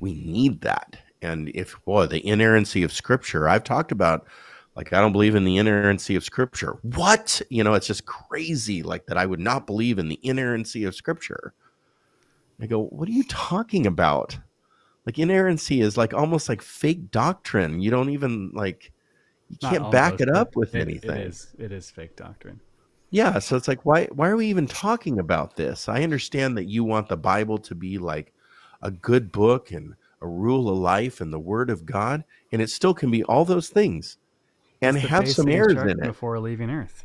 We 0.00 0.14
need 0.14 0.62
that. 0.62 0.96
And 1.22 1.50
if, 1.54 1.82
boy, 1.84 2.06
the 2.06 2.26
inerrancy 2.26 2.82
of 2.82 2.92
scripture, 2.92 3.48
I've 3.48 3.64
talked 3.64 3.92
about, 3.92 4.26
like, 4.74 4.92
I 4.92 5.00
don't 5.00 5.12
believe 5.12 5.34
in 5.34 5.44
the 5.44 5.58
inerrancy 5.58 6.16
of 6.16 6.24
scripture. 6.24 6.78
What? 6.82 7.42
You 7.50 7.62
know, 7.62 7.74
it's 7.74 7.86
just 7.86 8.06
crazy, 8.06 8.82
like, 8.82 9.06
that 9.06 9.18
I 9.18 9.26
would 9.26 9.40
not 9.40 9.66
believe 9.66 9.98
in 9.98 10.08
the 10.08 10.18
inerrancy 10.22 10.84
of 10.84 10.94
scripture. 10.94 11.52
I 12.60 12.66
go, 12.66 12.84
what 12.84 13.08
are 13.08 13.12
you 13.12 13.24
talking 13.24 13.86
about? 13.86 14.38
Like, 15.06 15.18
inerrancy 15.18 15.80
is 15.80 15.96
like 15.96 16.12
almost 16.14 16.48
like 16.48 16.62
fake 16.62 17.10
doctrine. 17.10 17.80
You 17.80 17.90
don't 17.90 18.10
even, 18.10 18.50
like, 18.54 18.92
you 19.48 19.56
Not 19.62 19.72
can't 19.72 19.92
back 19.92 20.20
it 20.20 20.28
up 20.30 20.56
with 20.56 20.74
it- 20.74 20.82
anything. 20.82 21.10
It 21.16 21.26
is. 21.28 21.48
It 21.58 21.72
is 21.72 21.90
fake 21.90 22.16
doctrine. 22.16 22.60
Yeah, 23.10 23.40
so 23.40 23.56
it's 23.56 23.66
like 23.66 23.84
why 23.84 24.06
why 24.12 24.28
are 24.28 24.36
we 24.36 24.46
even 24.46 24.68
talking 24.68 25.18
about 25.18 25.56
this? 25.56 25.88
I 25.88 26.04
understand 26.04 26.56
that 26.56 26.66
you 26.66 26.84
want 26.84 27.08
the 27.08 27.16
Bible 27.16 27.58
to 27.58 27.74
be 27.74 27.98
like 27.98 28.32
a 28.82 28.90
good 28.90 29.32
book 29.32 29.72
and 29.72 29.96
a 30.22 30.28
rule 30.28 30.68
of 30.68 30.78
life 30.78 31.20
and 31.20 31.32
the 31.32 31.38
word 31.38 31.70
of 31.70 31.86
God, 31.86 32.24
and 32.52 32.60
it 32.60 32.70
still 32.70 32.94
can 32.94 33.10
be 33.10 33.22
all 33.24 33.44
those 33.44 33.68
things 33.68 34.18
and 34.82 34.96
have 34.96 35.28
some 35.28 35.48
errors 35.48 35.76
in 35.76 35.90
it. 35.90 36.02
before 36.02 36.38
leaving 36.38 36.70
Earth. 36.70 37.04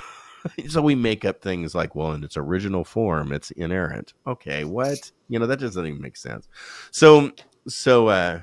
so 0.68 0.80
we 0.82 0.94
make 0.94 1.24
up 1.24 1.42
things 1.42 1.74
like, 1.74 1.94
well, 1.94 2.12
in 2.12 2.24
its 2.24 2.36
original 2.36 2.84
form, 2.84 3.32
it's 3.32 3.50
inerrant. 3.52 4.14
Okay, 4.26 4.64
what? 4.64 5.10
You 5.28 5.38
know, 5.38 5.46
that 5.46 5.60
doesn't 5.60 5.86
even 5.86 6.00
make 6.00 6.16
sense. 6.16 6.48
So 6.90 7.32
so 7.68 8.08
uh 8.08 8.40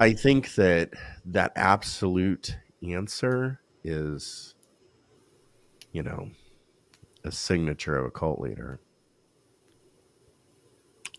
I 0.00 0.12
think 0.12 0.54
that 0.54 0.90
that 1.26 1.52
absolute 1.56 2.56
answer 2.82 3.60
is 3.82 4.54
you 5.92 6.02
know, 6.04 6.30
a 7.24 7.32
signature 7.32 7.96
of 7.96 8.04
a 8.06 8.10
cult 8.10 8.40
leader. 8.40 8.80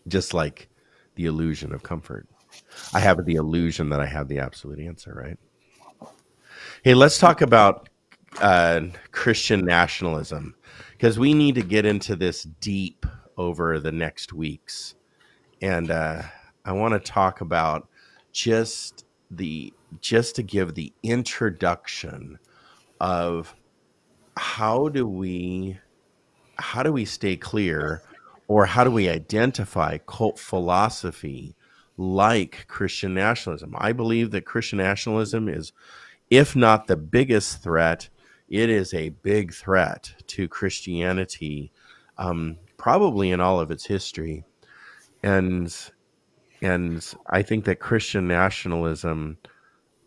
Just 0.08 0.32
like 0.32 0.69
the 1.14 1.26
illusion 1.26 1.72
of 1.72 1.82
comfort. 1.82 2.26
I 2.92 3.00
have 3.00 3.24
the 3.24 3.36
illusion 3.36 3.90
that 3.90 4.00
I 4.00 4.06
have 4.06 4.28
the 4.28 4.38
absolute 4.38 4.80
answer, 4.80 5.14
right? 5.14 5.38
Hey, 6.82 6.94
let's 6.94 7.18
talk 7.18 7.40
about 7.40 7.88
uh, 8.40 8.80
Christian 9.12 9.64
nationalism 9.64 10.54
because 10.92 11.18
we 11.18 11.34
need 11.34 11.54
to 11.56 11.62
get 11.62 11.84
into 11.84 12.16
this 12.16 12.44
deep 12.60 13.06
over 13.36 13.78
the 13.78 13.92
next 13.92 14.32
weeks. 14.32 14.94
And 15.62 15.90
uh, 15.90 16.22
I 16.64 16.72
want 16.72 16.94
to 16.94 17.00
talk 17.00 17.40
about 17.40 17.88
just 18.32 19.04
the 19.30 19.72
just 20.00 20.36
to 20.36 20.42
give 20.42 20.74
the 20.74 20.92
introduction 21.02 22.38
of 23.00 23.54
how 24.36 24.88
do 24.88 25.06
we 25.06 25.78
how 26.56 26.82
do 26.82 26.92
we 26.92 27.04
stay 27.04 27.36
clear 27.36 28.02
or 28.50 28.66
how 28.66 28.82
do 28.82 28.90
we 28.90 29.08
identify 29.08 29.96
cult 30.08 30.36
philosophy 30.36 31.54
like 31.96 32.66
Christian 32.66 33.14
nationalism? 33.14 33.76
I 33.78 33.92
believe 33.92 34.32
that 34.32 34.44
Christian 34.44 34.78
nationalism 34.78 35.48
is 35.48 35.72
if 36.30 36.56
not 36.56 36.88
the 36.88 36.96
biggest 36.96 37.62
threat, 37.62 38.08
it 38.48 38.68
is 38.68 38.92
a 38.92 39.10
big 39.10 39.52
threat 39.52 40.12
to 40.26 40.48
Christianity, 40.48 41.70
um, 42.18 42.56
probably 42.76 43.30
in 43.30 43.40
all 43.40 43.60
of 43.60 43.70
its 43.70 43.86
history, 43.86 44.42
and 45.22 45.72
and 46.60 47.14
I 47.28 47.42
think 47.42 47.66
that 47.66 47.78
Christian 47.78 48.26
nationalism, 48.26 49.38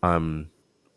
um, 0.04 0.50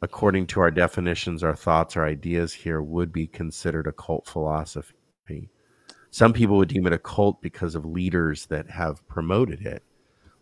according 0.03 0.49
to 0.49 0.61
our 0.61 0.73
definitions, 0.73 1.45
our 1.45 1.55
thoughts, 1.55 1.97
our 1.97 2.07
ideas 2.07 2.53
here, 2.53 2.83
would 2.83 3.13
be 3.13 3.29
considered 3.29 3.87
a 3.87 3.93
cult 3.93 4.27
philosophy. 4.27 5.49
Some 6.11 6.33
people 6.33 6.57
would 6.57 6.69
deem 6.69 6.87
it 6.87 6.93
a 6.93 6.99
cult 6.99 7.41
because 7.43 7.75
of 7.75 7.85
leaders 7.85 8.47
that 8.47 8.71
have 8.71 9.07
promoted 9.09 9.67
it, 9.67 9.83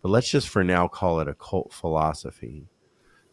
but 0.03 0.09
let's 0.11 0.31
just 0.31 0.49
for 0.49 0.63
now 0.63 0.87
call 0.89 1.21
it 1.21 1.29
a 1.29 1.35
cult 1.35 1.73
philosophy. 1.73 2.67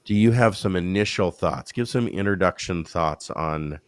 Do 0.05 0.15
you 0.15 0.31
have 0.31 0.57
some 0.57 0.75
initial 0.75 1.29
thoughts? 1.31 1.71
Give 1.71 1.87
some 1.87 2.07
introduction 2.07 2.83
thoughts 2.83 3.29
on 3.29 3.79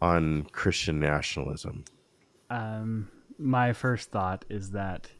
on 0.00 0.44
christian 0.52 1.00
nationalism. 1.00 1.84
Um, 2.50 3.08
my 3.38 3.72
first 3.72 4.10
thought 4.12 4.44
is 4.48 4.70
that 4.70 5.10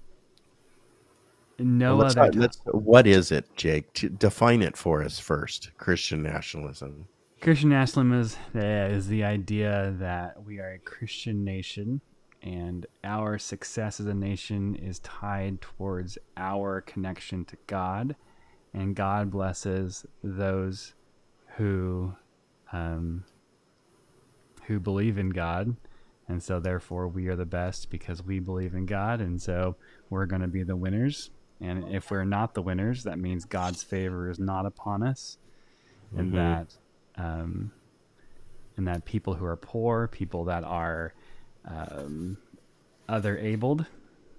no 1.59 1.97
Well, 1.97 2.05
let's 2.05 2.17
other 2.17 2.27
not- 2.33 2.35
let's- 2.37 2.61
what 2.67 3.07
is 3.07 3.33
it 3.33 3.55
jake? 3.57 3.93
Define 4.19 4.63
it 4.63 4.77
for 4.77 5.03
us 5.03 5.19
first 5.19 5.73
christian 5.79 6.23
nationalism 6.23 7.09
Christian 7.41 7.69
nationalism 7.71 8.13
is, 8.21 8.37
uh, 8.55 8.95
is 8.95 9.07
the 9.09 9.25
idea 9.25 9.95
that 9.99 10.43
we 10.45 10.59
are 10.59 10.73
a 10.73 10.79
Christian 10.79 11.45
nation 11.45 12.01
and 12.43 12.87
our 13.05 13.39
success 13.39 14.01
as 14.01 14.07
a 14.07 14.15
nation 14.15 14.75
is 14.77 14.99
tied 15.01 15.61
towards 15.61 16.19
our 16.37 16.81
connection 16.83 17.45
to 17.47 17.57
God, 17.67 18.17
and 18.73 18.95
God 18.95 19.31
blesses 19.31 20.07
those 20.23 20.95
who 21.57 22.15
um, 22.73 23.25
who 24.67 24.79
believe 24.79 25.17
in 25.19 25.31
God 25.31 25.77
And 26.29 26.43
so, 26.43 26.61
therefore, 26.61 27.09
we 27.09 27.29
are 27.29 27.37
the 27.37 27.47
best 27.47 27.89
because 27.91 28.23
we 28.23 28.39
believe 28.39 28.75
in 28.75 28.85
God. 28.85 29.21
And 29.21 29.41
so, 29.41 29.77
we're 30.11 30.27
going 30.27 30.43
to 30.43 30.49
be 30.49 30.63
the 30.63 30.77
winners. 30.77 31.31
And 31.61 31.85
if 31.95 32.11
we're 32.11 32.25
not 32.25 32.53
the 32.55 32.63
winners, 32.63 33.03
that 33.05 33.19
means 33.19 33.47
God's 33.47 33.83
favor 33.83 34.31
is 34.31 34.39
not 34.39 34.67
upon 34.67 35.03
us. 35.03 35.39
And 36.17 36.33
Mhm. 36.33 36.37
that, 36.37 36.77
um, 37.19 37.73
and 38.77 38.87
that 38.87 39.05
people 39.05 39.35
who 39.35 39.45
are 39.45 39.57
poor, 39.57 40.09
people 40.09 40.45
that 40.45 40.65
are 40.65 41.13
um, 41.67 42.39
other 43.09 43.37
abled, 43.37 43.87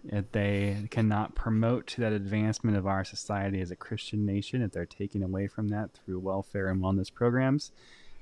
if 0.05 0.31
they 0.31 0.87
cannot 0.89 1.35
promote 1.35 1.95
that 1.97 2.13
advancement 2.13 2.77
of 2.77 2.87
our 2.87 3.03
society 3.03 3.59
as 3.59 3.69
a 3.69 3.75
Christian 3.75 4.25
nation, 4.25 4.61
if 4.61 4.71
they're 4.71 4.85
taken 4.85 5.21
away 5.21 5.47
from 5.47 5.67
that 5.69 5.91
through 5.93 6.19
welfare 6.19 6.69
and 6.69 6.81
wellness 6.81 7.13
programs, 7.13 7.71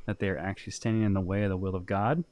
that 0.05 0.20
they 0.20 0.30
are 0.30 0.38
actually 0.38 0.72
standing 0.72 1.03
in 1.03 1.14
the 1.14 1.22
way 1.22 1.43
of 1.43 1.49
the 1.49 1.58
will 1.58 1.76
of 1.76 1.86
God. 1.86 2.24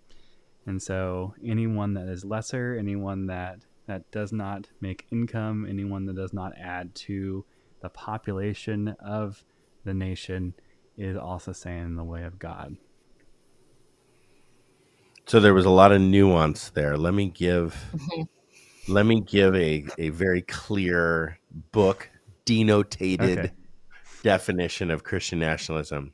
And 0.65 0.81
so, 0.81 1.35
anyone 1.45 1.93
that 1.93 2.07
is 2.07 2.25
lesser, 2.25 2.75
anyone 2.77 3.27
that 3.27 3.59
that 3.85 4.09
does 4.09 4.31
not 4.31 4.67
make 4.81 5.05
income, 5.11 5.67
anyone 5.69 6.05
that 6.05 6.15
does 6.15 6.33
not 6.33 6.53
add 6.57 6.95
to 6.95 7.45
the 7.81 7.89
population 7.89 8.95
of 8.99 9.43
the 9.83 9.93
nation, 9.93 10.55
is 10.97 11.17
also 11.17 11.51
saying 11.51 11.83
in 11.83 11.95
the 11.95 12.03
way 12.03 12.23
of 12.23 12.39
God. 12.39 12.77
So 15.27 15.39
there 15.39 15.53
was 15.53 15.65
a 15.65 15.71
lot 15.71 15.91
of 15.91 16.01
nuance 16.01 16.69
there. 16.69 16.97
Let 16.97 17.13
me 17.13 17.29
give 17.29 17.75
Mhm. 17.93 18.27
let 18.87 19.05
me 19.05 19.21
give 19.21 19.55
a, 19.55 19.85
a 19.97 20.09
very 20.09 20.43
clear 20.43 21.39
book 21.71 22.09
denotated 22.45 23.39
Okay. 23.39 23.51
definition 24.21 24.91
of 24.91 25.03
Christian 25.03 25.39
nationalism. 25.39 26.13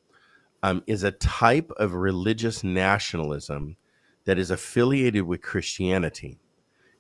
Um, 0.64 0.84
is 0.88 1.04
a 1.04 1.12
type 1.12 1.72
of 1.78 1.94
religious 1.96 2.64
nationalism 2.64 3.78
that 4.26 4.38
is 4.38 4.52
affiliated 4.52 5.24
with 5.24 5.42
Christianity, 5.42 6.40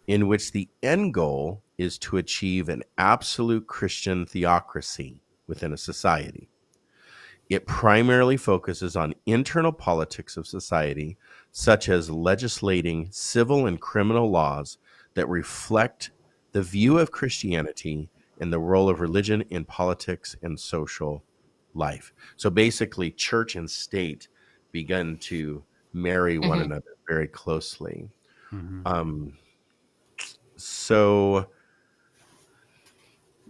in 0.07 0.27
which 0.27 0.51
the 0.51 0.67
end 0.82 1.13
goal 1.13 1.61
is 1.77 1.97
to 1.99 2.17
achieve 2.17 2.69
an 2.69 2.84
absolute 2.97 3.67
Christian 3.67 4.25
theocracy 4.25 5.21
within 5.47 5.71
a 5.73 5.77
society. 5.77 6.49
It 7.51 7.67
primarily 7.67 8.37
focuses 8.37 8.95
on 8.95 9.13
internal 9.25 9.73
politics 9.73 10.37
of 10.37 10.47
society, 10.47 11.17
such 11.51 11.89
as 11.89 12.09
legislating 12.09 13.09
civil 13.11 13.65
and 13.65 13.77
criminal 13.77 14.31
laws 14.31 14.77
that 15.15 15.27
reflect 15.27 16.11
the 16.53 16.61
view 16.61 16.97
of 16.97 17.11
Christianity 17.11 18.07
and 18.39 18.53
the 18.53 18.59
role 18.59 18.87
of 18.89 19.01
religion 19.01 19.43
in 19.49 19.65
politics 19.65 20.33
and 20.41 20.57
social 20.57 21.25
life. 21.73 22.13
So 22.37 22.49
basically, 22.49 23.11
church 23.11 23.57
and 23.57 23.69
state 23.69 24.29
begun 24.71 25.17
to 25.17 25.61
marry 25.91 26.39
one 26.39 26.59
Mhm. 26.59 26.63
another 26.63 26.95
very 27.05 27.27
closely. 27.27 28.09
Mhm. 28.53 28.87
Um, 28.87 29.37
so, 30.55 31.47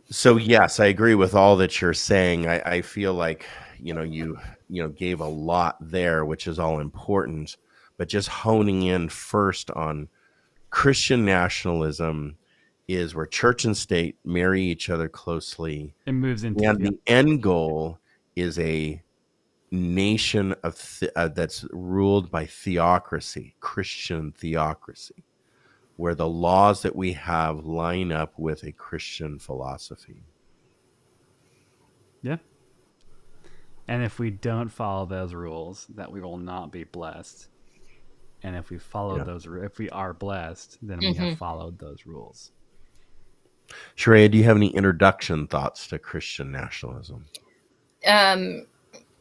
so 0.10 0.38
yes, 0.38 0.80
I 0.80 0.88
agree 0.88 1.14
with 1.14 1.36
all 1.36 1.56
that 1.58 1.80
you're 1.80 1.94
saying. 1.94 2.48
I, 2.48 2.78
I 2.78 2.82
feel 2.82 3.14
like 3.14 3.46
you 3.82 3.94
know 3.94 4.04
you 4.04 4.38
you 4.70 4.82
know 4.84 4.90
gave 4.90 5.20
a 5.20 5.28
lot 5.28 5.78
there, 5.82 6.24
which 6.26 6.48
is 6.48 6.60
all 6.60 6.80
important. 6.80 7.58
But 7.98 8.08
just 8.10 8.30
honing 8.30 8.84
in 8.84 9.10
first 9.10 9.70
on 9.72 10.08
Christian 10.70 11.26
nationalism 11.26 12.38
is 12.88 13.14
where 13.14 13.26
church 13.26 13.64
and 13.66 13.78
state 13.78 14.18
marry 14.26 14.62
each 14.64 14.90
other 14.90 15.08
closely, 15.08 15.94
It 16.06 16.14
moves 16.14 16.44
into 16.44 16.66
and 16.66 16.86
the- 16.86 17.00
end 17.08 17.44
goal 17.44 18.00
is 18.36 18.58
a 18.60 19.02
nation 19.70 20.54
of 20.64 20.76
th- 21.00 21.12
uh, 21.16 21.28
that's 21.30 21.66
ruled 21.72 22.30
by 22.32 22.46
theocracy, 22.46 23.56
Christian 23.60 24.32
theocracy, 24.34 25.24
where 25.96 26.16
the 26.16 26.28
laws 26.28 26.82
that 26.82 26.96
we 26.96 27.14
have 27.14 27.66
line 27.66 28.12
up 28.12 28.38
with 28.38 28.64
a 28.64 28.72
Christian 28.72 29.40
philosophy. 29.40 30.24
Yeah. 32.22 32.38
And 33.92 34.06
if 34.06 34.20
we 34.20 34.30
don't 34.30 34.70
follow 34.70 35.06
those 35.06 35.34
rules, 35.34 35.86
that 35.96 36.10
we 36.14 36.22
will 36.22 36.38
not 36.38 36.72
be 36.72 36.86
blessed. 36.86 37.50
And 38.42 38.56
if 38.56 38.70
we 38.70 38.78
follow 38.78 39.18
Yeah. 39.18 39.26
those, 39.26 39.46
if 39.46 39.80
we 39.80 39.90
are 39.90 40.14
blessed, 40.14 40.78
then 40.82 41.00
we 41.00 41.14
Mhm. 41.14 41.18
have 41.18 41.38
followed 41.38 41.78
those 41.78 42.06
rules. 42.06 42.54
Sharayah, 43.98 44.32
do 44.32 44.38
you 44.38 44.46
have 44.46 44.56
any 44.56 44.74
introduction 44.74 45.46
thoughts 45.46 45.88
to 45.88 46.00
Christian 46.00 46.54
nationalism? 46.54 47.26
Um, 48.08 48.66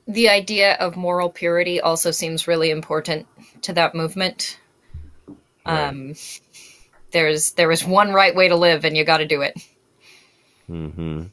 the 0.06 0.28
idea 0.28 0.74
of 0.74 0.96
moral 0.96 1.30
purity 1.30 1.80
also 1.80 2.12
seems 2.12 2.46
really 2.46 2.70
important 2.70 3.26
to 3.62 3.72
that 3.72 3.96
movement. 3.96 4.60
Right. 5.66 5.88
Um, 5.88 6.14
there's 7.10 7.54
there 7.54 7.72
is 7.72 7.84
one 7.84 8.12
right 8.12 8.36
way 8.36 8.46
to 8.46 8.54
live, 8.54 8.84
and 8.84 8.96
you 8.96 9.02
got 9.04 9.18
to 9.18 9.26
do 9.26 9.42
it. 9.42 9.60
Mm-hmm. 10.70 11.24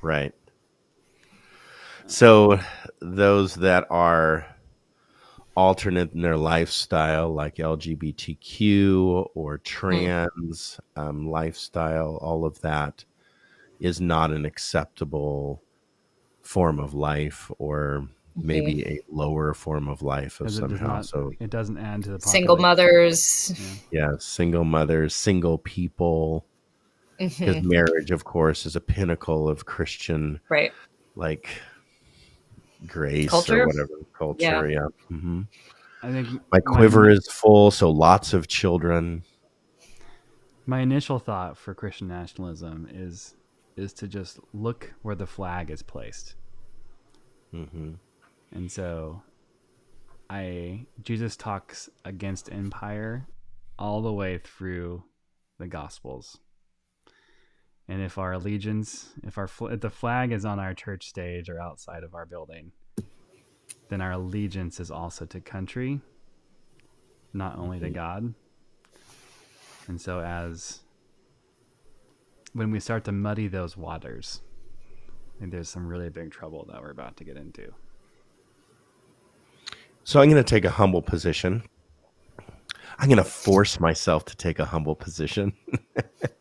Right. 0.00 0.34
So 2.06 2.60
those 3.00 3.54
that 3.56 3.86
are 3.90 4.46
alternate 5.56 6.12
in 6.12 6.20
their 6.22 6.36
lifestyle, 6.36 7.32
like 7.32 7.56
LGBTQ 7.56 9.30
or 9.34 9.58
trans 9.58 10.80
um, 10.96 11.28
lifestyle, 11.30 12.18
all 12.20 12.44
of 12.44 12.60
that 12.60 13.04
is 13.80 14.00
not 14.00 14.30
an 14.32 14.44
acceptable 14.44 15.62
form 16.42 16.78
of 16.78 16.94
life, 16.94 17.50
or 17.58 18.08
maybe 18.36 18.84
a 18.84 19.00
lower 19.10 19.54
form 19.54 19.88
of 19.88 20.02
life 20.02 20.40
of 20.40 20.46
Because 20.46 20.58
it 20.58 20.60
somehow. 20.60 20.86
not, 20.86 21.06
so 21.06 21.32
it 21.40 21.50
doesn't 21.50 21.78
add 21.78 22.04
to 22.04 22.10
the 22.10 22.20
Single 22.20 22.56
mothers. 22.56 23.52
Yeah. 23.90 24.10
yeah, 24.10 24.16
single 24.18 24.64
mothers, 24.64 25.14
single 25.14 25.58
people. 25.58 26.44
Because 27.18 27.62
marriage, 27.62 28.10
of 28.10 28.24
course, 28.24 28.66
is 28.66 28.74
a 28.76 28.80
pinnacle 28.80 29.48
of 29.48 29.66
Christian 29.66 30.40
Right. 30.48 30.72
like 31.14 31.48
grace 32.86 33.30
Culture? 33.30 33.62
or 33.62 33.66
whatever 33.66 33.88
culture. 34.16 34.68
Yeah. 34.68 34.86
hmm 35.08 35.42
I 36.02 36.10
think 36.12 36.28
My 36.52 36.60
quiver 36.60 37.08
is 37.08 37.26
full, 37.28 37.70
so 37.70 37.90
lots 37.90 38.34
of 38.34 38.46
children. 38.48 39.22
my 40.66 40.80
initial 40.80 41.18
thought 41.18 41.56
for 41.58 41.74
Christian 41.74 42.08
nationalism 42.08 42.88
is 42.92 43.34
is 43.76 43.92
to 43.94 44.06
just 44.06 44.38
look 44.52 44.94
where 45.02 45.14
the 45.14 45.26
flag 45.26 45.70
is 45.70 45.82
placed. 45.82 46.34
hmm 47.50 47.94
And 48.52 48.70
so 48.70 49.22
I 50.30 50.86
Jesus 51.02 51.36
talks 51.36 51.88
against 52.04 52.52
empire 52.52 53.26
all 53.78 54.02
the 54.02 54.12
way 54.12 54.38
through 54.38 55.04
the 55.58 55.66
gospels. 55.66 56.38
And 57.88 58.00
if 58.00 58.16
our 58.16 58.32
allegiance, 58.32 59.10
if 59.22 59.36
our 59.36 59.48
if 59.70 59.80
the 59.80 59.90
flag 59.90 60.32
is 60.32 60.44
on 60.44 60.58
our 60.58 60.72
church 60.72 61.06
stage 61.06 61.50
or 61.50 61.60
outside 61.60 62.02
of 62.02 62.14
our 62.14 62.24
building, 62.24 62.72
then 63.88 64.00
our 64.00 64.12
allegiance 64.12 64.80
is 64.80 64.90
also 64.90 65.26
to 65.26 65.40
country, 65.40 66.00
not 67.32 67.58
only 67.58 67.78
to 67.80 67.86
mm-hmm. 67.86 67.94
God. 67.94 68.34
And 69.86 70.00
so 70.00 70.20
as 70.20 70.80
when 72.54 72.70
we 72.70 72.80
start 72.80 73.04
to 73.04 73.12
muddy 73.12 73.48
those 73.48 73.76
waters, 73.76 74.40
I 75.36 75.40
think 75.40 75.52
there's 75.52 75.68
some 75.68 75.86
really 75.86 76.08
big 76.08 76.30
trouble 76.30 76.66
that 76.70 76.80
we're 76.80 76.90
about 76.90 77.16
to 77.18 77.24
get 77.24 77.36
into. 77.36 77.72
So 80.04 80.20
I'm 80.20 80.30
going 80.30 80.42
to 80.42 80.48
take 80.48 80.64
a 80.64 80.70
humble 80.70 81.02
position. 81.02 81.64
I'm 82.98 83.08
going 83.08 83.18
to 83.18 83.24
force 83.24 83.80
myself 83.80 84.24
to 84.26 84.36
take 84.36 84.58
a 84.58 84.64
humble 84.64 84.94
position. 84.94 85.52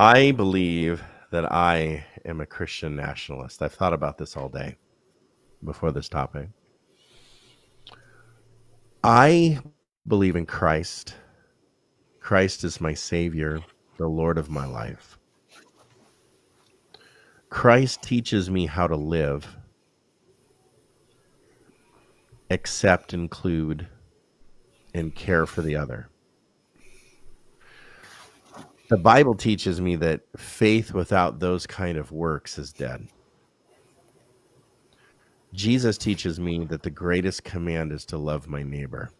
I 0.00 0.30
believe 0.30 1.02
that 1.30 1.52
I 1.52 2.06
am 2.24 2.40
a 2.40 2.46
Christian 2.46 2.96
nationalist. 2.96 3.60
I've 3.60 3.74
thought 3.74 3.92
about 3.92 4.16
this 4.16 4.34
all 4.34 4.48
day 4.48 4.76
before 5.62 5.92
this 5.92 6.08
topic. 6.08 6.48
I 9.04 9.58
believe 10.08 10.36
in 10.36 10.46
Christ. 10.46 11.16
Christ 12.18 12.64
is 12.64 12.80
my 12.80 12.94
Savior, 12.94 13.60
the 13.98 14.08
Lord 14.08 14.38
of 14.38 14.48
my 14.48 14.64
life. 14.64 15.18
Christ 17.50 18.02
teaches 18.02 18.48
me 18.48 18.64
how 18.64 18.86
to 18.86 18.96
live, 18.96 19.58
accept, 22.48 23.12
include, 23.12 23.86
and 24.94 25.14
care 25.14 25.44
for 25.44 25.60
the 25.60 25.76
other. 25.76 26.09
The 28.90 28.96
Bible 28.96 29.36
teaches 29.36 29.80
me 29.80 29.94
that 29.96 30.22
faith 30.36 30.92
without 30.92 31.38
those 31.38 31.64
kind 31.64 31.96
of 31.96 32.10
works 32.10 32.58
is 32.58 32.72
dead. 32.72 33.06
Jesus 35.54 35.96
teaches 35.96 36.40
me 36.40 36.64
that 36.64 36.82
the 36.82 36.90
greatest 36.90 37.44
command 37.44 37.92
is 37.92 38.04
to 38.06 38.18
love 38.18 38.48
my 38.48 38.64
neighbor. 38.64 39.12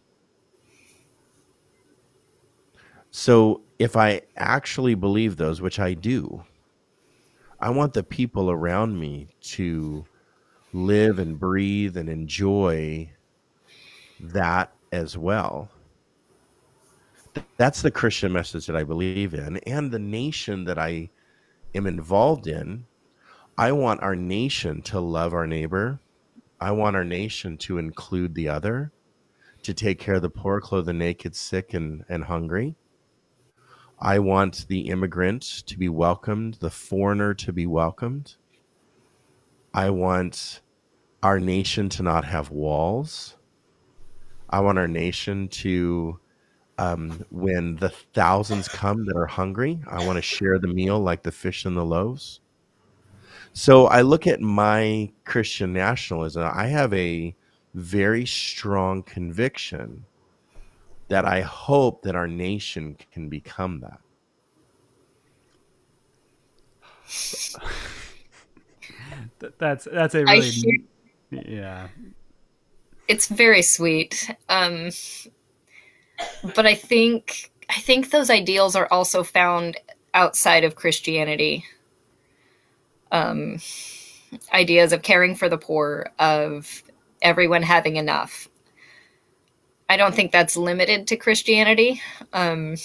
So 3.11 3.61
if 3.79 3.95
I 3.95 4.23
actually 4.35 4.93
believe 4.93 5.37
those, 5.37 5.61
which 5.61 5.79
I 5.79 5.93
do, 5.93 6.43
I 7.61 7.69
want 7.69 7.93
the 7.93 8.03
people 8.03 8.51
around 8.51 8.99
me 8.99 9.29
to 9.53 10.03
live 10.73 11.17
and 11.17 11.39
breathe 11.39 11.95
and 11.95 12.09
enjoy 12.09 13.09
that 14.19 14.73
as 14.91 15.17
well. 15.17 15.70
That's 17.57 17.81
the 17.81 17.91
Christian 17.91 18.31
message 18.31 18.65
that 18.67 18.75
I 18.75 18.83
believe 18.83 19.33
in, 19.33 19.57
and 19.57 19.91
the 19.91 19.99
nation 19.99 20.65
that 20.65 20.77
I 20.77 21.09
am 21.75 21.85
involved 21.85 22.47
in. 22.47 22.85
I 23.57 23.71
want 23.71 24.01
our 24.01 24.15
nation 24.15 24.81
to 24.83 24.99
love 24.99 25.33
our 25.33 25.45
neighbor. 25.45 25.99
I 26.59 26.71
want 26.71 26.95
our 26.95 27.03
nation 27.03 27.57
to 27.59 27.77
include 27.77 28.35
the 28.35 28.49
other, 28.49 28.91
to 29.63 29.73
take 29.73 29.99
care 29.99 30.15
of 30.15 30.21
the 30.21 30.29
poor, 30.29 30.61
clothe 30.61 30.85
the 30.85 30.93
naked, 30.93 31.35
sick, 31.35 31.73
and, 31.73 32.05
and 32.09 32.23
hungry. 32.23 32.75
I 33.99 34.17
want 34.19 34.67
the 34.67 34.89
immigrant 34.89 35.43
to 35.67 35.77
be 35.77 35.89
welcomed, 35.89 36.55
the 36.55 36.71
foreigner 36.71 37.35
to 37.35 37.53
be 37.53 37.67
welcomed. 37.67 38.35
I 39.73 39.91
want 39.91 40.61
our 41.21 41.39
nation 41.39 41.87
to 41.89 42.03
not 42.03 42.25
have 42.25 42.49
walls. 42.49 43.37
I 44.49 44.61
want 44.61 44.79
our 44.79 44.87
nation 44.87 45.47
to, 45.49 46.19
um, 46.81 47.23
when 47.29 47.75
the 47.75 47.89
thousands 47.89 48.67
come 48.67 49.05
that 49.05 49.15
are 49.15 49.27
hungry, 49.27 49.79
I 49.87 50.03
want 50.03 50.17
to 50.17 50.21
share 50.21 50.57
the 50.57 50.67
meal 50.67 50.99
like 50.99 51.21
the 51.21 51.31
fish 51.31 51.63
and 51.65 51.77
the 51.77 51.85
loaves. 51.85 52.39
So 53.53 53.85
I 53.85 54.01
look 54.01 54.25
at 54.25 54.41
my 54.41 55.11
Christian 55.23 55.73
nationalism. 55.73 56.49
I 56.51 56.65
have 56.67 56.91
a 56.95 57.35
very 57.75 58.25
strong 58.25 59.03
conviction 59.03 60.05
that 61.09 61.23
I 61.23 61.41
hope 61.41 62.01
that 62.01 62.15
our 62.15 62.27
nation 62.27 62.97
can 63.11 63.29
become 63.29 63.81
that. 63.81 63.99
that's 69.59 69.85
that's 69.91 70.15
a 70.15 70.25
really 70.25 70.85
yeah. 71.29 71.89
It's 73.07 73.27
very 73.27 73.61
sweet. 73.61 74.33
Um 74.49 74.89
but 76.55 76.65
I 76.65 76.75
think 76.75 77.51
I 77.69 77.79
think 77.79 78.11
those 78.11 78.29
ideals 78.29 78.75
are 78.75 78.87
also 78.91 79.23
found 79.23 79.77
outside 80.13 80.63
of 80.63 80.75
Christianity. 80.75 81.65
Um 83.11 83.59
ideas 84.53 84.93
of 84.93 85.01
caring 85.01 85.35
for 85.35 85.49
the 85.49 85.57
poor, 85.57 86.11
of 86.19 86.83
everyone 87.21 87.63
having 87.63 87.97
enough. 87.97 88.47
I 89.89 89.97
don't 89.97 90.15
think 90.15 90.31
that's 90.31 90.55
limited 90.55 91.07
to 91.07 91.17
Christianity. 91.17 92.01
Um, 92.33 92.75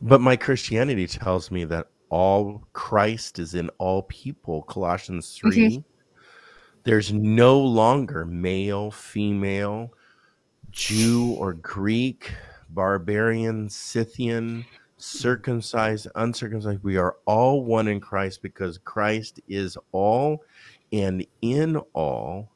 but 0.00 0.20
my 0.20 0.36
Christianity 0.36 1.06
tells 1.06 1.50
me 1.50 1.64
that 1.66 1.88
all 2.08 2.62
Christ 2.72 3.38
is 3.38 3.54
in 3.54 3.68
all 3.78 4.02
people, 4.02 4.62
Colossians 4.62 5.36
3. 5.36 5.56
Mm-hmm. 5.56 5.80
There's 6.84 7.12
no 7.12 7.60
longer 7.60 8.24
male, 8.24 8.90
female, 8.90 9.92
Jew 10.74 11.36
or 11.38 11.54
Greek, 11.54 12.32
barbarian, 12.70 13.68
Scythian, 13.70 14.66
circumcised, 14.96 16.08
uncircumcised. 16.16 16.82
We 16.82 16.96
are 16.96 17.16
all 17.26 17.64
one 17.64 17.86
in 17.86 18.00
Christ 18.00 18.42
because 18.42 18.78
Christ 18.78 19.40
is 19.48 19.78
all 19.92 20.42
and 20.92 21.24
in 21.42 21.76
all. 21.92 22.50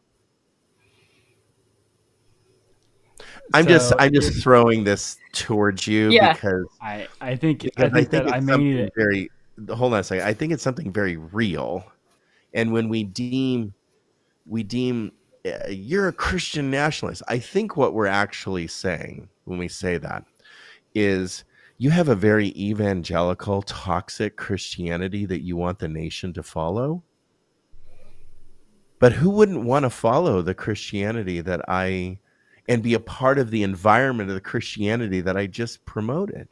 I'm 3.54 3.64
so, 3.64 3.70
just 3.70 3.92
I'm 3.98 4.12
just 4.12 4.42
throwing 4.42 4.82
this 4.82 5.16
towards 5.32 5.86
you 5.86 6.10
yeah. 6.10 6.32
because 6.32 6.66
I 6.82 7.06
I 7.20 7.36
think 7.36 7.66
I 7.76 7.82
think, 7.82 7.94
I 7.94 7.96
think 7.96 8.10
that 8.10 8.32
I 8.34 8.40
made 8.40 8.76
it 8.76 8.92
very 8.96 9.30
hold 9.70 9.94
on 9.94 10.00
a 10.00 10.04
second. 10.04 10.26
I 10.26 10.34
think 10.34 10.52
it's 10.52 10.62
something 10.62 10.92
very 10.92 11.16
real, 11.16 11.84
and 12.52 12.72
when 12.72 12.88
we 12.88 13.04
deem 13.04 13.72
we 14.44 14.64
deem 14.64 15.12
Eh, 15.48 15.70
you're 15.70 16.08
a 16.08 16.12
Christian 16.12 16.70
nationalist, 16.70 17.22
I 17.28 17.38
think 17.38 17.76
what 17.76 17.94
we're 17.94 18.06
actually 18.06 18.66
saying 18.66 19.28
when 19.44 19.58
we 19.58 19.68
say 19.68 19.98
that 19.98 20.24
is 20.94 21.44
you 21.78 21.90
have 21.90 22.08
a 22.08 22.14
very 22.14 22.48
evangelical, 22.56 23.62
toxic 23.62 24.36
Christianity 24.36 25.26
that 25.26 25.42
you 25.42 25.56
want 25.56 25.78
the 25.78 25.88
nation 25.88 26.32
to 26.34 26.42
follow. 26.42 27.02
But 28.98 29.12
who 29.12 29.30
wouldn't 29.30 29.64
want 29.64 29.84
to 29.84 29.90
follow 29.90 30.42
the 30.42 30.54
Christianity 30.54 31.40
that 31.40 31.60
I 31.68 32.18
and 32.68 32.82
be 32.82 32.94
a 32.94 33.00
part 33.00 33.38
of 33.38 33.50
the 33.50 33.62
environment 33.62 34.28
of 34.28 34.34
the 34.34 34.40
Christianity 34.40 35.20
that 35.20 35.36
I 35.36 35.46
just 35.46 35.84
promoted? 35.84 36.48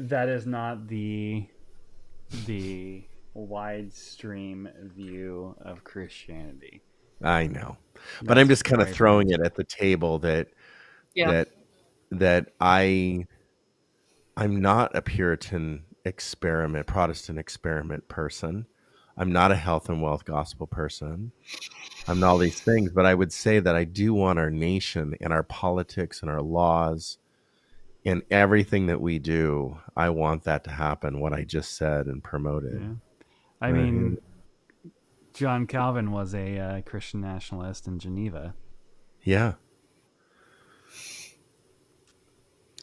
that 0.00 0.28
is 0.28 0.46
not 0.46 0.88
the 0.88 1.46
the 2.46 3.02
wide 3.34 3.92
stream 3.92 4.68
view 4.96 5.54
of 5.60 5.84
Christianity. 5.84 6.80
I 7.22 7.46
know, 7.46 7.76
but 8.22 8.38
I'm 8.38 8.48
just 8.48 8.64
kind 8.64 8.80
of 8.82 8.90
throwing 8.90 9.30
it 9.30 9.40
at 9.40 9.54
the 9.54 9.64
table 9.64 10.18
that 10.20 10.48
yeah. 11.14 11.30
that 11.30 11.48
that 12.10 12.52
I 12.60 13.26
I'm 14.36 14.60
not 14.60 14.96
a 14.96 15.02
Puritan 15.02 15.84
experiment, 16.04 16.86
Protestant 16.86 17.38
experiment 17.38 18.08
person. 18.08 18.66
I'm 19.16 19.32
not 19.32 19.52
a 19.52 19.56
health 19.56 19.90
and 19.90 20.00
wealth 20.00 20.24
gospel 20.24 20.66
person. 20.66 21.32
I'm 22.08 22.20
not 22.20 22.30
all 22.30 22.38
these 22.38 22.60
things, 22.60 22.90
but 22.90 23.04
I 23.04 23.14
would 23.14 23.32
say 23.32 23.60
that 23.60 23.76
I 23.76 23.84
do 23.84 24.14
want 24.14 24.38
our 24.38 24.50
nation 24.50 25.14
and 25.20 25.32
our 25.32 25.42
politics 25.42 26.22
and 26.22 26.30
our 26.30 26.40
laws 26.40 27.18
and 28.04 28.22
everything 28.30 28.86
that 28.86 29.00
we 29.00 29.18
do, 29.18 29.76
I 29.94 30.08
want 30.10 30.44
that 30.44 30.64
to 30.64 30.70
happen. 30.70 31.20
What 31.20 31.34
I 31.34 31.42
just 31.42 31.76
said 31.76 32.06
and 32.06 32.24
promoted. 32.24 32.80
Yeah. 32.80 32.94
I 33.60 33.70
right. 33.70 33.82
mean, 33.82 34.18
John 35.40 35.66
Calvin 35.66 36.12
was 36.12 36.34
a 36.34 36.58
uh, 36.58 36.82
Christian 36.82 37.22
nationalist 37.22 37.86
in 37.86 37.98
Geneva. 37.98 38.52
Yeah. 39.22 39.54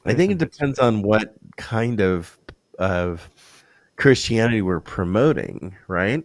I 0.04 0.16
think 0.16 0.32
it 0.32 0.40
depends 0.40 0.80
on 0.80 1.04
what 1.04 1.36
kind 1.56 2.02
of 2.02 2.36
of 2.80 3.30
Christianity 3.96 4.64
we're 4.64 4.80
promoting, 4.80 5.76
right? 5.88 6.24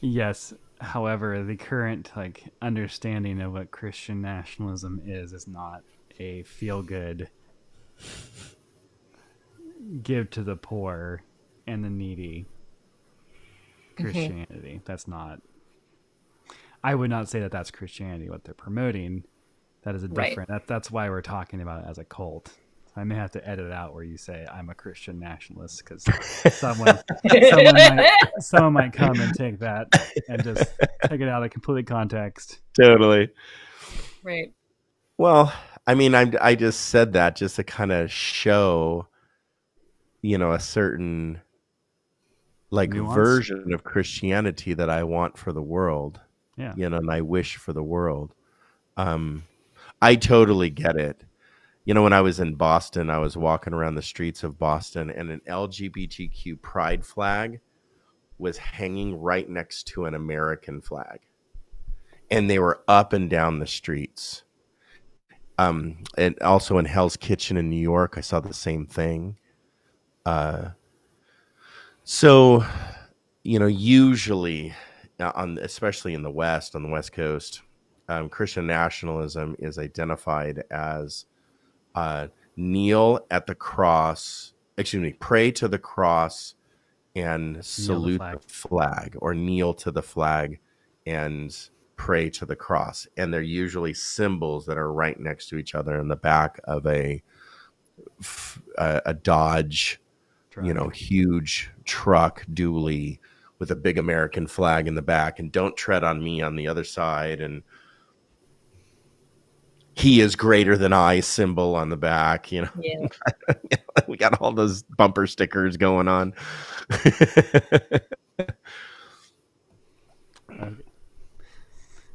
Yes. 0.00 0.54
However, 0.80 1.42
the 1.42 1.56
current 1.56 2.12
like 2.14 2.44
understanding 2.62 3.40
of 3.40 3.54
what 3.54 3.72
Christian 3.72 4.22
nationalism 4.22 5.02
is 5.04 5.32
is 5.32 5.48
not 5.48 5.82
a 6.20 6.44
feel 6.44 6.80
good 6.80 7.28
give 10.00 10.30
to 10.30 10.44
the 10.44 10.54
poor 10.54 11.24
and 11.66 11.84
the 11.84 11.90
needy 11.90 12.46
Christianity. 13.96 14.74
Mm-hmm. 14.74 14.84
That's 14.84 15.08
not. 15.08 15.40
I 16.82 16.94
would 16.94 17.10
not 17.10 17.28
say 17.28 17.40
that 17.40 17.50
that's 17.50 17.70
Christianity. 17.70 18.28
What 18.28 18.44
they're 18.44 18.54
promoting, 18.54 19.24
that 19.82 19.94
is 19.94 20.02
a 20.02 20.08
different. 20.08 20.38
Right. 20.38 20.48
That, 20.48 20.66
that's 20.66 20.90
why 20.90 21.08
we're 21.08 21.22
talking 21.22 21.60
about 21.60 21.84
it 21.84 21.88
as 21.88 21.98
a 21.98 22.04
cult. 22.04 22.52
I 22.96 23.02
may 23.02 23.16
have 23.16 23.32
to 23.32 23.48
edit 23.48 23.72
out 23.72 23.92
where 23.92 24.04
you 24.04 24.16
say 24.16 24.46
I'm 24.52 24.70
a 24.70 24.74
Christian 24.74 25.18
nationalist 25.18 25.82
because 25.84 26.04
someone, 26.54 27.00
someone, 27.50 27.74
might, 27.74 28.18
someone 28.38 28.72
might 28.72 28.92
come 28.92 29.18
and 29.18 29.34
take 29.34 29.58
that 29.58 29.88
and 30.28 30.44
just 30.44 30.72
take 31.08 31.20
it 31.20 31.28
out 31.28 31.42
of 31.42 31.50
complete 31.50 31.88
context. 31.88 32.60
Totally. 32.80 33.30
Right. 34.22 34.52
Well, 35.18 35.52
I 35.86 35.94
mean, 35.94 36.14
I 36.14 36.32
I 36.40 36.54
just 36.54 36.80
said 36.82 37.14
that 37.14 37.36
just 37.36 37.56
to 37.56 37.64
kind 37.64 37.92
of 37.92 38.12
show, 38.12 39.08
you 40.22 40.38
know, 40.38 40.52
a 40.52 40.60
certain 40.60 41.40
like 42.74 42.90
Nuance. 42.90 43.14
version 43.14 43.72
of 43.72 43.84
Christianity 43.84 44.74
that 44.74 44.90
I 44.90 45.04
want 45.04 45.38
for 45.38 45.52
the 45.52 45.62
world. 45.62 46.20
Yeah. 46.56 46.74
You 46.76 46.88
know, 46.88 46.98
and 46.98 47.10
I 47.10 47.20
wish 47.20 47.56
for 47.56 47.72
the 47.72 47.82
world. 47.82 48.34
Um, 48.96 49.44
I 50.00 50.14
totally 50.16 50.70
get 50.70 50.96
it. 50.96 51.24
You 51.84 51.94
know, 51.94 52.02
when 52.02 52.12
I 52.12 52.20
was 52.20 52.40
in 52.40 52.54
Boston, 52.54 53.10
I 53.10 53.18
was 53.18 53.36
walking 53.36 53.74
around 53.74 53.96
the 53.96 54.02
streets 54.02 54.42
of 54.42 54.58
Boston, 54.58 55.10
and 55.10 55.30
an 55.30 55.42
LGBTQ 55.46 56.60
pride 56.62 57.04
flag 57.04 57.60
was 58.38 58.56
hanging 58.56 59.20
right 59.20 59.48
next 59.48 59.84
to 59.88 60.06
an 60.06 60.14
American 60.14 60.80
flag, 60.80 61.20
and 62.30 62.48
they 62.48 62.58
were 62.58 62.82
up 62.88 63.12
and 63.12 63.28
down 63.28 63.58
the 63.58 63.66
streets 63.66 64.44
um, 65.58 65.98
and 66.18 66.38
also 66.40 66.78
in 66.78 66.84
Hell's 66.84 67.16
Kitchen 67.16 67.56
in 67.56 67.70
New 67.70 67.80
York, 67.80 68.14
I 68.16 68.20
saw 68.20 68.40
the 68.40 68.54
same 68.54 68.86
thing. 68.86 69.38
Uh, 70.26 70.70
so, 72.04 72.64
you 73.42 73.58
know, 73.58 73.66
usually 73.66 74.74
uh, 75.18 75.32
on 75.34 75.58
especially 75.58 76.14
in 76.14 76.22
the 76.22 76.30
West, 76.30 76.76
on 76.76 76.82
the 76.82 76.88
West 76.88 77.12
Coast, 77.12 77.62
um, 78.08 78.28
Christian 78.28 78.66
nationalism 78.66 79.56
is 79.58 79.78
identified 79.78 80.62
as 80.70 81.26
uh, 81.94 82.28
kneel 82.56 83.20
at 83.30 83.46
the 83.46 83.54
cross, 83.54 84.52
excuse 84.76 85.02
me, 85.02 85.14
pray 85.14 85.50
to 85.52 85.68
the 85.68 85.78
cross 85.78 86.54
and 87.16 87.64
salute 87.64 88.18
the 88.18 88.18
flag. 88.18 88.40
the 88.40 88.48
flag, 88.48 89.16
or 89.20 89.34
kneel 89.34 89.72
to 89.74 89.90
the 89.90 90.02
flag 90.02 90.58
and 91.06 91.68
pray 91.96 92.28
to 92.28 92.44
the 92.44 92.56
cross 92.56 93.06
and 93.16 93.32
they're 93.32 93.40
usually 93.40 93.94
symbols 93.94 94.66
that 94.66 94.76
are 94.76 94.92
right 94.92 95.20
next 95.20 95.48
to 95.48 95.56
each 95.56 95.74
other 95.74 96.00
in 96.00 96.08
the 96.08 96.16
back 96.16 96.60
of 96.64 96.86
a 96.86 97.22
a, 98.78 99.02
a 99.06 99.14
dodge 99.14 100.00
truck. 100.54 100.66
you 100.66 100.72
know 100.74 100.88
huge 100.88 101.70
truck 101.84 102.44
dually 102.54 103.18
with 103.58 103.70
a 103.70 103.76
big 103.76 103.98
american 103.98 104.46
flag 104.46 104.86
in 104.88 104.94
the 104.94 105.02
back 105.02 105.38
and 105.38 105.52
don't 105.52 105.76
tread 105.76 106.02
on 106.04 106.22
me 106.22 106.40
on 106.42 106.56
the 106.56 106.66
other 106.68 106.84
side 106.84 107.40
and 107.40 107.62
he 109.96 110.20
is 110.20 110.34
greater 110.34 110.76
than 110.76 110.92
I 110.92 111.20
symbol 111.20 111.76
on 111.76 111.88
the 111.88 111.96
back. 111.96 112.50
You 112.50 112.62
know, 112.62 112.68
Yeah. 112.80 113.06
we 114.08 114.16
got 114.16 114.40
all 114.40 114.50
those 114.50 114.82
bumper 114.82 115.24
stickers 115.28 115.76
going 115.76 116.08
on. 116.08 116.34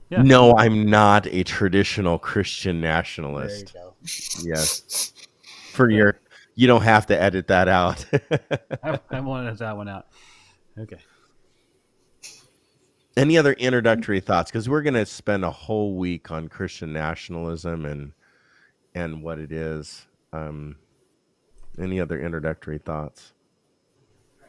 Yeah. 0.10 0.24
No, 0.24 0.58
I'm 0.58 0.90
not 0.90 1.28
a 1.28 1.44
traditional 1.44 2.18
Christian 2.18 2.82
There 2.82 2.90
you 2.90 2.96
nationalist. 2.96 3.74
go. 3.74 3.94
Yes. 4.44 5.14
For 5.74 5.90
your, 5.92 6.20
you 6.60 6.68
don't 6.68 6.82
have 6.82 7.06
to 7.06 7.20
edit 7.20 7.48
that 7.48 7.70
out. 7.70 8.06
I, 8.84 9.00
I 9.10 9.22
wanted 9.22 9.58
that 9.60 9.78
one 9.78 9.88
out. 9.88 10.08
Okay. 10.78 10.98
Any 13.16 13.38
other 13.38 13.54
introductory 13.54 14.20
thoughts? 14.20 14.52
Because 14.52 14.68
we're 14.68 14.82
going 14.82 14.96
to 14.96 15.06
spend 15.06 15.46
a 15.46 15.52
whole 15.52 15.96
week 15.96 16.32
on 16.32 16.50
Christian 16.50 16.92
nationalism 16.92 17.86
and 17.86 18.12
and 18.94 19.24
what 19.24 19.40
it 19.40 19.54
is. 19.54 20.06
Um, 20.34 20.76
any 21.80 22.02
other 22.02 22.20
introductory 22.20 22.80
thoughts? 22.80 23.32
I 24.44 24.48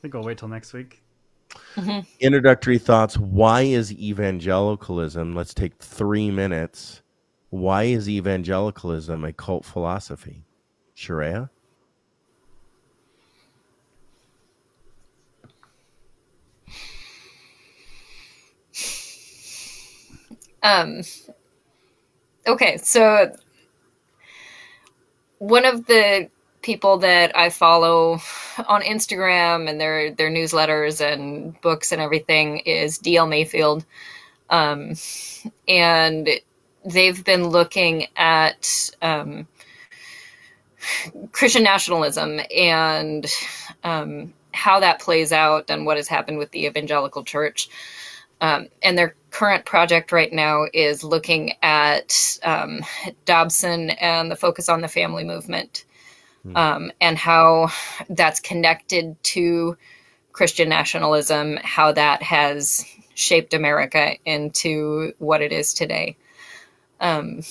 think 0.00 0.14
I'll 0.14 0.24
wait 0.24 0.38
till 0.38 0.48
next 0.48 0.72
week. 0.72 1.02
Introductory 2.20 2.78
thoughts. 2.78 3.18
Why 3.18 3.62
is 3.62 3.92
evangelicalism? 3.92 5.34
Let's 5.34 5.52
take 5.52 5.76
three 5.76 6.30
minutes. 6.30 7.01
Why 7.52 7.82
is 7.82 8.08
evangelicalism 8.08 9.26
a 9.26 9.32
cult 9.34 9.66
philosophy? 9.66 10.46
Sharayah? 10.96 11.50
Um, 20.62 21.02
okay, 22.46 22.78
so 22.78 23.36
one 25.36 25.66
of 25.66 25.84
the 25.84 26.30
people 26.62 26.96
that 27.00 27.36
I 27.36 27.50
follow 27.50 28.12
on 28.66 28.80
Instagram 28.80 29.68
and 29.68 29.78
their 29.78 30.10
their 30.10 30.30
newsletters 30.30 31.02
and 31.02 31.60
books 31.60 31.92
and 31.92 32.00
everything 32.00 32.60
is 32.60 32.98
DL 32.98 33.28
Mayfield, 33.28 33.84
um, 34.48 34.94
and 35.68 36.30
they've 36.84 37.24
been 37.24 37.48
looking 37.48 38.06
at 38.16 38.90
um, 39.00 39.46
Christian 41.32 41.62
nationalism 41.62 42.40
and 42.54 43.26
um, 43.84 44.32
how 44.52 44.80
that 44.80 45.00
plays 45.00 45.32
out 45.32 45.70
and 45.70 45.86
what 45.86 45.96
has 45.96 46.08
happened 46.08 46.38
with 46.38 46.50
the 46.50 46.66
evangelical 46.66 47.24
church. 47.24 47.68
Um, 48.40 48.68
and 48.82 48.98
their 48.98 49.14
current 49.30 49.64
project 49.64 50.10
right 50.10 50.32
now 50.32 50.66
is 50.74 51.04
looking 51.04 51.52
at 51.62 52.38
um, 52.42 52.80
Dobson 53.24 53.90
and 53.90 54.30
the 54.30 54.36
focus 54.36 54.68
on 54.68 54.80
the 54.80 54.88
family 54.88 55.22
movement 55.22 55.84
um, 56.56 56.90
and 57.00 57.16
how 57.16 57.70
that's 58.08 58.40
connected 58.40 59.22
to 59.22 59.76
Christian 60.32 60.68
nationalism, 60.68 61.58
how 61.62 61.92
that 61.92 62.22
has 62.22 62.84
shaped 63.14 63.54
America 63.54 64.16
into 64.24 65.12
what 65.18 65.40
it 65.40 65.52
is 65.52 65.74
today. 65.74 66.16
Um, 67.02 67.42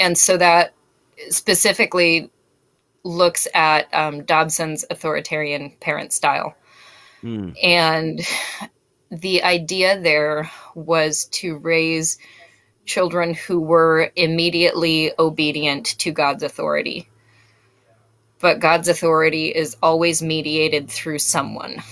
and 0.00 0.16
so 0.16 0.38
that 0.38 0.72
specifically 1.28 2.30
looks 3.04 3.48
at 3.52 3.92
um, 3.92 4.22
Dobson's 4.22 4.84
authoritarian 4.88 5.72
parent 5.80 6.12
style. 6.12 6.54
Hmm. 7.20 7.50
And 7.62 8.20
the 9.10 9.42
idea 9.42 10.00
there 10.00 10.50
was 10.74 11.26
to 11.26 11.58
raise 11.58 12.16
children 12.84 13.34
who 13.34 13.60
were 13.60 14.10
immediately 14.16 15.12
obedient 15.18 15.98
to 15.98 16.12
God's 16.12 16.42
authority. 16.42 17.08
But 18.40 18.60
God's 18.60 18.88
authority 18.88 19.48
is 19.48 19.76
always 19.82 20.22
mediated 20.22 20.88
through 20.88 21.20
someone. 21.20 21.82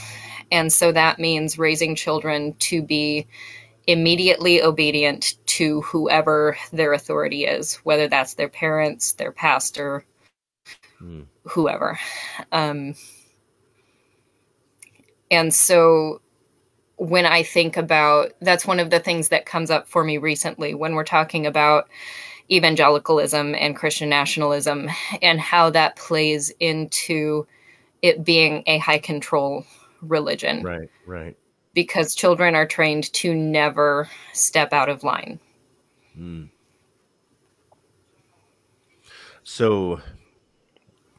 And 0.51 0.73
so 0.73 0.91
that 0.91 1.21
means 1.21 1.59
raising 1.59 1.95
children 1.95 2.55
to 2.55 2.83
be 2.83 3.27
immediately 3.91 4.63
obedient 4.63 5.35
to 5.47 5.81
whoever 5.83 6.57
their 6.73 6.93
authority 6.93 7.45
is, 7.45 7.75
whether 7.77 8.07
that's 8.07 8.35
their 8.35 8.49
parents, 8.49 9.15
their 9.15 9.33
pastor, 9.33 10.05
Hmm. 10.99 11.23
whoever. 11.45 11.99
Um, 12.53 12.95
and 15.31 15.53
so 15.53 16.21
when 16.97 17.27
I 17.27 17.43
think 17.43 17.77
about 17.77 18.33
that's 18.43 18.67
one 18.67 18.79
of 18.79 18.91
the 18.91 19.01
things 19.01 19.31
that 19.31 19.47
comes 19.47 19.71
up 19.71 19.89
for 19.89 20.05
me 20.05 20.19
recently 20.19 20.75
when 20.75 20.95
we're 20.95 21.05
talking 21.05 21.47
about 21.47 21.89
evangelicalism 22.51 23.55
and 23.55 23.75
Christian 23.75 24.11
nationalism 24.11 24.89
and 25.23 25.41
how 25.41 25.71
that 25.71 25.97
plays 25.97 26.53
into 26.61 27.47
it 28.03 28.23
being 28.23 28.63
a 28.67 28.79
high 28.79 28.99
control 28.99 29.65
religion 30.03 30.63
Right, 30.63 30.91
right. 31.07 31.37
Because 31.81 32.15
children 32.15 32.55
are 32.55 32.67
trained 32.67 33.11
to 33.11 33.35
never 33.35 34.07
step 34.35 34.71
out 34.75 34.91
of 34.91 35.03
line. 35.03 35.41
Hmm. 36.15 36.45
So 39.43 40.03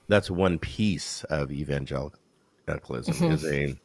that's 0.08 0.30
one 0.30 0.60
piece 0.60 1.24
of 1.24 1.52
evangelicalism 1.52 3.16
Mhm. 3.16 3.32
is 3.32 3.44
a 3.46 3.76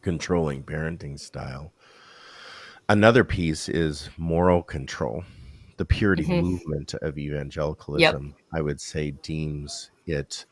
controlling 0.00 0.62
parenting 0.62 1.18
style. 1.18 1.72
Another 2.88 3.24
piece 3.24 3.68
is 3.68 4.10
moral 4.16 4.62
control. 4.62 5.24
The 5.76 5.84
purity 5.84 6.22
Mhm. 6.24 6.40
movement 6.40 6.94
of 7.02 7.18
evangelicalism, 7.18 8.36
I 8.52 8.60
would 8.60 8.80
say, 8.80 9.10
deems 9.10 9.90
it 10.06 10.46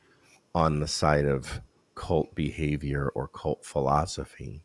on 0.53 0.81
the 0.81 0.89
side 0.89 1.27
of 1.27 1.61
cult 1.95 2.35
behavior 2.35 3.09
or 3.15 3.29
cult 3.29 3.65
philosophy. 3.65 4.65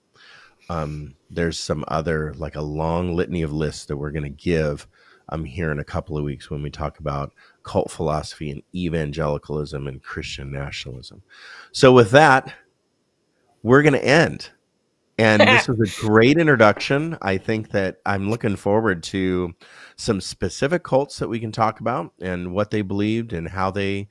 Um, 0.69 1.15
there's 1.29 1.59
some 1.59 1.83
other, 1.87 2.33
like 2.35 2.55
a 2.55 2.61
long 2.61 3.15
litany 3.15 3.41
of 3.41 3.53
lists 3.53 3.85
that 3.85 3.97
we're 3.97 4.11
going 4.11 4.23
to 4.23 4.29
give 4.29 4.87
um, 5.29 5.43
here 5.43 5.71
in 5.71 5.79
a 5.79 5.83
couple 5.83 6.17
of 6.17 6.23
weeks 6.23 6.49
when 6.49 6.61
we 6.61 6.69
talk 6.69 6.99
about 6.99 7.33
cult 7.63 7.91
philosophy 7.91 8.49
and 8.51 8.63
evangelicalism 8.73 9.87
and 9.87 10.01
Christian 10.01 10.51
nationalism. 10.51 11.21
So, 11.71 11.91
with 11.91 12.11
that, 12.11 12.53
we're 13.63 13.83
going 13.83 13.93
to 13.93 14.05
end. 14.05 14.51
And 15.17 15.41
this 15.41 15.67
was 15.67 15.97
a 15.97 16.01
great 16.01 16.37
introduction. 16.37 17.17
I 17.21 17.37
think 17.37 17.71
that 17.71 17.97
I'm 18.05 18.29
looking 18.29 18.55
forward 18.55 19.03
to 19.03 19.53
some 19.95 20.21
specific 20.21 20.83
cults 20.83 21.19
that 21.19 21.27
we 21.27 21.39
can 21.39 21.51
talk 21.51 21.79
about 21.79 22.13
and 22.21 22.53
what 22.53 22.71
they 22.71 22.81
believed 22.81 23.33
and 23.33 23.49
how 23.49 23.71
they 23.71 24.07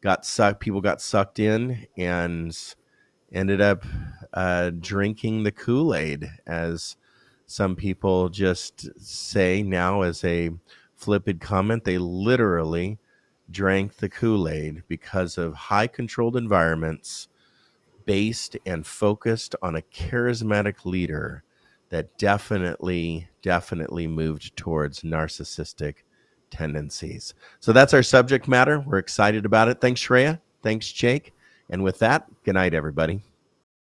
got 0.00 0.24
sucked. 0.24 0.60
People 0.60 0.80
got 0.80 1.00
sucked 1.00 1.38
in 1.38 1.86
and 1.96 2.56
ended 3.32 3.60
up 3.60 3.84
uh, 4.36 4.70
drinking 4.78 5.42
the 5.42 5.50
Kool 5.50 5.94
Aid, 5.94 6.30
as 6.46 6.96
some 7.46 7.74
people 7.74 8.28
just 8.28 8.88
say 9.00 9.62
now 9.62 10.02
as 10.02 10.22
a 10.24 10.50
flippant 10.94 11.40
comment. 11.40 11.84
They 11.84 11.98
literally 11.98 12.98
drank 13.50 13.96
the 13.96 14.10
Kool 14.10 14.48
Aid 14.48 14.82
because 14.88 15.38
of 15.38 15.54
high 15.54 15.86
controlled 15.86 16.36
environments 16.36 17.28
based 18.04 18.56
and 18.66 18.86
focused 18.86 19.56
on 19.62 19.74
a 19.74 19.82
charismatic 19.82 20.84
leader 20.84 21.42
that 21.88 22.18
definitely, 22.18 23.28
definitely 23.42 24.06
moved 24.06 24.56
towards 24.56 25.00
narcissistic 25.00 25.96
tendencies. 26.50 27.32
So 27.60 27.72
that's 27.72 27.94
our 27.94 28.02
subject 28.02 28.48
matter. 28.48 28.80
We're 28.80 28.98
excited 28.98 29.46
about 29.46 29.68
it. 29.68 29.80
Thanks, 29.80 30.00
Sharayah. 30.00 30.40
Thanks, 30.62 30.92
Jake. 30.92 31.32
And 31.70 31.82
with 31.82 31.98
that, 32.00 32.26
good 32.44 32.54
night, 32.54 32.74
everybody. 32.74 33.22